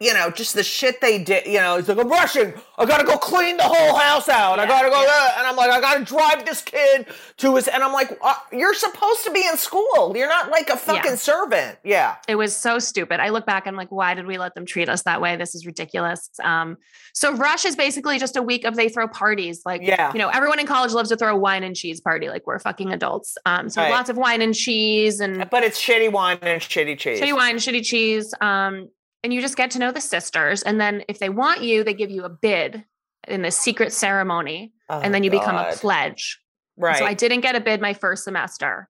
You 0.01 0.13
know, 0.13 0.29
just 0.29 0.55
the 0.55 0.63
shit 0.63 0.99
they 0.99 1.23
did. 1.23 1.45
You 1.45 1.59
know, 1.59 1.77
he's 1.77 1.87
like, 1.87 1.97
I'm 1.97 2.09
rushing. 2.09 2.53
I 2.77 2.83
gotta 2.85 3.05
go 3.05 3.17
clean 3.17 3.55
the 3.55 3.63
whole 3.63 3.95
house 3.95 4.27
out. 4.27 4.59
I 4.59 4.65
gotta 4.67 4.89
go, 4.89 5.01
yeah. 5.01 5.07
uh," 5.09 5.31
and 5.37 5.47
I'm 5.47 5.55
like, 5.55 5.69
I 5.71 5.79
gotta 5.79 6.03
drive 6.03 6.45
this 6.45 6.61
kid 6.61 7.05
to 7.37 7.55
his. 7.55 7.69
And 7.69 7.81
I'm 7.81 7.93
like, 7.93 8.11
uh, 8.21 8.35
you're 8.51 8.73
supposed 8.73 9.23
to 9.23 9.31
be 9.31 9.47
in 9.47 9.55
school. 9.55 10.11
You're 10.13 10.27
not 10.27 10.51
like 10.51 10.69
a 10.69 10.75
fucking 10.75 11.11
Yeah. 11.11 11.15
servant. 11.15 11.77
Yeah. 11.85 12.15
It 12.27 12.35
was 12.35 12.53
so 12.53 12.77
stupid. 12.77 13.21
I 13.21 13.29
look 13.29 13.45
back 13.45 13.67
and 13.67 13.73
I'm 13.73 13.77
like, 13.77 13.89
why 13.89 14.15
did 14.15 14.27
we 14.27 14.37
let 14.37 14.53
them 14.53 14.65
treat 14.65 14.89
us 14.89 15.03
that 15.03 15.21
way? 15.21 15.37
This 15.37 15.55
is 15.55 15.65
ridiculous. 15.65 16.29
Um, 16.43 16.75
so 17.13 17.31
Rush 17.33 17.63
is 17.63 17.77
basically 17.77 18.19
just 18.19 18.35
a 18.35 18.41
week 18.43 18.65
of 18.65 18.75
they 18.75 18.89
throw 18.89 19.07
parties. 19.07 19.61
Like, 19.65 19.81
Yeah. 19.81 20.11
you 20.11 20.19
know, 20.19 20.27
everyone 20.27 20.59
in 20.59 20.67
college 20.67 20.91
loves 20.91 21.07
to 21.07 21.15
throw 21.15 21.33
a 21.33 21.37
wine 21.39 21.63
and 21.63 21.73
cheese 21.73 22.01
party. 22.01 22.27
Like 22.27 22.45
we're 22.45 22.59
fucking 22.59 22.91
adults. 22.91 23.37
Um, 23.45 23.69
so 23.69 23.81
Right. 23.81 23.91
lots 23.91 24.09
of 24.09 24.17
wine 24.17 24.41
and 24.41 24.53
cheese 24.53 25.21
and 25.21 25.49
But 25.49 25.63
it's 25.63 25.81
shitty 25.81 26.11
wine 26.11 26.37
and 26.41 26.61
shitty 26.61 26.99
cheese. 26.99 27.21
shitty 27.21 27.33
wine, 27.33 27.55
shitty 27.55 27.85
cheese. 27.85 28.33
Um, 28.41 28.89
and 29.25 29.33
you 29.33 29.41
just 29.41 29.57
get 29.57 29.71
to 29.71 29.79
know 29.79 29.91
the 29.91 30.01
sisters. 30.01 30.61
And 30.61 30.79
then 30.79 31.03
if 31.09 31.17
they 31.17 31.29
want 31.29 31.63
you, 31.63 31.83
they 31.83 31.95
give 31.95 32.11
you 32.11 32.25
a 32.25 32.29
bid 32.29 32.85
in 33.27 33.41
this 33.41 33.57
secret 33.57 33.91
ceremony, 33.91 34.71
Oh, 34.87 34.99
and 34.99 35.15
then 35.15 35.23
you 35.23 35.31
become 35.31 35.55
a 35.55 35.73
pledge. 35.73 36.39
Right. 36.77 36.97
So 36.97 37.05
I 37.05 37.15
didn't 37.15 37.41
get 37.41 37.55
a 37.55 37.59
bid 37.59 37.81
my 37.81 37.95
first 37.95 38.23
semester, 38.23 38.87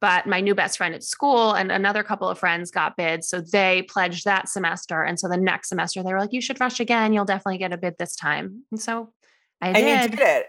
but 0.00 0.26
my 0.26 0.40
new 0.40 0.54
best 0.54 0.78
friend 0.78 0.94
at 0.94 1.02
school 1.02 1.52
and 1.52 1.70
another 1.70 2.02
couple 2.02 2.30
of 2.30 2.38
friends 2.38 2.70
got 2.70 2.96
bids. 2.96 3.28
So 3.28 3.42
they 3.42 3.82
pledged 3.82 4.24
that 4.24 4.48
semester. 4.48 5.02
And 5.02 5.20
so 5.20 5.28
the 5.28 5.36
next 5.36 5.68
semester 5.68 6.02
they 6.02 6.14
were 6.14 6.20
like, 6.20 6.32
you 6.32 6.40
should 6.40 6.58
rush 6.60 6.80
again. 6.80 7.12
You'll 7.12 7.26
definitely 7.26 7.58
get 7.58 7.74
a 7.74 7.76
bid 7.76 7.96
this 7.98 8.16
time. 8.16 8.62
And 8.70 8.80
so 8.80 9.12
I 9.60 9.68
and 9.68 9.76
did. 9.76 10.12
you 10.12 10.16
did 10.16 10.26
it. 10.26 10.46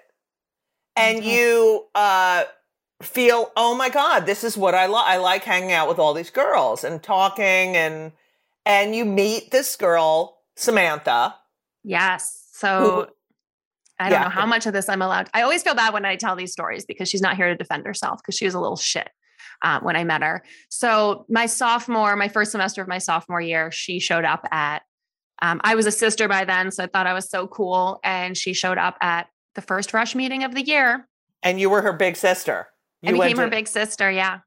And 0.96 1.26
you 1.26 1.88
uh, 1.94 2.46
feel, 3.02 3.52
oh 3.58 3.76
my 3.76 3.90
God, 3.90 4.26
this 4.26 4.46
is 4.46 4.56
what 4.56 4.74
I 4.74 4.86
like. 4.86 5.08
I 5.08 5.18
like 5.18 5.44
hanging 5.44 5.74
out 5.74 5.90
with 5.90 6.00
all 6.00 6.14
these 6.14 6.30
girls 6.30 6.86
and 6.86 7.04
talking 7.04 7.76
and 7.76 8.14
and 8.66 8.96
you 8.96 9.06
meet 9.06 9.52
this 9.52 9.76
girl, 9.76 10.40
Samantha. 10.56 11.36
Yes. 11.84 12.48
So 12.54 13.10
I 14.00 14.10
don't 14.10 14.20
Yeah. 14.20 14.24
know 14.24 14.30
how 14.30 14.46
much 14.46 14.66
of 14.66 14.74
this 14.74 14.90
I'm 14.90 15.02
allowed. 15.02 15.30
I 15.34 15.42
always 15.44 15.64
feel 15.64 15.76
bad 15.76 15.94
when 15.94 16.06
I 16.06 16.16
tell 16.16 16.36
these 16.36 16.52
stories 16.52 16.86
because 16.86 17.10
she's 17.10 17.22
not 17.22 17.36
here 17.36 17.48
to 17.48 17.56
defend 17.56 17.86
herself 17.86 18.20
because 18.22 18.36
she 18.36 18.46
was 18.46 18.54
a 18.54 18.60
little 18.60 18.76
shit 18.78 19.10
uh, 19.62 19.80
when 19.82 19.96
I 19.96 20.04
met 20.04 20.22
her. 20.24 20.44
So 20.70 21.26
my 21.30 21.46
sophomore, 21.46 22.16
my 22.16 22.28
first 22.28 22.52
semester 22.52 22.82
of 22.82 22.88
my 22.88 22.98
sophomore 22.98 23.42
year, 23.42 23.72
she 23.72 24.00
showed 24.00 24.26
up 24.26 24.46
at. 24.52 24.82
Um, 25.42 25.60
I 25.66 25.76
was 25.76 25.86
a 25.86 25.92
sister 25.92 26.30
by 26.30 26.46
then, 26.46 26.72
so 26.72 26.84
I 26.86 26.88
thought 26.88 27.08
I 27.08 27.14
was 27.14 27.30
so 27.30 27.46
cool, 27.46 28.00
and 28.06 28.38
she 28.38 28.54
showed 28.54 28.78
up 28.78 28.98
at 29.02 29.28
the 29.54 29.62
first 29.62 29.94
rush 29.94 30.16
meeting 30.16 30.44
of 30.46 30.56
the 30.56 30.62
year. 30.64 31.10
And 31.44 31.60
you 31.60 31.70
were 31.70 31.82
her 31.82 31.92
big 31.92 32.16
sister. 32.16 32.68
I 33.06 33.10
You 33.12 33.18
went 33.18 33.32
became 33.34 33.44
her 33.44 33.50
big 33.50 33.68
sister. 33.68 34.10
Yeah, 34.10 34.40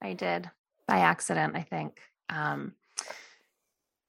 I 0.00 0.12
did 0.12 0.48
by 0.86 0.98
accident, 1.00 1.56
I 1.56 1.62
think. 1.62 2.00
Um, 2.30 2.74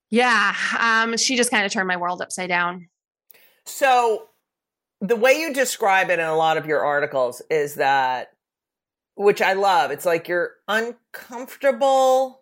yeah, 0.10 0.53
um, 0.80 1.18
she 1.18 1.36
just 1.38 1.51
kind 1.51 1.66
of 1.66 1.72
turned 1.72 1.88
my 1.88 1.97
world 1.97 2.22
upside 2.22 2.49
down. 2.49 2.88
So 3.66 4.28
the 5.01 5.16
way 5.16 5.34
you 5.34 5.53
describe 5.53 6.10
it 6.10 6.20
in 6.20 6.26
a 6.26 6.36
lot 6.36 6.57
of 6.57 6.66
your 6.66 6.84
articles 6.84 7.41
is 7.49 7.76
that 7.76 8.32
which 9.16 9.41
I 9.41 9.53
love. 9.53 9.91
It's 9.91 10.05
like 10.05 10.28
you're 10.28 10.51
uncomfortable, 10.68 12.41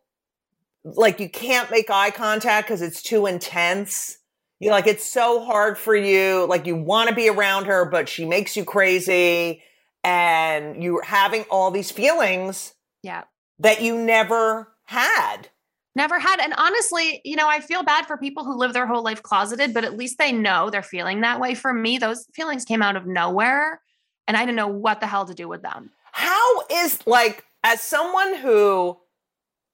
like 0.83 1.19
you 1.19 1.29
can't 1.29 1.69
make 1.71 1.89
eye 1.89 2.11
contact 2.11 2.67
because 2.67 2.81
it's 2.81 3.01
too 3.01 3.25
intense. 3.25 4.17
You 4.59 4.71
like 4.71 4.87
it's 4.87 5.05
so 5.05 5.43
hard 5.45 5.77
for 5.77 5.95
you. 5.95 6.45
Like 6.47 6.65
you 6.65 6.75
want 6.75 7.09
to 7.09 7.15
be 7.15 7.29
around 7.29 7.65
her, 7.65 7.85
but 7.85 8.09
she 8.09 8.25
makes 8.25 8.55
you 8.57 8.63
crazy, 8.63 9.61
and 10.03 10.81
you're 10.81 11.03
having 11.03 11.43
all 11.51 11.69
these 11.71 11.91
feelings 11.91 12.73
Yeah. 13.03 13.25
that 13.59 13.81
you 13.81 13.95
never 13.97 14.73
had. 14.85 15.49
Never 15.97 16.19
had. 16.19 16.39
And 16.39 16.53
honestly, 16.59 17.21
you 17.25 17.35
know, 17.35 17.49
I 17.49 17.59
feel 17.59 17.81
bad 17.81 18.05
for 18.05 18.17
people 18.17 18.45
who 18.45 18.55
live 18.55 18.71
their 18.71 18.85
whole 18.85 19.01
life 19.01 19.23
closeted, 19.23 19.73
but 19.73 19.83
at 19.83 19.97
least 19.97 20.19
they 20.19 20.31
know 20.31 20.69
they're 20.69 20.83
feeling 20.83 21.21
that 21.21 21.39
way. 21.39 21.55
For 21.55 21.73
me, 21.73 21.97
those 21.97 22.27
feelings 22.35 22.65
came 22.65 22.83
out 22.83 22.95
of 22.95 23.07
nowhere 23.07 23.81
and 24.27 24.37
I 24.37 24.41
didn't 24.41 24.57
know 24.57 24.67
what 24.67 24.99
the 24.99 25.07
hell 25.07 25.25
to 25.25 25.33
do 25.33 25.47
with 25.47 25.63
them. 25.63 25.89
How 26.11 26.61
is 26.71 26.99
like 27.07 27.45
as 27.63 27.81
someone 27.81 28.35
who 28.35 28.95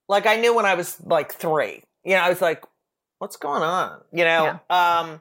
like 0.08 0.26
I 0.26 0.38
knew 0.38 0.56
when 0.56 0.66
I 0.66 0.76
was 0.76 0.98
like 1.04 1.34
3. 1.34 1.84
You 2.06 2.14
know, 2.14 2.22
I 2.22 2.30
was 2.30 2.40
like 2.40 2.64
what's 3.20 3.36
going 3.36 3.62
on? 3.62 4.00
You 4.14 4.24
know, 4.24 4.62
um 4.70 5.20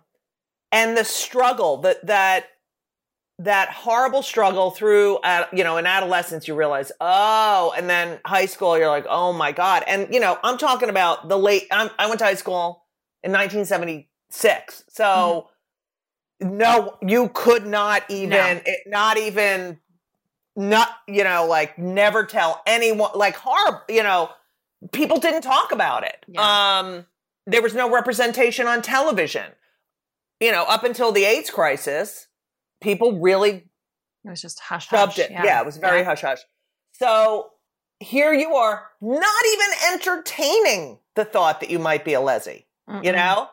and 0.71 0.97
the 0.97 1.05
struggle 1.05 1.79
that 1.79 2.07
that 2.07 2.47
that 3.45 3.71
horrible 3.71 4.23
struggle 4.23 4.71
through 4.71 5.17
uh, 5.19 5.47
you 5.53 5.65
know 5.65 5.77
in 5.77 5.87
adolescence 5.87 6.47
you 6.47 6.55
realize 6.55 6.93
oh 7.01 7.73
and 7.77 7.89
then 7.91 8.21
high 8.25 8.47
school 8.47 8.77
you're 8.79 8.89
like 8.89 9.07
oh 9.09 9.33
my 9.33 9.51
god 9.53 9.83
and 9.87 10.13
you 10.15 10.21
know 10.21 10.39
i'm 10.45 10.57
talking 10.59 10.89
about 10.89 11.29
the 11.29 11.39
late 11.39 11.67
I'm, 11.71 11.91
i 11.99 12.07
went 12.07 12.19
to 12.21 12.25
high 12.25 12.35
school 12.35 12.85
in 13.23 13.33
1976 13.33 14.85
so 14.89 15.49
no 16.41 16.97
you 17.03 17.31
could 17.35 17.67
not 17.67 18.05
even 18.11 18.31
No. 18.31 18.61
it, 18.67 18.81
not 18.87 19.17
even 19.19 19.79
not 20.57 20.89
you 21.09 21.25
know 21.25 21.47
like 21.47 21.79
never 21.79 22.25
tell 22.25 22.63
anyone 22.67 23.11
like 23.15 23.37
horrible 23.37 23.81
you 23.89 24.03
know 24.03 24.31
people 24.93 25.19
didn't 25.19 25.43
talk 25.43 25.73
about 25.73 26.05
it 26.05 26.25
Yeah. 26.29 26.79
um 26.81 27.07
there 27.47 27.63
was 27.63 27.75
no 27.75 27.91
representation 27.91 28.67
on 28.67 28.83
television 28.83 29.51
you 30.41 30.53
know 30.53 30.65
up 30.65 30.85
until 30.85 31.13
the 31.13 31.25
aids 31.25 31.51
crisis 31.51 32.27
people 32.83 33.19
really 33.21 33.69
It 34.25 34.31
was 34.31 34.43
just 34.43 34.61
hush 34.61 34.87
hush. 34.89 35.19
it 35.19 35.31
yeah. 35.31 35.61
it 35.61 35.67
was 35.67 35.77
very 35.79 36.01
Yeah. 36.01 36.05
hush 36.05 36.21
hush 36.23 36.41
so 36.93 37.51
here 38.01 38.33
you 38.33 38.55
are 38.55 38.85
not 39.01 39.45
even 39.53 39.67
entertaining 39.93 40.99
the 41.15 41.25
thought 41.25 41.61
that 41.61 41.71
you 41.71 41.79
might 41.79 42.05
be 42.05 42.15
a 42.15 42.21
you 42.21 42.27
Mm-mm. 42.89 43.15
know 43.15 43.49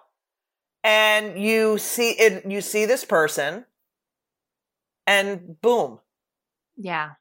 and 0.84 1.40
you 1.40 1.78
see 1.78 2.12
it 2.12 2.46
you 2.50 2.62
see 2.62 2.86
this 2.86 3.06
person 3.06 3.66
and 5.08 5.60
boom 5.62 6.00
Yeah. 6.78 7.12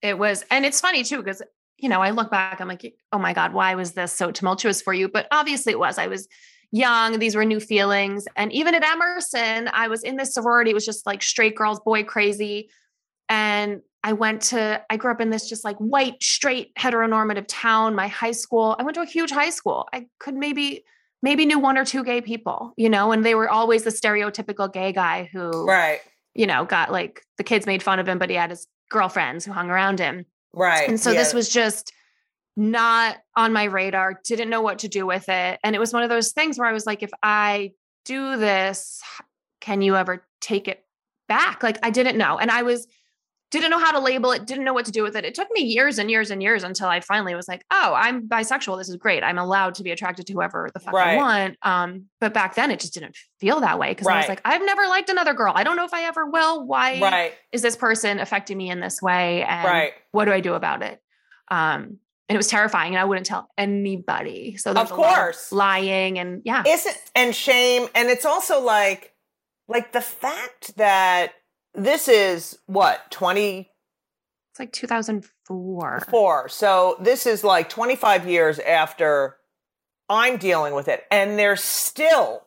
It 0.00 0.16
was, 0.16 0.44
and 0.50 0.64
it's 0.64 0.80
funny 0.80 1.02
too, 1.02 1.16
because, 1.18 1.42
you 1.76 1.88
know, 1.88 2.00
I 2.00 2.10
look 2.10 2.30
back, 2.30 2.60
I'm 2.60 2.68
like, 2.68 2.94
oh 3.12 3.18
my 3.18 3.32
God, 3.32 3.52
why 3.52 3.74
was 3.74 3.92
this 3.92 4.12
so 4.12 4.30
tumultuous 4.30 4.80
for 4.80 4.94
you? 4.94 5.08
But 5.08 5.26
obviously 5.32 5.72
it 5.72 5.78
was. 5.78 5.98
I 5.98 6.06
was 6.06 6.28
young, 6.72 7.18
these 7.18 7.34
were 7.34 7.44
new 7.44 7.60
feelings. 7.60 8.26
And 8.36 8.52
even 8.52 8.74
at 8.74 8.84
Emerson, 8.84 9.68
I 9.72 9.88
was 9.88 10.02
in 10.02 10.16
this 10.16 10.34
sorority, 10.34 10.70
it 10.70 10.74
was 10.74 10.84
just 10.84 11.06
like 11.06 11.22
straight 11.22 11.56
girls, 11.56 11.80
boy 11.80 12.04
crazy. 12.04 12.70
And 13.28 13.80
I 14.04 14.12
went 14.12 14.42
to, 14.42 14.82
I 14.88 14.96
grew 14.96 15.10
up 15.10 15.20
in 15.20 15.30
this 15.30 15.48
just 15.48 15.64
like 15.64 15.76
white, 15.78 16.22
straight, 16.22 16.74
heteronormative 16.76 17.46
town. 17.48 17.94
My 17.94 18.08
high 18.08 18.32
school, 18.32 18.76
I 18.78 18.82
went 18.82 18.94
to 18.94 19.02
a 19.02 19.06
huge 19.06 19.30
high 19.30 19.50
school. 19.50 19.88
I 19.92 20.06
could 20.18 20.34
maybe 20.34 20.84
maybe 21.20 21.44
knew 21.44 21.58
one 21.58 21.76
or 21.76 21.84
two 21.84 22.04
gay 22.04 22.20
people, 22.20 22.72
you 22.76 22.88
know, 22.88 23.10
and 23.10 23.24
they 23.24 23.34
were 23.34 23.50
always 23.50 23.82
the 23.82 23.90
stereotypical 23.90 24.72
gay 24.72 24.92
guy 24.92 25.28
who, 25.32 25.66
Right. 25.66 25.98
you 26.34 26.46
know, 26.46 26.64
got 26.64 26.92
like 26.92 27.22
the 27.38 27.42
kids 27.42 27.66
made 27.66 27.82
fun 27.82 27.98
of 27.98 28.06
him, 28.06 28.18
but 28.18 28.30
he 28.30 28.36
had 28.36 28.50
his 28.50 28.68
girlfriends 28.88 29.44
who 29.44 29.50
hung 29.52 29.68
around 29.68 29.98
him. 29.98 30.26
Right. 30.54 30.88
And 30.88 30.98
so 31.00 31.12
this 31.12 31.34
was 31.34 31.48
just 31.48 31.92
not 32.58 33.18
on 33.36 33.52
my 33.52 33.64
radar, 33.64 34.20
didn't 34.24 34.50
know 34.50 34.60
what 34.62 34.80
to 34.80 34.88
do 34.88 35.06
with 35.06 35.28
it. 35.28 35.60
And 35.62 35.76
it 35.76 35.78
was 35.78 35.92
one 35.92 36.02
of 36.02 36.10
those 36.10 36.32
things 36.32 36.58
where 36.58 36.68
I 36.68 36.72
was 36.72 36.86
like, 36.86 37.04
if 37.04 37.10
I 37.22 37.70
do 38.04 38.36
this, 38.36 39.00
can 39.60 39.80
you 39.80 39.94
ever 39.94 40.26
take 40.40 40.66
it 40.66 40.84
back? 41.28 41.62
Like 41.62 41.78
I 41.84 41.90
didn't 41.90 42.18
know. 42.18 42.36
And 42.36 42.50
I 42.50 42.62
was, 42.62 42.88
didn't 43.52 43.70
know 43.70 43.78
how 43.78 43.92
to 43.92 44.00
label 44.00 44.32
it, 44.32 44.44
didn't 44.44 44.64
know 44.64 44.72
what 44.72 44.86
to 44.86 44.90
do 44.90 45.04
with 45.04 45.14
it. 45.14 45.24
It 45.24 45.36
took 45.36 45.48
me 45.52 45.62
years 45.62 46.00
and 46.00 46.10
years 46.10 46.32
and 46.32 46.42
years 46.42 46.64
until 46.64 46.88
I 46.88 46.98
finally 46.98 47.36
was 47.36 47.46
like, 47.46 47.64
oh, 47.70 47.94
I'm 47.96 48.28
bisexual. 48.28 48.76
This 48.76 48.88
is 48.88 48.96
great. 48.96 49.22
I'm 49.22 49.38
allowed 49.38 49.76
to 49.76 49.84
be 49.84 49.92
attracted 49.92 50.26
to 50.26 50.32
whoever 50.32 50.68
the 50.74 50.80
fuck 50.80 50.94
I 50.94 51.16
want. 51.16 51.56
Um, 51.62 52.06
but 52.20 52.34
back 52.34 52.56
then 52.56 52.72
it 52.72 52.80
just 52.80 52.92
didn't 52.92 53.16
feel 53.40 53.60
that 53.60 53.78
way. 53.78 53.94
Cause 53.94 54.08
I 54.08 54.18
was 54.18 54.28
like, 54.28 54.40
I've 54.44 54.64
never 54.64 54.82
liked 54.88 55.10
another 55.10 55.32
girl. 55.32 55.52
I 55.54 55.62
don't 55.62 55.76
know 55.76 55.84
if 55.84 55.94
I 55.94 56.02
ever 56.08 56.26
will. 56.26 56.66
Why 56.66 57.00
Right. 57.00 57.34
is 57.52 57.62
this 57.62 57.76
person 57.76 58.18
affecting 58.18 58.58
me 58.58 58.68
in 58.68 58.80
this 58.80 59.00
way? 59.00 59.44
And 59.44 59.64
Right. 59.64 59.92
what 60.10 60.24
do 60.24 60.32
I 60.32 60.40
do 60.40 60.54
about 60.54 60.82
it? 60.82 61.00
Um, 61.50 61.98
and 62.28 62.34
it 62.34 62.38
was 62.38 62.48
terrifying, 62.48 62.92
and 62.94 63.00
I 63.00 63.04
wouldn't 63.04 63.26
tell 63.26 63.48
anybody. 63.56 64.56
So 64.56 64.72
Of 64.72 64.90
course. 64.90 65.50
lying 65.52 66.18
and 66.18 66.42
yeah, 66.44 66.62
isn't 66.66 66.96
and 67.14 67.34
shame 67.34 67.88
and 67.94 68.08
it's 68.10 68.24
also 68.26 68.60
like 68.60 69.14
like 69.68 69.92
the 69.92 70.00
fact 70.00 70.76
that 70.76 71.32
this 71.74 72.08
is 72.08 72.58
what 72.66 73.10
20 73.10 73.70
it's 74.50 74.58
like 74.58 74.72
2004. 74.72 76.06
4 76.10 76.48
so 76.48 76.96
this 77.00 77.26
is 77.26 77.44
like 77.44 77.68
25 77.68 78.26
years 78.28 78.58
after 78.58 79.36
i'm 80.08 80.36
dealing 80.38 80.74
with 80.74 80.88
it 80.88 81.04
and 81.10 81.38
there's 81.38 81.62
still 81.62 82.42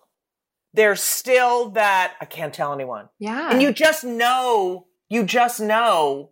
there's 0.73 1.01
still 1.01 1.69
that 1.71 2.15
i 2.19 2.25
can't 2.25 2.53
tell 2.53 2.73
anyone 2.73 3.07
Yeah, 3.19 3.51
and 3.51 3.61
you 3.61 3.71
just 3.71 4.03
know 4.03 4.87
you 5.09 5.23
just 5.23 5.59
know 5.61 6.30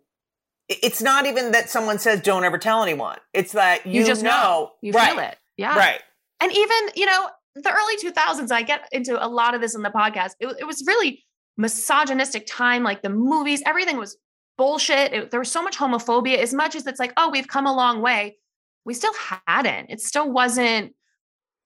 it's 0.82 1.02
not 1.02 1.26
even 1.26 1.52
that 1.52 1.68
someone 1.68 1.98
says 1.98 2.20
don't 2.20 2.44
ever 2.44 2.56
tell 2.58 2.82
anyone 2.82 3.18
it's 3.34 3.52
that 3.52 3.84
you, 3.86 4.00
you 4.00 4.06
just 4.06 4.22
know, 4.22 4.70
you 4.80 4.92
right, 4.92 5.10
feel 5.12 5.18
it. 5.20 5.36
Yeah, 5.56 5.76
right 5.76 6.00
and 6.40 6.50
even 6.52 6.78
you 6.96 7.04
know 7.06 7.28
the 7.56 7.70
early 7.72 7.96
2000s. 7.96 8.50
I 8.52 8.62
get 8.62 8.88
into 8.92 9.22
a 9.22 9.26
lot 9.26 9.54
of 9.54 9.60
this 9.60 9.74
in 9.74 9.82
the 9.82 9.90
podcast. 9.90 10.30
It, 10.38 10.46
it 10.60 10.66
was 10.66 10.84
really 10.86 11.24
misogynistic 11.56 12.46
time. 12.46 12.82
Like 12.84 13.02
the 13.02 13.10
movies, 13.10 13.62
everything 13.66 13.96
was 13.98 14.16
bullshit. 14.56 15.12
It, 15.12 15.30
there 15.30 15.40
was 15.40 15.50
so 15.50 15.60
much 15.62 15.76
homophobia. 15.76 16.38
As 16.38 16.54
much 16.54 16.74
as 16.76 16.86
it's 16.86 17.00
like, 17.00 17.12
oh, 17.16 17.28
we've 17.30 17.48
come 17.48 17.66
a 17.66 17.74
long 17.74 18.00
way, 18.02 18.36
we 18.84 18.94
still 18.94 19.12
hadn't. 19.46 19.90
It 19.90 20.00
still 20.00 20.30
wasn't. 20.30 20.94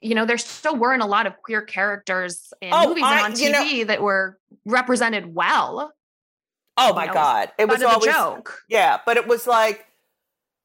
You 0.00 0.14
know, 0.14 0.24
there 0.26 0.38
still 0.38 0.76
weren't 0.76 1.02
a 1.02 1.06
lot 1.06 1.26
of 1.26 1.34
queer 1.42 1.62
characters 1.62 2.52
in 2.60 2.70
Oh, 2.72 2.88
movies 2.88 3.04
I- 3.06 3.24
and 3.26 3.34
on 3.34 3.40
you 3.40 3.50
know- 3.52 3.62
TV 3.62 3.86
that 3.86 4.02
were 4.02 4.38
represented 4.66 5.34
well. 5.34 5.92
Oh 6.76 6.92
my 6.94 7.06
know, 7.06 7.12
god 7.12 7.52
it 7.58 7.68
was 7.68 7.78
Butt 7.80 7.94
of 7.96 8.02
the 8.02 8.10
always 8.10 8.12
joke. 8.14 8.62
Yeah, 8.68 8.98
but 9.06 9.16
it 9.16 9.26
was 9.26 9.46
like, 9.46 9.86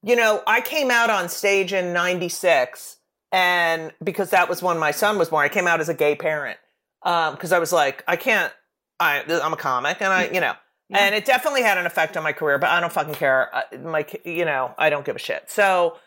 you 0.04 0.16
know, 0.16 0.42
I 0.48 0.62
came 0.62 0.90
out 0.92 1.10
on 1.10 1.30
stage 1.30 1.74
in 1.74 1.94
96 1.94 2.98
and 3.32 3.94
because 4.04 4.32
that 4.32 4.50
was 4.50 4.62
when 4.64 4.78
my 4.80 4.92
son 4.92 5.18
was 5.18 5.30
born, 5.30 5.46
I 5.46 5.50
came 5.50 5.68
out 5.68 5.80
as 5.80 5.90
a 5.90 5.94
gay 5.94 6.16
parent. 6.16 6.58
Um, 7.04 7.38
cuz 7.38 7.52
I 7.52 7.60
was 7.60 7.72
like, 7.72 8.04
I 8.08 8.16
can't 8.16 8.52
I 9.00 9.24
I'm 9.44 9.54
a 9.54 9.58
comic 9.58 10.02
and 10.02 10.12
I, 10.12 10.26
you 10.26 10.42
know, 10.42 10.54
Yeah. 10.90 10.98
and 11.00 11.16
it 11.16 11.26
definitely 11.26 11.62
had 11.62 11.78
an 11.78 11.86
effect 11.86 12.18
on 12.18 12.24
my 12.24 12.34
career, 12.34 12.58
but 12.58 12.70
I 12.70 12.80
don't 12.80 12.92
fucking 12.92 13.16
care. 13.16 13.50
I, 13.56 13.78
my 13.78 14.06
you 14.26 14.46
know, 14.46 14.74
I 14.78 14.90
don't 14.90 15.06
give 15.06 15.16
a 15.16 15.20
shit. 15.20 15.50
So, 15.50 15.98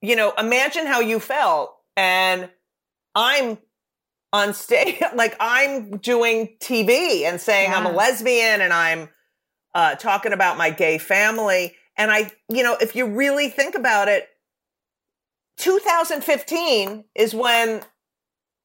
you 0.00 0.16
know, 0.16 0.32
imagine 0.38 0.86
how 0.86 1.00
you 1.00 1.20
felt 1.20 1.76
and 1.96 2.48
I'm 3.14 3.58
on 4.32 4.54
stage 4.54 5.02
like 5.14 5.36
I'm 5.40 5.98
doing 5.98 6.56
TV 6.60 7.22
and 7.24 7.40
saying 7.40 7.72
I'm 7.72 7.84
a 7.86 7.92
lesbian 7.92 8.60
and 8.62 8.72
I'm 8.72 9.08
uh, 9.74 9.94
talking 9.96 10.32
about 10.32 10.56
my 10.58 10.70
gay 10.70 10.98
family. 10.98 11.74
And 11.96 12.10
I, 12.10 12.30
you 12.48 12.62
know, 12.62 12.76
if 12.80 12.94
you 12.96 13.06
really 13.06 13.48
think 13.48 13.74
about 13.74 14.08
it, 14.08 14.28
2015 15.58 17.04
is 17.14 17.34
when 17.34 17.82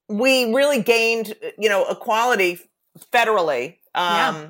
we 0.10 0.54
really 0.54 0.82
gained, 0.82 1.36
you 1.58 1.70
know, 1.70 1.86
equality 1.88 2.60
federally. 3.14 3.76
Um, 3.94 4.06
Yeah. 4.36 4.48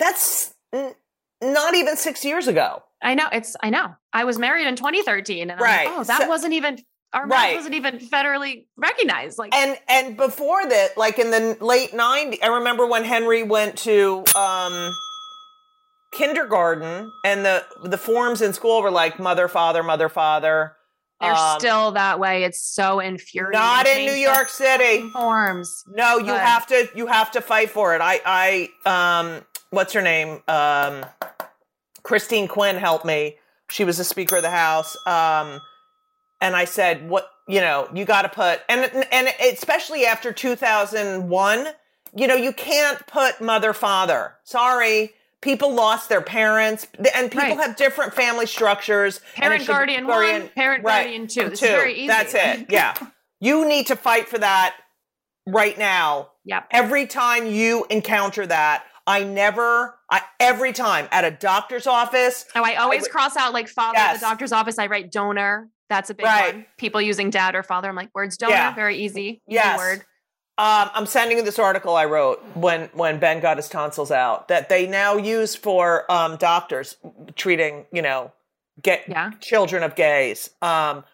That's 0.00 0.54
n- 0.72 0.94
not 1.40 1.74
even 1.74 1.96
six 1.96 2.24
years 2.24 2.48
ago. 2.48 2.82
I 3.00 3.14
know 3.14 3.28
it's. 3.32 3.54
I 3.62 3.70
know. 3.70 3.94
I 4.12 4.24
was 4.24 4.38
married 4.38 4.66
in 4.66 4.74
2013, 4.76 5.42
and 5.42 5.52
I'm 5.52 5.58
Right. 5.58 5.86
like, 5.86 5.98
oh, 5.98 6.04
that 6.04 6.22
So- 6.22 6.28
wasn't 6.28 6.54
even 6.54 6.84
our 7.12 7.22
Right. 7.26 7.28
marriage 7.28 7.56
wasn't 7.58 7.74
even 7.76 7.98
federally 8.00 8.66
recognized. 8.76 9.38
Like, 9.38 9.54
And 9.54 9.78
and 9.88 10.16
before 10.16 10.66
that, 10.66 10.96
like 10.96 11.20
in 11.20 11.30
the 11.30 11.56
late 11.60 11.94
90s, 11.94 12.40
I 12.42 12.48
remember 12.48 12.86
when 12.86 13.04
Henry 13.04 13.44
went 13.44 13.78
to 13.80 14.24
um, 14.34 14.92
kindergarten 16.14 17.12
and 17.24 17.44
the 17.44 17.64
the 17.82 17.98
forms 17.98 18.40
in 18.40 18.52
school 18.52 18.82
were 18.82 18.90
like 18.90 19.18
mother, 19.18 19.48
father, 19.48 19.82
mother, 19.82 20.08
father. 20.08 20.76
they're 21.20 21.32
Um, 21.34 21.58
still 21.60 21.90
that 21.92 22.18
way. 22.18 22.44
It's 22.44 22.62
so 22.62 23.00
infuriating. 23.00 23.60
Not 23.60 23.86
in 23.86 24.06
New 24.06 24.12
York 24.12 24.48
City. 24.48 25.08
forms. 25.10 25.84
No, 25.88 26.18
you 26.18 26.26
Good. 26.26 26.40
have 26.40 26.66
to 26.68 26.88
you 26.94 27.06
have 27.06 27.30
to 27.32 27.40
fight 27.40 27.70
for 27.70 27.94
it. 27.94 28.00
I 28.00 28.20
I 28.24 28.70
um 28.86 29.44
what's 29.70 29.92
her 29.92 30.02
name? 30.02 30.42
Um 30.48 31.04
Christine 32.02 32.48
Quinn 32.48 32.76
helped 32.76 33.04
me. 33.04 33.36
She 33.70 33.84
was 33.84 33.98
the 33.98 34.04
speaker 34.04 34.36
of 34.36 34.42
the 34.42 34.50
house. 34.50 34.96
Um 35.06 35.60
and 36.40 36.54
I 36.54 36.66
said, 36.66 37.08
"What, 37.08 37.30
you 37.48 37.60
know, 37.60 37.88
you 37.94 38.04
got 38.04 38.22
to 38.22 38.28
put 38.28 38.60
and 38.68 39.06
and 39.10 39.28
especially 39.40 40.04
after 40.04 40.32
2001, 40.32 41.66
you 42.14 42.26
know, 42.26 42.34
you 42.34 42.52
can't 42.52 43.06
put 43.06 43.40
mother 43.40 43.72
father. 43.72 44.34
Sorry. 44.44 45.14
People 45.44 45.74
lost 45.74 46.08
their 46.08 46.22
parents 46.22 46.86
and 47.14 47.30
people 47.30 47.48
Right. 47.48 47.58
have 47.60 47.76
different 47.76 48.14
family 48.14 48.46
structures. 48.46 49.20
Parent 49.34 49.60
should- 49.60 49.68
guardian 49.68 50.06
one, 50.06 50.48
parent 50.48 50.82
guardian 50.82 51.26
two. 51.26 51.50
This 51.50 51.62
is 51.62 51.68
very 51.68 51.92
easy. 51.92 52.06
That's 52.06 52.32
it. 52.34 52.66
Yeah. 52.70 52.94
You 53.40 53.68
need 53.68 53.88
to 53.88 53.96
fight 53.96 54.26
for 54.26 54.38
that 54.38 54.74
right 55.46 55.76
now. 55.76 56.30
Yep. 56.46 56.68
Every 56.70 57.06
time 57.06 57.46
you 57.46 57.84
encounter 57.90 58.46
that, 58.46 58.84
I 59.06 59.22
never, 59.22 59.98
I 60.10 60.22
every 60.40 60.72
time 60.72 61.08
at 61.12 61.26
a 61.26 61.30
doctor's 61.30 61.86
office, 61.86 62.46
Oh, 62.54 62.62
I 62.64 62.76
always 62.76 63.02
would- 63.02 63.10
cross 63.10 63.36
out 63.36 63.52
like 63.52 63.68
father 63.68 63.98
at 63.98 64.14
the 64.14 64.20
doctor's 64.20 64.50
office. 64.52 64.78
I 64.78 64.86
write 64.86 65.12
donor. 65.12 65.68
That's 65.90 66.08
a 66.08 66.14
big 66.14 66.24
Right. 66.24 66.54
one. 66.54 66.66
People 66.78 67.02
using 67.02 67.28
dad 67.28 67.54
or 67.54 67.62
father. 67.62 67.90
I'm 67.90 67.96
like, 67.96 68.08
words 68.14 68.38
donor, 68.38 68.54
Yeah. 68.54 68.74
very 68.74 68.96
easy. 68.96 69.20
Easy 69.20 69.42
Yes. 69.46 69.76
word. 69.76 70.04
Um, 70.56 70.88
I'm 70.94 71.06
sending 71.06 71.36
you 71.38 71.42
this 71.44 71.58
article 71.58 71.96
I 71.96 72.04
wrote 72.04 72.40
when 72.54 72.88
when 72.92 73.18
Ben 73.18 73.40
got 73.40 73.56
his 73.56 73.68
tonsils 73.68 74.10
out 74.12 74.48
that 74.48 74.68
they 74.68 74.86
now 74.86 75.16
use 75.16 75.56
for 75.56 76.10
um, 76.10 76.36
doctors 76.36 76.96
treating, 77.34 77.86
you 77.92 78.02
know, 78.02 78.32
get 78.80 79.02
Yeah. 79.08 79.30
children 79.40 79.82
of 79.82 79.94
gays. 79.96 80.50
Um, 80.62 81.04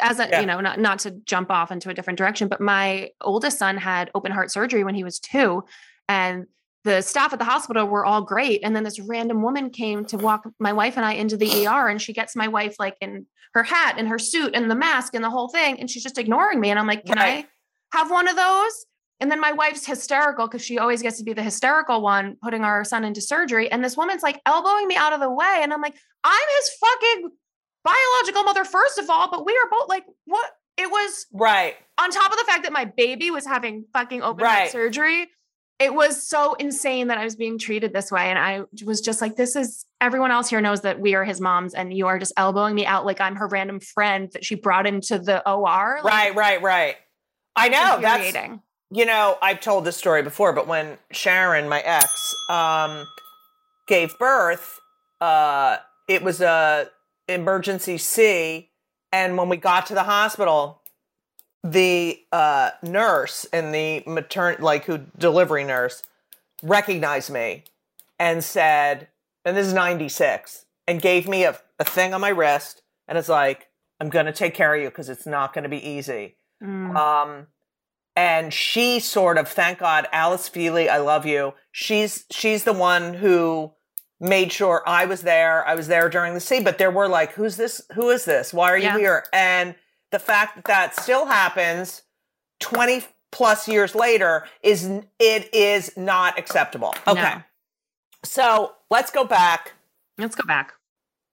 as 0.00 0.20
a 0.20 0.28
Yeah. 0.28 0.40
you 0.40 0.46
know 0.46 0.60
not 0.60 0.78
not 0.78 0.98
to 1.00 1.10
jump 1.24 1.50
off 1.50 1.72
into 1.72 1.90
a 1.90 1.94
different 1.94 2.16
direction 2.16 2.46
but 2.46 2.60
my 2.60 3.10
oldest 3.20 3.58
son 3.58 3.76
had 3.76 4.10
open 4.14 4.30
heart 4.30 4.48
surgery 4.52 4.84
when 4.84 4.94
he 4.94 5.02
was 5.02 5.18
2 5.18 5.64
and 6.08 6.46
the 6.84 7.00
staff 7.00 7.32
at 7.32 7.40
the 7.40 7.44
hospital 7.44 7.86
were 7.86 8.04
all 8.06 8.22
great 8.22 8.60
and 8.62 8.76
then 8.76 8.84
this 8.84 9.00
random 9.00 9.42
woman 9.42 9.70
came 9.70 10.04
to 10.04 10.16
walk 10.18 10.44
my 10.60 10.72
wife 10.72 10.96
and 10.96 11.04
I 11.04 11.14
into 11.14 11.36
the 11.36 11.66
ER 11.66 11.88
and 11.88 12.00
she 12.00 12.12
gets 12.12 12.36
my 12.36 12.46
wife 12.46 12.76
like 12.78 12.96
in 13.00 13.26
her 13.54 13.64
hat 13.64 13.96
and 13.98 14.06
her 14.06 14.20
suit 14.20 14.54
and 14.54 14.70
the 14.70 14.76
mask 14.76 15.14
and 15.16 15.24
the 15.24 15.30
whole 15.30 15.48
thing 15.48 15.80
and 15.80 15.90
she's 15.90 16.04
just 16.04 16.16
ignoring 16.16 16.60
me 16.60 16.70
and 16.70 16.78
I'm 16.78 16.86
like 16.86 17.04
can 17.04 17.18
Right. 17.18 17.44
I 17.44 17.48
have 17.92 18.10
one 18.10 18.28
of 18.28 18.36
those 18.36 18.86
and 19.20 19.30
then 19.30 19.40
my 19.40 19.52
wife's 19.52 19.86
hysterical 19.86 20.46
because 20.48 20.64
she 20.64 20.78
always 20.78 21.00
gets 21.02 21.18
to 21.18 21.24
be 21.24 21.32
the 21.32 21.42
hysterical 21.42 22.00
one 22.00 22.36
putting 22.42 22.64
our 22.64 22.84
son 22.84 23.04
into 23.04 23.20
surgery 23.20 23.70
and 23.70 23.84
this 23.84 23.96
woman's 23.96 24.22
like 24.22 24.40
elbowing 24.46 24.88
me 24.88 24.96
out 24.96 25.12
of 25.12 25.20
the 25.20 25.30
way 25.30 25.60
and 25.62 25.72
I'm 25.72 25.80
like 25.80 25.94
I'm 26.24 26.40
his 26.58 26.70
fucking 26.80 27.30
biological 27.84 28.44
mother 28.44 28.64
first 28.64 28.98
of 28.98 29.08
all 29.10 29.30
but 29.30 29.44
we 29.46 29.52
are 29.52 29.70
both 29.70 29.88
like 29.88 30.04
what 30.24 30.50
it 30.76 30.90
was 30.90 31.26
right. 31.32 31.74
on 31.98 32.10
top 32.10 32.32
of 32.32 32.38
the 32.38 32.44
fact 32.44 32.62
that 32.62 32.72
my 32.72 32.84
baby 32.86 33.30
was 33.30 33.46
having 33.46 33.84
fucking 33.92 34.22
open 34.22 34.44
Right. 34.44 34.58
heart 34.58 34.70
surgery 34.70 35.28
it 35.78 35.92
was 35.92 36.22
so 36.22 36.54
insane 36.54 37.08
that 37.08 37.18
i 37.18 37.24
was 37.24 37.34
being 37.34 37.58
treated 37.58 37.92
this 37.92 38.10
way 38.12 38.30
and 38.30 38.38
i 38.38 38.62
was 38.84 39.00
just 39.00 39.20
like 39.20 39.36
this 39.36 39.56
is 39.56 39.84
everyone 40.00 40.30
else 40.30 40.48
here 40.48 40.60
knows 40.60 40.82
that 40.82 41.00
we 41.00 41.14
are 41.14 41.24
his 41.24 41.40
moms 41.40 41.74
and 41.74 41.92
you 41.92 42.06
are 42.06 42.18
just 42.18 42.32
elbowing 42.36 42.74
me 42.74 42.86
out 42.86 43.04
like 43.04 43.20
i'm 43.20 43.34
her 43.36 43.48
random 43.48 43.80
friend 43.80 44.30
that 44.32 44.44
she 44.44 44.54
brought 44.54 44.86
into 44.86 45.18
the 45.18 45.46
or 45.50 45.98
like, 46.04 46.12
Right, 46.12 46.34
right, 46.34 46.62
right. 46.62 46.96
I 47.56 47.68
know. 47.68 47.98
That's 48.00 48.32
you 48.92 49.06
know, 49.06 49.38
I've 49.40 49.60
told 49.60 49.86
this 49.86 49.96
story 49.96 50.22
before, 50.22 50.52
but 50.52 50.66
when 50.66 50.98
Sharon, 51.10 51.66
my 51.66 51.80
ex, 51.80 52.34
um, 52.50 53.06
gave 53.86 54.18
birth, 54.18 54.78
uh, 55.18 55.78
it 56.08 56.22
was 56.22 56.42
a 56.42 56.90
emergency 57.26 57.96
C, 57.96 58.68
and 59.10 59.38
when 59.38 59.48
we 59.48 59.56
got 59.56 59.86
to 59.86 59.94
the 59.94 60.02
hospital, 60.02 60.82
the 61.64 62.20
uh, 62.32 62.72
nurse 62.82 63.46
and 63.50 63.74
the 63.74 64.02
matern 64.06 64.60
like 64.60 64.84
who 64.84 64.98
delivery 65.16 65.64
nurse 65.64 66.02
recognized 66.62 67.30
me 67.30 67.64
and 68.18 68.44
said, 68.44 69.08
and 69.44 69.56
this 69.56 69.66
is 69.66 69.72
ninety 69.72 70.10
six, 70.10 70.66
and 70.86 71.00
gave 71.00 71.26
me 71.26 71.44
a, 71.44 71.58
a 71.78 71.84
thing 71.84 72.12
on 72.12 72.20
my 72.20 72.28
wrist, 72.28 72.82
and 73.08 73.16
it's 73.16 73.30
like, 73.30 73.68
I'm 74.00 74.10
gonna 74.10 74.32
take 74.32 74.52
care 74.52 74.74
of 74.74 74.82
you 74.82 74.88
because 74.90 75.08
it's 75.08 75.26
not 75.26 75.54
gonna 75.54 75.70
be 75.70 75.88
easy. 75.88 76.36
Mm. 76.62 76.96
Um, 76.96 77.46
and 78.14 78.52
she 78.52 79.00
sort 79.00 79.38
of, 79.38 79.48
thank 79.48 79.78
God, 79.78 80.06
Alice 80.12 80.48
Feely, 80.48 80.88
I 80.88 80.98
love 80.98 81.24
you. 81.26 81.54
She's 81.70 82.24
she's 82.30 82.64
the 82.64 82.72
one 82.74 83.14
who 83.14 83.72
made 84.20 84.52
sure 84.52 84.82
I 84.86 85.06
was 85.06 85.22
there. 85.22 85.66
I 85.66 85.74
was 85.74 85.88
there 85.88 86.08
during 86.08 86.34
the 86.34 86.40
scene, 86.40 86.62
but 86.62 86.78
there 86.78 86.90
were 86.90 87.08
like, 87.08 87.32
who's 87.32 87.56
this? 87.56 87.82
Who 87.94 88.10
is 88.10 88.24
this? 88.24 88.52
Why 88.52 88.70
are 88.70 88.76
you 88.76 88.84
Yeah. 88.84 88.98
here? 88.98 89.24
And 89.32 89.74
the 90.10 90.18
fact 90.18 90.56
that 90.56 90.64
that 90.66 90.94
still 90.94 91.26
happens 91.26 92.02
20 92.60 93.02
plus 93.32 93.66
years 93.66 93.94
later 93.94 94.44
is 94.62 94.84
it 95.18 95.54
is 95.54 95.96
not 95.96 96.38
acceptable. 96.38 96.94
Okay. 97.08 97.20
No. 97.36 97.42
So 98.24 98.74
let's 98.90 99.10
go 99.10 99.24
back. 99.24 99.72
Let's 100.18 100.36
go 100.36 100.46
back. 100.46 100.74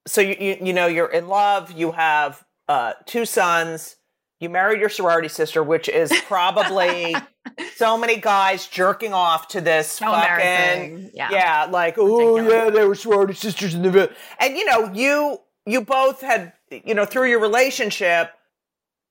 So 0.08 0.22
you, 0.22 0.36
you 0.40 0.58
you 0.68 0.74
know 0.74 0.88
you're 0.88 1.12
in 1.12 1.28
love. 1.28 1.72
You 1.74 1.92
have 1.92 2.44
uh, 2.68 2.94
two 3.06 3.26
sons. 3.26 3.98
You 4.40 4.50
married 4.50 4.80
your 4.80 4.90
sorority 4.90 5.28
sister, 5.28 5.62
which 5.62 5.90
is 5.90 6.14
probably 6.28 7.14
so 7.76 7.98
many 7.98 8.18
guys 8.18 8.68
jerking 8.68 9.14
off 9.14 9.50
to 9.50 9.62
this 9.62 9.92
So 9.92 10.06
fucking. 10.06 11.12
Yeah. 11.14 11.30
yeah, 11.32 11.68
like 11.70 11.96
oh 11.98 12.38
yeah, 12.38 12.70
they 12.70 12.86
were 12.86 12.96
sorority 12.96 13.34
sisters 13.34 13.74
in 13.76 13.82
the 13.82 13.92
vi-" 13.92 14.10
and 14.40 14.56
you 14.58 14.66
know 14.66 14.92
you 14.94 15.40
you 15.66 15.82
both 15.82 16.22
had 16.22 16.54
you 16.72 16.94
know 16.94 17.06
through 17.06 17.30
your 17.30 17.40
relationship 17.42 18.32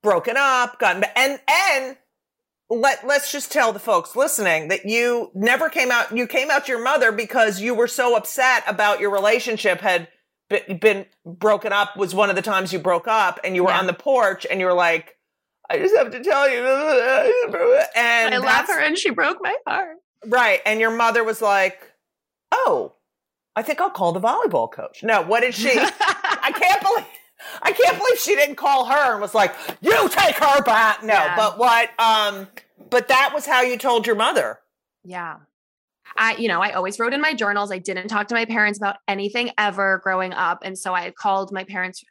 broken 0.03 0.37
up, 0.39 0.79
gotten 0.79 1.05
and 1.15 1.41
and 1.49 1.97
let 2.71 3.07
let's 3.07 3.31
just 3.31 3.53
tell 3.53 3.73
the 3.73 3.79
folks 3.79 4.17
listening 4.17 4.69
that 4.69 4.87
you 4.87 5.31
never 5.35 5.69
came 5.69 5.91
out. 5.91 6.17
You 6.17 6.27
came 6.27 6.51
out 6.51 6.67
to 6.67 6.73
your 6.73 6.83
mother 6.83 7.13
because 7.13 7.61
you 7.61 7.75
were 7.75 7.89
so 7.89 8.17
upset 8.17 8.63
about 8.67 8.99
your 9.01 9.11
relationship 9.11 9.81
had 9.81 10.09
been 10.81 11.05
broken 11.27 11.73
up. 11.75 11.97
Was 11.99 12.15
one 12.15 12.31
of 12.31 12.37
the 12.37 12.43
times 12.43 12.73
you 12.73 12.79
broke 12.79 13.07
up, 13.09 13.41
and 13.45 13.55
you 13.55 13.65
were 13.65 13.71
Yeah. 13.71 13.81
on 13.81 13.87
the 13.87 13.93
porch, 13.93 14.47
and 14.51 14.59
you 14.61 14.65
were 14.67 14.73
like, 14.73 15.17
"I 15.71 15.79
just 15.79 15.97
have 15.97 16.11
to 16.13 16.23
tell 16.23 16.49
you," 16.49 16.59
and 17.97 18.35
I 18.35 18.39
love 18.39 18.67
her 18.69 18.81
and 18.81 18.97
she 18.97 19.11
broke 19.11 19.39
my 19.41 19.55
heart. 19.67 19.97
Right. 20.27 20.61
And 20.67 20.81
your 20.81 20.91
mother 20.91 21.23
was 21.23 21.41
like, 21.41 21.81
Oh, 22.53 22.95
I 23.55 23.63
think 23.63 23.81
I'll 23.81 23.91
call 23.91 24.13
the 24.13 24.21
volleyball 24.21 24.71
coach. 24.71 25.03
No, 25.03 25.23
what 25.23 25.41
did 25.41 25.55
she? 25.55 25.71
I 25.79 26.53
can't 26.55 26.83
believe 26.83 27.05
I 27.63 27.73
can't 27.73 27.97
believe 27.99 28.19
she 28.19 28.35
didn't 28.35 28.57
call 28.57 28.87
her 28.87 29.13
and 29.13 29.21
was 29.21 29.35
like, 29.35 29.55
You 29.81 30.09
take 30.09 30.37
her 30.37 30.63
back. 30.63 31.03
No, 31.05 31.15
Yeah. 31.15 31.37
but 31.37 31.59
what 31.59 31.91
um 32.01 32.49
but 32.91 33.09
that 33.09 33.31
was 33.35 33.47
how 33.47 33.61
you 33.63 33.77
told 33.77 34.07
your 34.07 34.17
mother. 34.17 34.59
Yeah. 35.05 35.37
I, 36.17 36.37
you 36.37 36.49
know, 36.49 36.61
I 36.63 36.73
always 36.73 36.99
wrote 36.99 37.13
in 37.13 37.21
my 37.21 37.35
journals. 37.35 37.71
I 37.71 37.79
didn't 37.79 38.09
talk 38.09 38.29
to 38.29 38.35
my 38.35 38.47
parents 38.47 38.79
about 38.79 38.97
anything 39.07 39.51
ever 39.59 40.01
growing 40.03 40.33
up. 40.33 40.61
And 40.65 40.77
so 40.77 40.95
I 40.95 41.11
called 41.11 41.53
my 41.53 41.65
parents. 41.65 42.03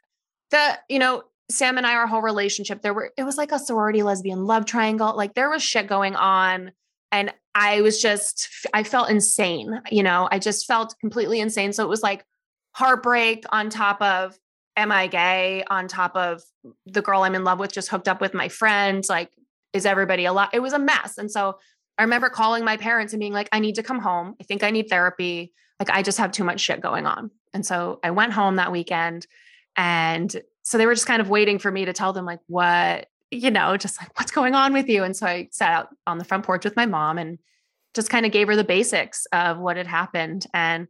The, 0.50 0.78
you 0.88 0.98
know, 1.00 1.24
Sam 1.50 1.78
and 1.78 1.86
I, 1.86 1.94
our 1.94 2.06
whole 2.06 2.22
relationship, 2.22 2.82
there 2.82 2.92
were, 2.92 3.12
it 3.16 3.22
was 3.24 3.38
like 3.38 3.52
a 3.52 3.58
sorority 3.58 4.02
lesbian 4.02 4.44
love 4.44 4.66
triangle. 4.66 5.16
Like 5.16 5.34
there 5.34 5.48
was 5.48 5.62
shit 5.62 5.86
going 5.86 6.14
on. 6.14 6.72
And 7.10 7.32
I 7.54 7.80
was 7.80 8.00
just, 8.02 8.48
I 8.74 8.82
felt 8.82 9.08
insane. 9.08 9.80
You 9.90 10.02
know, 10.02 10.28
I 10.30 10.38
just 10.38 10.66
felt 10.66 10.94
completely 11.00 11.40
insane. 11.40 11.72
So 11.72 11.82
it 11.84 11.88
was 11.88 12.02
like 12.02 12.24
heartbreak 12.72 13.44
on 13.50 13.70
top 13.70 14.02
of, 14.02 14.38
am 14.76 14.92
I 14.92 15.06
gay? 15.06 15.64
On 15.70 15.88
top 15.88 16.14
of 16.14 16.42
the 16.86 17.02
girl 17.02 17.22
I'm 17.22 17.34
in 17.34 17.44
love 17.44 17.58
with 17.58 17.72
just 17.72 17.88
hooked 17.88 18.08
up 18.08 18.20
with 18.20 18.34
my 18.34 18.48
friend. 18.48 19.04
Like, 19.08 19.32
is 19.72 19.86
everybody 19.86 20.26
alive? 20.26 20.50
It 20.52 20.60
was 20.60 20.74
a 20.74 20.78
mess. 20.78 21.18
And 21.18 21.30
so 21.30 21.58
I 21.96 22.02
remember 22.02 22.28
calling 22.28 22.64
my 22.64 22.76
parents 22.76 23.12
and 23.12 23.20
being 23.20 23.32
like, 23.32 23.48
I 23.52 23.58
need 23.58 23.74
to 23.76 23.82
come 23.82 24.00
home. 24.00 24.36
I 24.40 24.44
think 24.44 24.62
I 24.62 24.70
need 24.70 24.88
therapy. 24.88 25.52
Like, 25.80 25.90
I 25.90 26.02
just 26.02 26.18
have 26.18 26.30
too 26.30 26.44
much 26.44 26.60
shit 26.60 26.80
going 26.80 27.06
on. 27.06 27.30
And 27.54 27.64
so 27.64 28.00
I 28.04 28.10
went 28.10 28.34
home 28.34 28.56
that 28.56 28.70
weekend. 28.70 29.26
And 29.76 30.34
so 30.68 30.76
they 30.76 30.84
were 30.84 30.92
just 30.92 31.06
kind 31.06 31.22
of 31.22 31.30
waiting 31.30 31.58
for 31.58 31.70
me 31.70 31.86
to 31.86 31.94
tell 31.94 32.12
them, 32.12 32.26
like, 32.26 32.40
what, 32.46 33.06
you 33.30 33.50
know, 33.50 33.78
just 33.78 33.98
like, 33.98 34.14
what's 34.18 34.30
going 34.30 34.54
on 34.54 34.74
with 34.74 34.86
you? 34.86 35.02
And 35.02 35.16
so 35.16 35.26
I 35.26 35.48
sat 35.50 35.72
out 35.72 35.88
on 36.06 36.18
the 36.18 36.24
front 36.24 36.44
porch 36.44 36.62
with 36.62 36.76
my 36.76 36.84
mom 36.84 37.16
and 37.16 37.38
just 37.94 38.10
kind 38.10 38.26
of 38.26 38.32
gave 38.32 38.48
her 38.48 38.54
the 38.54 38.64
basics 38.64 39.26
of 39.32 39.56
what 39.56 39.78
had 39.78 39.86
happened. 39.86 40.44
And 40.52 40.86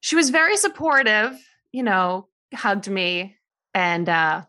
she 0.00 0.16
was 0.16 0.30
very 0.30 0.56
supportive, 0.56 1.38
you 1.70 1.84
know, 1.84 2.26
hugged 2.52 2.90
me 2.90 3.36
and 3.72 4.08
uh, 4.08 4.42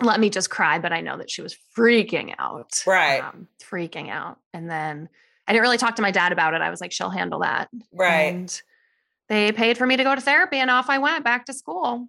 let 0.00 0.20
me 0.20 0.30
just 0.30 0.50
cry. 0.50 0.78
But 0.78 0.92
I 0.92 1.00
know 1.00 1.18
that 1.18 1.28
she 1.28 1.42
was 1.42 1.56
freaking 1.76 2.32
out. 2.38 2.80
Right. 2.86 3.24
Um, 3.24 3.48
freaking 3.60 4.08
out. 4.08 4.38
And 4.52 4.70
then 4.70 5.08
I 5.48 5.52
didn't 5.52 5.62
really 5.62 5.78
talk 5.78 5.96
to 5.96 6.02
my 6.02 6.12
dad 6.12 6.30
about 6.30 6.54
it. 6.54 6.62
I 6.62 6.70
was 6.70 6.80
like, 6.80 6.92
she'll 6.92 7.10
handle 7.10 7.40
that. 7.40 7.70
Right. 7.92 8.34
And 8.34 8.62
they 9.28 9.50
paid 9.50 9.76
for 9.78 9.84
me 9.84 9.96
to 9.96 10.04
go 10.04 10.14
to 10.14 10.20
therapy 10.20 10.58
and 10.58 10.70
off 10.70 10.88
I 10.88 10.98
went 10.98 11.24
back 11.24 11.46
to 11.46 11.52
school. 11.52 12.06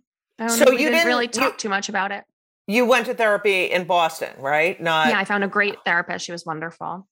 So 0.47 0.65
we 0.69 0.81
you 0.83 0.89
didn't 0.89 1.07
really 1.07 1.27
didn't- 1.27 1.43
you- 1.43 1.49
talk 1.49 1.57
too 1.57 1.69
much 1.69 1.89
about 1.89 2.11
it. 2.11 2.23
You 2.67 2.85
went 2.85 3.05
to 3.05 3.13
therapy 3.13 3.65
in 3.65 3.83
Boston, 3.85 4.33
right? 4.39 4.79
Not 4.81 5.09
yeah, 5.09 5.19
I 5.19 5.25
found 5.25 5.43
a 5.43 5.47
great 5.47 5.75
therapist. 5.85 6.25
She 6.25 6.31
was 6.31 6.45
wonderful. 6.45 7.07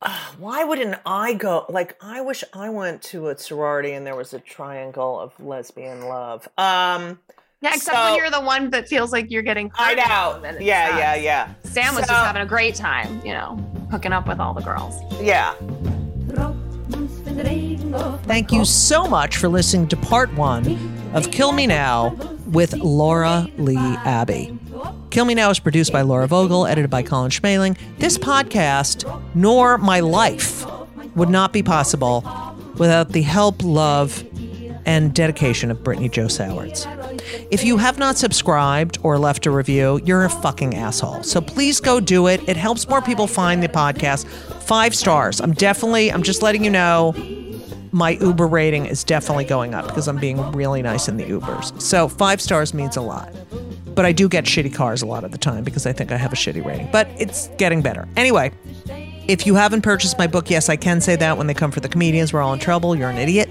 Ah, 0.00 0.34
why 0.38 0.64
wouldn't 0.64 0.98
I 1.06 1.34
go? 1.34 1.66
Like, 1.68 1.96
I 2.02 2.22
wish 2.22 2.42
I 2.54 2.70
went 2.70 3.02
to 3.02 3.28
a 3.28 3.38
sorority 3.38 3.92
and 3.92 4.04
there 4.06 4.16
was 4.16 4.32
a 4.34 4.40
triangle 4.40 5.20
of 5.20 5.38
lesbian 5.38 6.06
love. 6.08 6.48
Um, 6.58 7.20
Yeah, 7.60 7.74
except 7.76 7.96
So- 7.96 8.04
when 8.10 8.16
you're 8.16 8.30
the 8.30 8.40
one 8.40 8.70
that 8.70 8.88
feels 8.88 9.12
like 9.12 9.30
you're 9.30 9.42
getting 9.42 9.70
I 9.78 9.90
hurt 9.90 9.96
know. 9.98 10.58
Yeah, 10.58 10.88
sucks. 10.88 10.98
yeah, 10.98 11.14
yeah. 11.14 11.48
Sam 11.62 11.94
was 11.94 12.06
So- 12.06 12.12
just 12.12 12.26
having 12.26 12.42
a 12.42 12.46
great 12.46 12.74
time, 12.74 13.20
you 13.24 13.32
know, 13.32 13.56
hooking 13.92 14.12
up 14.12 14.26
with 14.26 14.40
all 14.40 14.52
the 14.52 14.62
girls. 14.62 14.96
Yeah. 15.20 15.54
Thank 18.24 18.50
you 18.50 18.64
so 18.64 19.06
much 19.06 19.36
for 19.36 19.48
listening 19.48 19.86
to 19.88 19.96
part 19.96 20.32
one 20.34 20.64
of 21.12 21.30
Kill 21.30 21.52
Me 21.52 21.66
Now 21.66 22.16
with 22.46 22.74
Laura 22.74 23.46
Leigh 23.58 23.76
Abby. 23.76 24.58
Kill 25.10 25.24
Me 25.24 25.34
Now 25.34 25.50
is 25.50 25.58
produced 25.58 25.92
by 25.92 26.02
Laura 26.02 26.26
Vogel, 26.26 26.66
edited 26.66 26.90
by 26.90 27.02
Colin 27.02 27.30
Schmaling. 27.30 27.76
This 27.98 28.16
podcast, 28.16 29.04
nor 29.34 29.78
my 29.78 30.00
life, 30.00 30.66
would 31.14 31.28
not 31.28 31.52
be 31.52 31.62
possible 31.62 32.24
without 32.78 33.10
the 33.10 33.22
help, 33.22 33.62
love, 33.62 34.24
and 34.86 35.14
dedication 35.14 35.70
of 35.70 35.84
Brittany 35.84 36.08
Joe 36.08 36.28
Sowards. 36.28 36.86
If 37.50 37.62
you 37.62 37.76
have 37.76 37.98
not 37.98 38.16
subscribed 38.16 38.98
or 39.02 39.18
left 39.18 39.46
a 39.46 39.50
review, 39.50 40.00
you're 40.04 40.24
a 40.24 40.30
fucking 40.30 40.74
asshole. 40.74 41.22
So 41.22 41.40
please 41.40 41.80
go 41.80 42.00
do 42.00 42.26
it. 42.26 42.46
It 42.48 42.56
helps 42.56 42.88
more 42.88 43.02
people 43.02 43.26
find 43.26 43.62
the 43.62 43.68
podcast. 43.68 44.26
Five 44.62 44.94
stars. 44.94 45.40
I'm 45.40 45.52
definitely, 45.52 46.10
I'm 46.10 46.22
just 46.22 46.42
letting 46.42 46.64
you 46.64 46.70
know 46.70 47.12
my 47.92 48.12
Uber 48.12 48.46
rating 48.46 48.86
is 48.86 49.04
definitely 49.04 49.44
going 49.44 49.74
up 49.74 49.86
because 49.86 50.08
I'm 50.08 50.18
being 50.18 50.40
really 50.52 50.82
nice 50.82 51.08
in 51.08 51.18
the 51.18 51.24
Ubers. 51.24 51.80
So 51.80 52.08
five 52.08 52.40
stars 52.40 52.72
means 52.72 52.96
a 52.96 53.02
lot. 53.02 53.32
But 53.94 54.06
I 54.06 54.12
do 54.12 54.28
get 54.28 54.44
shitty 54.44 54.74
cars 54.74 55.02
a 55.02 55.06
lot 55.06 55.22
of 55.22 55.32
the 55.32 55.38
time 55.38 55.64
because 55.64 55.86
I 55.86 55.92
think 55.92 56.10
I 56.10 56.16
have 56.16 56.32
a 56.32 56.36
shitty 56.36 56.64
rating. 56.64 56.88
But 56.90 57.08
it's 57.18 57.48
getting 57.58 57.82
better. 57.82 58.08
Anyway, 58.16 58.50
if 59.28 59.46
you 59.46 59.54
haven't 59.54 59.82
purchased 59.82 60.18
my 60.18 60.26
book, 60.26 60.48
yes, 60.48 60.70
I 60.70 60.76
can 60.76 61.02
say 61.02 61.14
that 61.16 61.36
when 61.36 61.46
they 61.46 61.54
come 61.54 61.70
for 61.70 61.80
the 61.80 61.88
comedians, 61.90 62.32
we're 62.32 62.40
all 62.40 62.54
in 62.54 62.58
trouble. 62.58 62.96
You're 62.96 63.10
an 63.10 63.18
idiot. 63.18 63.50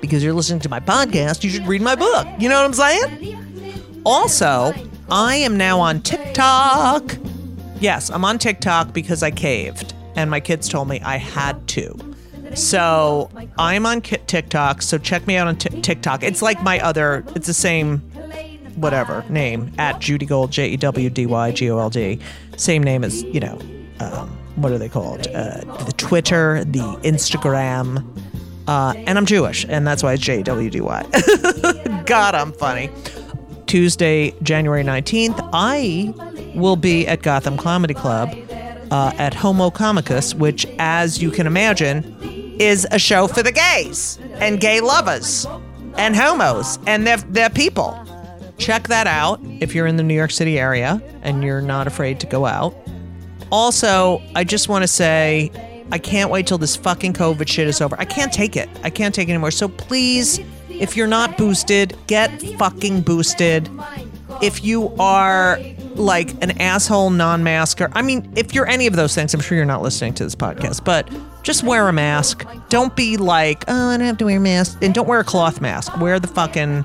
Because 0.00 0.24
you're 0.24 0.32
listening 0.32 0.60
to 0.60 0.68
my 0.68 0.80
podcast, 0.80 1.44
you 1.44 1.50
should 1.50 1.66
read 1.66 1.82
my 1.82 1.94
book. 1.94 2.26
You 2.38 2.48
know 2.48 2.56
what 2.56 2.64
I'm 2.64 2.72
saying? 2.72 4.02
Also, 4.04 4.72
I 5.10 5.36
am 5.36 5.56
now 5.56 5.78
on 5.78 6.02
TikTok. 6.02 7.16
Yes, 7.80 8.10
I'm 8.10 8.24
on 8.24 8.38
TikTok 8.38 8.92
because 8.92 9.22
I 9.22 9.30
caved 9.30 9.94
and 10.16 10.30
my 10.30 10.40
kids 10.40 10.68
told 10.68 10.88
me 10.88 11.00
I 11.00 11.16
had 11.16 11.66
to. 11.68 12.07
So 12.54 13.30
I'm 13.58 13.86
on 13.86 14.00
TikTok. 14.00 14.82
So 14.82 14.98
check 14.98 15.26
me 15.26 15.36
out 15.36 15.46
on 15.46 15.56
Ti- 15.56 15.80
TikTok. 15.80 16.22
It's 16.22 16.42
like 16.42 16.62
my 16.62 16.80
other, 16.80 17.24
it's 17.34 17.46
the 17.46 17.54
same, 17.54 17.98
whatever 18.76 19.24
name 19.28 19.72
at 19.78 20.00
Judy 20.00 20.26
Gold, 20.26 20.50
J 20.50 20.68
E 20.68 20.76
W 20.76 21.10
D 21.10 21.26
Y 21.26 21.52
G 21.52 21.70
O 21.70 21.78
L 21.78 21.90
D. 21.90 22.18
Same 22.56 22.82
name 22.82 23.04
as, 23.04 23.22
you 23.22 23.40
know, 23.40 23.58
um, 24.00 24.28
what 24.56 24.72
are 24.72 24.78
they 24.78 24.88
called? 24.88 25.26
Uh, 25.28 25.60
the 25.84 25.94
Twitter, 25.96 26.64
the 26.64 26.80
Instagram. 27.02 28.04
Uh, 28.66 28.92
and 29.06 29.16
I'm 29.16 29.24
Jewish, 29.24 29.64
and 29.68 29.86
that's 29.86 30.02
why 30.02 30.12
it's 30.12 30.22
J 30.22 30.42
W 30.42 30.68
D 30.68 30.80
Y. 30.80 32.02
God, 32.06 32.34
I'm 32.34 32.52
funny. 32.52 32.90
Tuesday, 33.66 34.34
January 34.42 34.82
19th, 34.82 35.48
I 35.52 36.12
will 36.54 36.76
be 36.76 37.06
at 37.06 37.22
Gotham 37.22 37.56
Comedy 37.56 37.94
Club 37.94 38.34
uh, 38.90 39.12
at 39.18 39.34
Homo 39.34 39.70
Comicus, 39.70 40.34
which, 40.34 40.66
as 40.78 41.22
you 41.22 41.30
can 41.30 41.46
imagine, 41.46 42.16
is 42.58 42.86
a 42.90 42.98
show 42.98 43.26
for 43.26 43.42
the 43.42 43.52
gays 43.52 44.18
and 44.34 44.60
gay 44.60 44.80
lovers 44.80 45.46
and 45.96 46.14
homos 46.16 46.78
and 46.86 47.06
their, 47.06 47.16
their 47.18 47.50
people. 47.50 47.98
Check 48.58 48.88
that 48.88 49.06
out 49.06 49.40
if 49.60 49.74
you're 49.74 49.86
in 49.86 49.96
the 49.96 50.02
New 50.02 50.14
York 50.14 50.30
City 50.30 50.58
area 50.58 51.00
and 51.22 51.44
you're 51.44 51.60
not 51.60 51.86
afraid 51.86 52.20
to 52.20 52.26
go 52.26 52.46
out. 52.46 52.74
Also, 53.50 54.20
I 54.34 54.44
just 54.44 54.68
want 54.68 54.82
to 54.82 54.88
say 54.88 55.50
I 55.90 55.98
can't 55.98 56.30
wait 56.30 56.46
till 56.46 56.58
this 56.58 56.76
fucking 56.76 57.14
COVID 57.14 57.48
shit 57.48 57.68
is 57.68 57.80
over. 57.80 57.96
I 57.98 58.04
can't 58.04 58.32
take 58.32 58.56
it. 58.56 58.68
I 58.82 58.90
can't 58.90 59.14
take 59.14 59.28
it 59.28 59.32
anymore. 59.32 59.50
So 59.50 59.68
please, 59.68 60.40
if 60.68 60.96
you're 60.96 61.06
not 61.06 61.38
boosted, 61.38 61.96
get 62.06 62.42
fucking 62.58 63.02
boosted. 63.02 63.70
If 64.42 64.62
you 64.64 64.94
are 64.98 65.58
like 65.98 66.42
an 66.42 66.60
asshole 66.60 67.10
non 67.10 67.42
masker, 67.42 67.88
I 67.92 68.02
mean, 68.02 68.32
if 68.36 68.54
you're 68.54 68.66
any 68.66 68.86
of 68.86 68.96
those 68.96 69.14
things, 69.14 69.34
I'm 69.34 69.40
sure 69.40 69.56
you're 69.56 69.66
not 69.66 69.82
listening 69.82 70.14
to 70.14 70.24
this 70.24 70.34
podcast, 70.34 70.84
but 70.84 71.08
just 71.42 71.62
wear 71.62 71.88
a 71.88 71.92
mask. 71.92 72.46
Don't 72.68 72.94
be 72.94 73.16
like, 73.16 73.64
oh, 73.68 73.88
I 73.90 73.96
don't 73.96 74.06
have 74.06 74.18
to 74.18 74.26
wear 74.26 74.36
a 74.36 74.40
mask. 74.40 74.78
And 74.82 74.94
don't 74.94 75.08
wear 75.08 75.20
a 75.20 75.24
cloth 75.24 75.60
mask. 75.60 75.96
Wear 75.98 76.18
the 76.20 76.28
fucking 76.28 76.84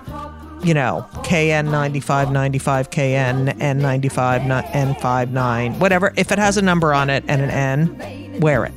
you 0.64 0.74
know, 0.74 1.06
KN9595, 1.24 2.90
KN, 2.90 3.60
N95, 3.60 4.72
N59, 4.72 5.80
whatever. 5.80 6.14
If 6.16 6.32
it 6.32 6.40
has 6.40 6.58
a 6.58 6.62
number 6.62 6.94
on 6.94 7.10
it 7.10 7.24
and 7.28 7.42
an 7.42 7.50
N, 7.50 8.40
wear 8.40 8.66
it. 8.66 8.74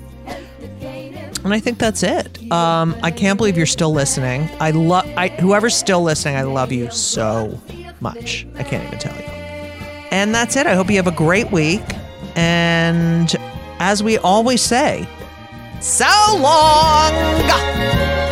And 1.45 1.55
I 1.55 1.61
think 1.61 1.79
that's 1.79 2.03
it. 2.03 2.51
Um, 2.51 2.97
I 3.05 3.13
can't 3.13 3.37
believe 3.37 3.57
you're 3.57 3.67
still 3.67 3.93
listening. 3.93 4.49
I 4.59 4.73
love 4.73 5.07
I 5.17 5.29
whoever's 5.29 5.77
still 5.77 6.03
listening, 6.03 6.35
I 6.35 6.43
love 6.43 6.73
you 6.73 6.91
so 6.91 7.61
much. 8.01 8.47
I 8.57 8.65
can't 8.65 8.85
even 8.85 8.99
tell 8.99 9.17
you. 9.17 9.36
And 10.11 10.35
that's 10.35 10.57
it. 10.57 10.67
I 10.67 10.75
hope 10.75 10.91
you 10.91 10.97
have 10.97 11.07
a 11.07 11.13
great 11.13 11.51
week. 11.51 11.83
And 12.35 13.35
as 13.79 14.03
we 14.03 14.19
always 14.19 14.63
say, 14.63 15.07
so 15.81 16.07
long. 16.39 18.26